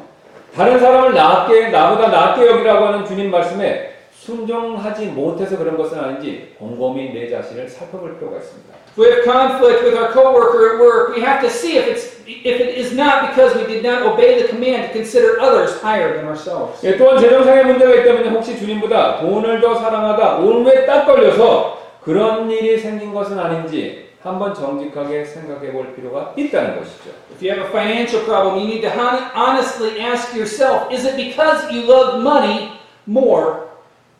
다른 0.54 0.78
사람을 0.78 1.14
낫게 1.14 1.68
나보다 1.68 2.08
낫게 2.08 2.46
여기라고 2.46 2.86
하는 2.86 3.04
주님 3.04 3.30
말씀에 3.30 3.90
순종하지 4.20 5.06
못해서 5.06 5.58
그런 5.58 5.76
것은 5.76 5.98
아닌지 5.98 6.54
곰곰이 6.58 7.12
내 7.12 7.28
자신을 7.28 7.68
살펴볼 7.68 8.16
필요가 8.18 8.38
있습니다. 8.38 8.74
If 8.96 8.98
we 8.98 9.06
have 9.10 9.24
conflict 9.24 9.82
with 9.84 9.96
our 9.98 10.12
coworker 10.12 10.70
at 10.70 10.80
work, 10.80 11.16
we 11.16 11.20
have 11.20 11.40
to 11.42 11.50
see 11.50 11.76
if 11.76 11.88
it's 11.90 12.14
if 12.24 12.60
it 12.62 12.78
is 12.78 12.94
not 12.94 13.28
because 13.28 13.52
we 13.58 13.66
did 13.66 13.82
not 13.84 14.06
obey 14.06 14.38
the 14.38 14.46
command 14.48 14.86
to 14.86 14.92
consider 14.94 15.40
others 15.42 15.76
higher 15.82 16.14
than 16.14 16.24
ourselves. 16.26 16.78
예, 16.86 16.96
또한 16.96 17.18
재정상의 17.18 17.66
문제가 17.66 17.92
있다면 17.92 18.32
혹시 18.32 18.56
주님보다 18.56 19.18
돈을 19.20 19.60
더 19.60 19.74
사랑하다 19.74 20.36
온왜 20.38 20.86
딱 20.86 21.04
걸려서 21.04 21.83
그런 22.04 22.50
일이 22.50 22.78
생긴 22.78 23.12
것은 23.14 23.38
아닌지 23.38 24.10
한번 24.22 24.54
정직하게 24.54 25.24
생각해 25.24 25.72
볼 25.72 25.94
필요가 25.94 26.32
있다는 26.36 26.78
것이죠. 26.78 27.10
If 27.32 27.42
you 27.42 27.50
have 27.52 27.64
a 27.64 27.68
financial 27.70 28.24
problem, 28.24 28.56
you 28.58 28.66
need 28.66 28.80
to 28.82 28.90
hon- 28.90 29.30
honestly 29.34 30.00
ask 30.00 30.34
yourself, 30.34 30.90
is 30.92 31.04
it 31.06 31.16
because 31.16 31.68
you 31.70 31.84
loved 31.86 32.22
money 32.22 32.70
more 33.06 33.68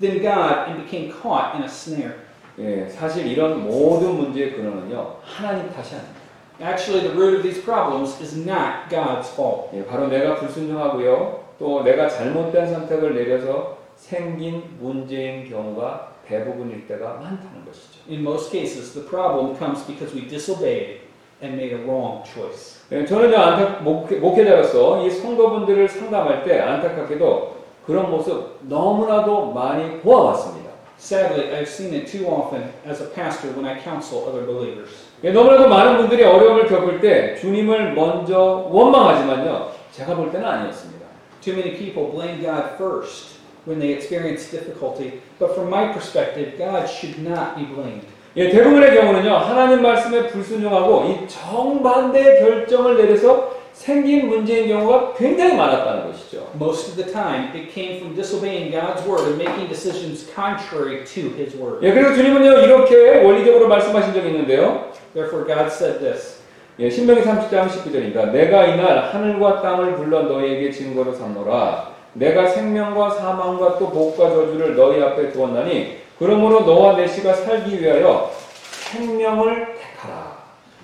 than 0.00 0.20
God 0.20 0.68
and 0.68 0.82
became 0.82 1.12
caught 1.12 1.56
in 1.56 1.62
a 1.62 1.68
snare? 1.68 2.14
예, 2.58 2.86
사실 2.88 3.26
이런 3.26 3.64
모든 3.64 4.14
문제의 4.16 4.52
근원은요 4.54 5.16
하나님 5.24 5.70
탓이 5.72 5.94
아닙니다. 5.96 6.20
Actually, 6.62 7.02
the 7.02 7.12
root 7.16 7.34
of 7.36 7.42
these 7.42 7.60
problems 7.64 8.20
is 8.22 8.36
not 8.38 8.88
God's 8.88 9.28
fault. 9.34 9.74
예, 9.74 9.84
바로 9.84 10.06
내가 10.08 10.36
불순종하고요. 10.36 11.40
또 11.58 11.82
내가 11.82 12.08
잘못된 12.08 12.66
선택을 12.72 13.14
내려서 13.14 13.78
생긴 13.96 14.62
문제인 14.78 15.48
경우가 15.48 16.13
대부분일 16.28 16.86
때가 16.86 17.14
많다는 17.14 17.64
것이죠. 17.66 18.00
In 18.08 18.20
most 18.20 18.50
cases, 18.50 18.92
the 18.92 19.06
problem 19.08 19.56
comes 19.56 19.84
because 19.86 20.14
we 20.14 20.26
disobeyed 20.28 21.00
and 21.42 21.56
made 21.56 21.72
a 21.72 21.82
wrong 21.84 22.22
choice. 22.24 22.80
예, 22.92 23.04
저는요 23.04 23.36
안타, 23.36 23.80
목회, 23.80 24.16
목회자로서 24.16 25.06
이 25.06 25.10
성도분들을 25.10 25.88
상담할 25.88 26.44
때 26.44 26.60
안타깝게도 26.60 27.54
그런 27.86 28.10
모습 28.10 28.58
너무나도 28.62 29.52
많이 29.52 30.00
보아왔습니다. 30.00 30.70
Sadly, 30.98 31.50
I've 31.52 31.68
seen 31.68 31.92
it 31.94 32.06
too 32.06 32.26
often 32.28 32.70
as 32.86 33.02
a 33.02 33.08
pastor 33.14 33.52
when 33.52 33.66
I 33.66 33.82
counsel 33.82 34.28
other 34.28 34.46
believers. 34.46 34.90
예, 35.24 35.32
너무나도 35.32 35.68
많은 35.68 35.96
분들이 35.98 36.22
어려움을 36.22 36.66
겪을 36.66 37.00
때 37.00 37.36
주님을 37.36 37.94
먼저 37.94 38.68
원망하지만요 38.70 39.70
제가 39.92 40.14
볼 40.14 40.30
때는 40.30 40.46
아니었습니다. 40.46 41.04
Too 41.40 41.54
many 41.54 41.76
people 41.76 42.10
blame 42.10 42.40
God 42.40 42.76
first 42.76 43.33
when 43.66 43.78
they 43.78 43.92
experience 43.92 44.50
difficulty, 44.50 45.20
but 45.38 45.54
from 45.54 45.68
my 45.70 45.92
perspective, 45.92 46.58
God 46.58 46.88
should 46.88 47.18
not 47.18 47.56
be 47.56 47.64
blamed. 47.64 48.06
예, 48.36 48.50
대부분의 48.50 48.94
경우는요, 48.94 49.32
하나님 49.32 49.80
말씀에 49.82 50.26
불순종하고 50.28 51.04
이 51.06 51.28
정반대의 51.28 52.40
결정을 52.40 52.96
내려서 52.96 53.54
생긴 53.72 54.28
문제인 54.28 54.68
경우가 54.68 55.14
굉장히 55.14 55.56
많았다는 55.56 56.10
것이죠. 56.10 56.48
Most 56.56 56.90
of 56.90 56.96
the 56.96 57.12
time, 57.12 57.50
it 57.54 57.70
came 57.72 57.98
from 57.98 58.14
disobeying 58.14 58.72
God's 58.72 59.06
word 59.06 59.22
and 59.26 59.38
making 59.38 59.68
decisions 59.68 60.26
contrary 60.34 61.04
to 61.04 61.30
His 61.36 61.56
word. 61.56 61.78
예, 61.86 61.92
그래서 61.92 62.14
주님은요, 62.14 62.60
이렇게 62.60 63.22
원리적으로 63.22 63.68
말씀하신 63.68 64.14
적이 64.14 64.28
있는데요. 64.30 64.90
Therefore, 65.14 65.46
God 65.46 65.70
said 65.70 66.00
this 66.00 66.42
예, 66.80 66.90
신명기 66.90 67.22
30장 67.22 67.68
19절입니다. 67.68 68.32
내가 68.32 68.66
이날 68.66 69.12
하늘과 69.12 69.62
땅을 69.62 69.94
불러 69.94 70.22
너희에게 70.22 70.72
증거로 70.72 71.12
삼노라. 71.12 71.93
내가 72.14 72.48
생명과 72.48 73.10
사망과 73.10 73.78
또 73.78 73.90
복과 73.90 74.30
저주를 74.30 74.74
너희 74.74 75.02
앞에 75.02 75.30
두었나니 75.30 75.98
그러므로 76.18 76.60
너와 76.60 76.96
내 76.96 77.06
씨가 77.06 77.34
살기 77.34 77.80
위하여 77.80 78.30
생명을 78.92 79.74
택하라. 79.74 80.34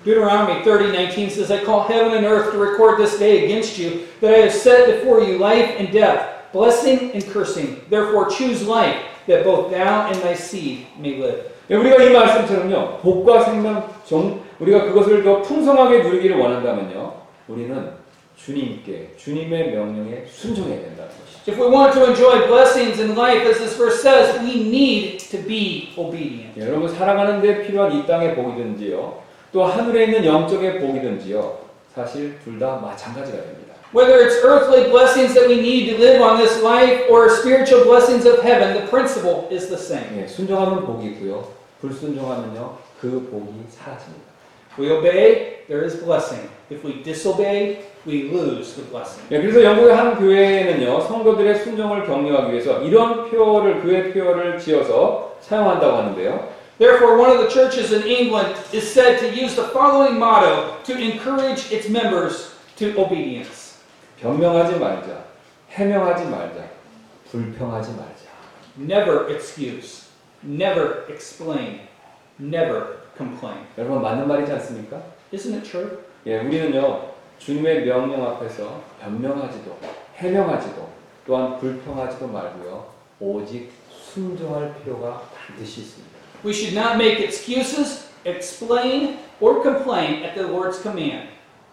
Deuteronomy 0.03 0.63
30:19 0.63 1.29
says, 1.29 1.51
I 1.51 1.63
call 1.63 1.85
heaven 1.87 2.13
and 2.17 2.25
earth 2.25 2.51
to 2.51 2.59
record 2.59 2.97
this 2.97 3.19
day 3.19 3.45
against 3.45 3.77
you, 3.77 4.07
that 4.19 4.33
I 4.33 4.49
have 4.49 4.53
set 4.53 4.87
before 4.87 5.21
you 5.21 5.37
life 5.37 5.77
and 5.77 5.91
death, 5.91 6.51
blessing 6.51 7.11
and 7.13 7.23
cursing. 7.31 7.85
Therefore, 7.89 8.27
choose 8.27 8.65
life, 8.65 8.97
that 9.27 9.43
both 9.43 9.69
thou 9.69 10.09
and 10.09 10.17
thy 10.23 10.33
seed 10.33 10.87
may 10.97 11.21
live. 11.21 11.45
예, 11.69 11.75
우리가 11.75 12.03
이 12.03 12.09
말씀처럼요, 12.11 12.97
복과 13.01 13.43
생명, 13.43 13.87
정, 14.03 14.41
우리가 14.59 14.85
그것을 14.85 15.23
더 15.23 15.41
풍성하게 15.43 15.99
누리기를 16.03 16.37
원한다면요, 16.37 17.13
우리는 17.47 18.00
주님께, 18.45 19.13
주님의 19.17 19.71
명령에 19.71 20.25
순종해야 20.27 20.81
된다는 20.81 21.11
것이죠. 21.11 21.51
If 21.51 21.59
we 21.59 21.67
want 21.69 21.93
to 21.93 22.05
enjoy 22.05 22.47
blessings 22.47 22.99
in 23.01 23.17
life, 23.17 23.45
as 23.47 23.59
this 23.59 23.75
verse 23.77 24.01
says, 24.01 24.39
we 24.41 24.61
need 24.67 25.17
to 25.29 25.37
be 25.45 25.89
obedient. 25.97 26.57
예, 26.59 26.67
여러분, 26.67 26.89
살아가는 26.89 27.41
데 27.41 27.65
필요한 27.65 27.91
이 27.93 28.05
땅의 28.05 28.35
복이든지요, 28.35 29.21
또 29.53 29.63
하늘에 29.65 30.05
있는 30.05 30.25
영적의 30.25 30.79
복이든지요, 30.79 31.59
사실 31.93 32.37
둘 32.43 32.57
다 32.59 32.77
마찬가지가 32.81 33.37
됩니다. 33.37 33.73
Whether 33.93 34.23
it's 34.23 34.39
earthly 34.45 34.89
blessings 34.89 35.33
that 35.33 35.49
we 35.49 35.59
need 35.59 35.91
to 35.91 35.97
live 35.99 36.21
on 36.21 36.37
this 36.37 36.63
life 36.63 37.09
or 37.11 37.27
spiritual 37.29 37.83
blessings 37.83 38.25
of 38.25 38.41
heaven, 38.41 38.73
the 38.73 38.87
principle 38.87 39.49
is 39.51 39.67
the 39.67 39.77
same. 39.77 40.21
예, 40.21 40.27
순종하면 40.27 40.85
복이 40.85 41.07
있고요, 41.13 41.45
불순종하면요, 41.81 42.77
그 43.01 43.27
복이 43.29 43.67
사라집니다. 43.69 44.30
We 44.78 44.90
obey, 44.90 45.64
there 45.68 45.84
is 45.84 45.96
blessing. 45.96 46.48
If 46.68 46.84
we 46.84 47.02
disobey, 47.02 47.84
we 48.04 48.30
lose 48.30 48.74
the 48.74 48.84
blessing. 48.90 49.26
예, 49.30 49.40
그래서 49.40 49.62
영국의 49.62 49.94
한 49.94 50.16
교회에는요, 50.16 51.00
성도들의 51.00 51.60
순종을 51.64 52.06
격려하기 52.06 52.52
위해서 52.52 52.82
이런 52.82 53.30
표어를, 53.30 53.80
그의 53.80 54.12
표어를 54.12 54.58
지어서 54.58 55.36
사용한다고 55.40 55.96
하는데요. 55.96 56.56
Therefore, 56.78 57.16
one 57.16 57.30
of 57.30 57.38
the 57.38 57.48
churches 57.48 57.92
in 57.94 58.02
England 58.06 58.54
is 58.74 58.84
said 58.84 59.18
to 59.20 59.28
use 59.28 59.56
the 59.56 59.68
following 59.72 60.18
motto 60.18 60.76
to 60.84 60.92
encourage 60.92 61.72
its 61.72 61.88
members 61.88 62.52
to 62.76 62.92
obedience 63.00 63.76
변명하지 64.20 64.78
말자, 64.78 65.24
해명하지 65.70 66.24
말자, 66.26 66.68
불평하지 67.30 67.92
말자. 67.92 68.26
Never 68.78 69.30
excuse, 69.32 70.08
never 70.42 71.04
explain, 71.08 71.80
never 72.38 72.99
complain. 73.21 73.65
여러분 73.77 74.01
맞는 74.01 74.27
말이지 74.27 74.51
않습니까? 74.53 75.01
Isn't 75.33 75.53
it 75.53 75.69
true? 75.69 75.99
예, 76.25 76.39
우리는요 76.39 77.11
주님의 77.37 77.85
명령 77.85 78.23
앞에서 78.25 78.81
변명하지도 79.01 79.77
해명하지도 80.15 80.89
또한 81.25 81.57
불평하지도 81.57 82.27
말고요 82.27 82.85
오직 83.19 83.71
순종할 83.89 84.75
필요가 84.77 85.23
반드시 85.47 85.81
있습니다. 85.81 86.11
We 86.43 86.51
should 86.53 86.77
not 86.77 86.95
make 86.95 87.23
excuses, 87.23 88.09
explain, 88.25 89.19
or 89.39 89.61
complain 89.61 90.23
at 90.23 90.33
the 90.35 90.47
Lord's 90.47 90.81
command, 90.81 91.29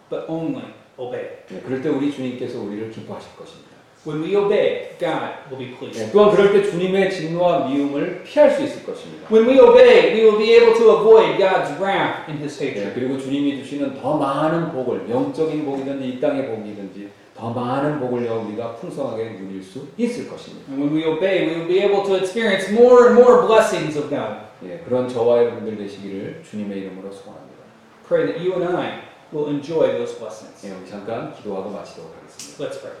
but 0.09 0.25
only 0.29 0.73
obey. 0.97 1.39
예, 1.51 1.59
그럴 1.61 1.81
때 1.81 1.89
우리 1.89 2.11
주님께서 2.11 2.59
우리를 2.59 2.91
기뻐하실 2.91 3.35
것입니다. 3.35 3.68
When 4.05 4.23
we 4.23 4.33
obey, 4.37 4.95
God 4.97 5.51
will 5.51 5.59
be 5.59 5.75
pleased. 5.75 5.99
예, 5.99 6.09
또한 6.11 6.31
그럴 6.31 6.53
때 6.53 6.63
주님의 6.63 7.11
진노와 7.11 7.67
미움을 7.67 8.23
피할 8.23 8.49
수 8.49 8.63
있을 8.63 8.85
것입니다. 8.85 9.27
When 9.29 9.45
we 9.45 9.59
obey, 9.59 10.13
we 10.13 10.23
will 10.23 10.37
be 10.37 10.53
able 10.55 10.73
to 10.73 10.95
avoid 10.95 11.37
God's 11.37 11.75
wrath 11.77 12.23
and 12.29 12.39
his 12.39 12.63
예, 12.63 12.67
hatred. 12.67 12.93
그리고 12.95 13.19
주님이 13.19 13.61
주시는 13.61 13.99
더 13.99 14.15
많은 14.15 14.71
복을 14.71 15.09
영적인 15.09 15.65
복이든지 15.65 16.07
이 16.07 16.19
땅의 16.21 16.47
복이든지 16.47 17.09
더 17.35 17.51
많은 17.51 17.99
복을요 17.99 18.45
우리가 18.47 18.75
풍성하게 18.75 19.37
누릴 19.39 19.61
수 19.61 19.87
있을 19.97 20.29
것입니다. 20.29 20.71
And 20.71 20.81
when 20.81 20.95
we 20.95 21.03
obey, 21.03 21.47
we 21.47 21.55
will 21.55 21.67
be 21.67 21.79
able 21.79 22.03
to 22.05 22.15
experience 22.15 22.71
more 22.71 23.07
and 23.07 23.19
more 23.19 23.45
blessings 23.47 23.97
of 23.97 24.09
God. 24.09 24.47
예, 24.63 24.79
그런 24.87 25.09
저와 25.09 25.43
여러분들 25.43 25.77
되시기를 25.77 26.43
주님의 26.49 26.79
이름으로 26.79 27.11
소원합니다. 27.11 27.59
Pray 28.07 28.27
that 28.27 28.39
you 28.39 28.55
and 28.63 28.75
I 28.75 29.03
will 29.33 29.51
enjoy 29.51 29.91
those 29.91 30.17
blessings. 30.17 30.65
예, 30.65 30.71
우리 30.71 30.89
잠깐 30.89 31.33
기도하고 31.35 31.69
마치도록 31.69 32.07
하겠습니다. 32.07 32.18
Let's 32.57 32.77
pray. 32.77 32.91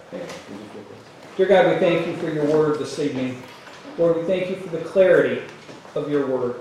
Dear 1.37 1.47
God, 1.47 1.73
we 1.73 1.79
thank 1.79 2.07
you 2.07 2.15
for 2.17 2.29
your 2.29 2.45
word 2.45 2.79
this 2.79 2.99
evening. 2.99 3.41
Lord, 3.97 4.17
we 4.17 4.23
thank 4.23 4.49
you 4.49 4.57
for 4.57 4.69
the 4.75 4.83
clarity 4.83 5.41
of 5.95 6.09
your 6.11 6.27
word. 6.27 6.55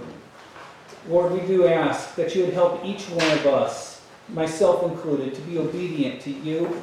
Lord, 1.09 1.33
we 1.33 1.41
do 1.41 1.66
ask 1.66 2.14
that 2.14 2.35
you 2.35 2.45
would 2.45 2.55
help 2.55 2.85
each 2.85 3.05
one 3.11 3.31
of 3.33 3.47
us, 3.47 4.03
myself 4.29 4.85
included, 4.85 5.35
to 5.35 5.41
be 5.43 5.59
obedient 5.59 6.20
to 6.22 6.31
you 6.31 6.81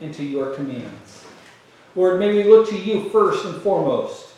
and 0.00 0.12
to 0.14 0.24
your 0.24 0.54
commands. 0.54 1.24
Lord, 1.94 2.18
may 2.20 2.32
we 2.32 2.44
look 2.44 2.68
to 2.68 2.78
you 2.78 3.08
first 3.08 3.44
and 3.46 3.60
foremost, 3.62 4.28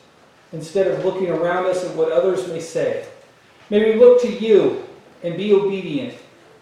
instead 0.53 0.89
of 0.89 1.05
looking 1.05 1.31
around 1.31 1.67
us 1.67 1.85
at 1.85 1.95
what 1.97 2.13
others 2.13 2.49
may 2.49 2.61
say. 2.61 3.07
May 3.69 3.93
we 3.93 4.01
look 4.01 4.21
to 4.23 4.33
you 4.33 4.85
and 5.23 5.37
be 5.37 5.53
obedient 5.55 6.15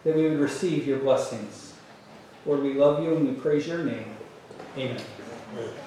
that 0.05 0.15
we 0.15 0.29
would 0.29 0.39
receive 0.41 0.87
your 0.87 0.99
blessings. 0.99 1.75
Lord, 2.47 2.63
we 2.63 2.75
love 2.75 3.03
you 3.03 3.15
and 3.15 3.29
we 3.29 3.35
praise 3.35 3.67
your 3.67 3.85
name. 3.85 4.18
Amen. 4.77 5.79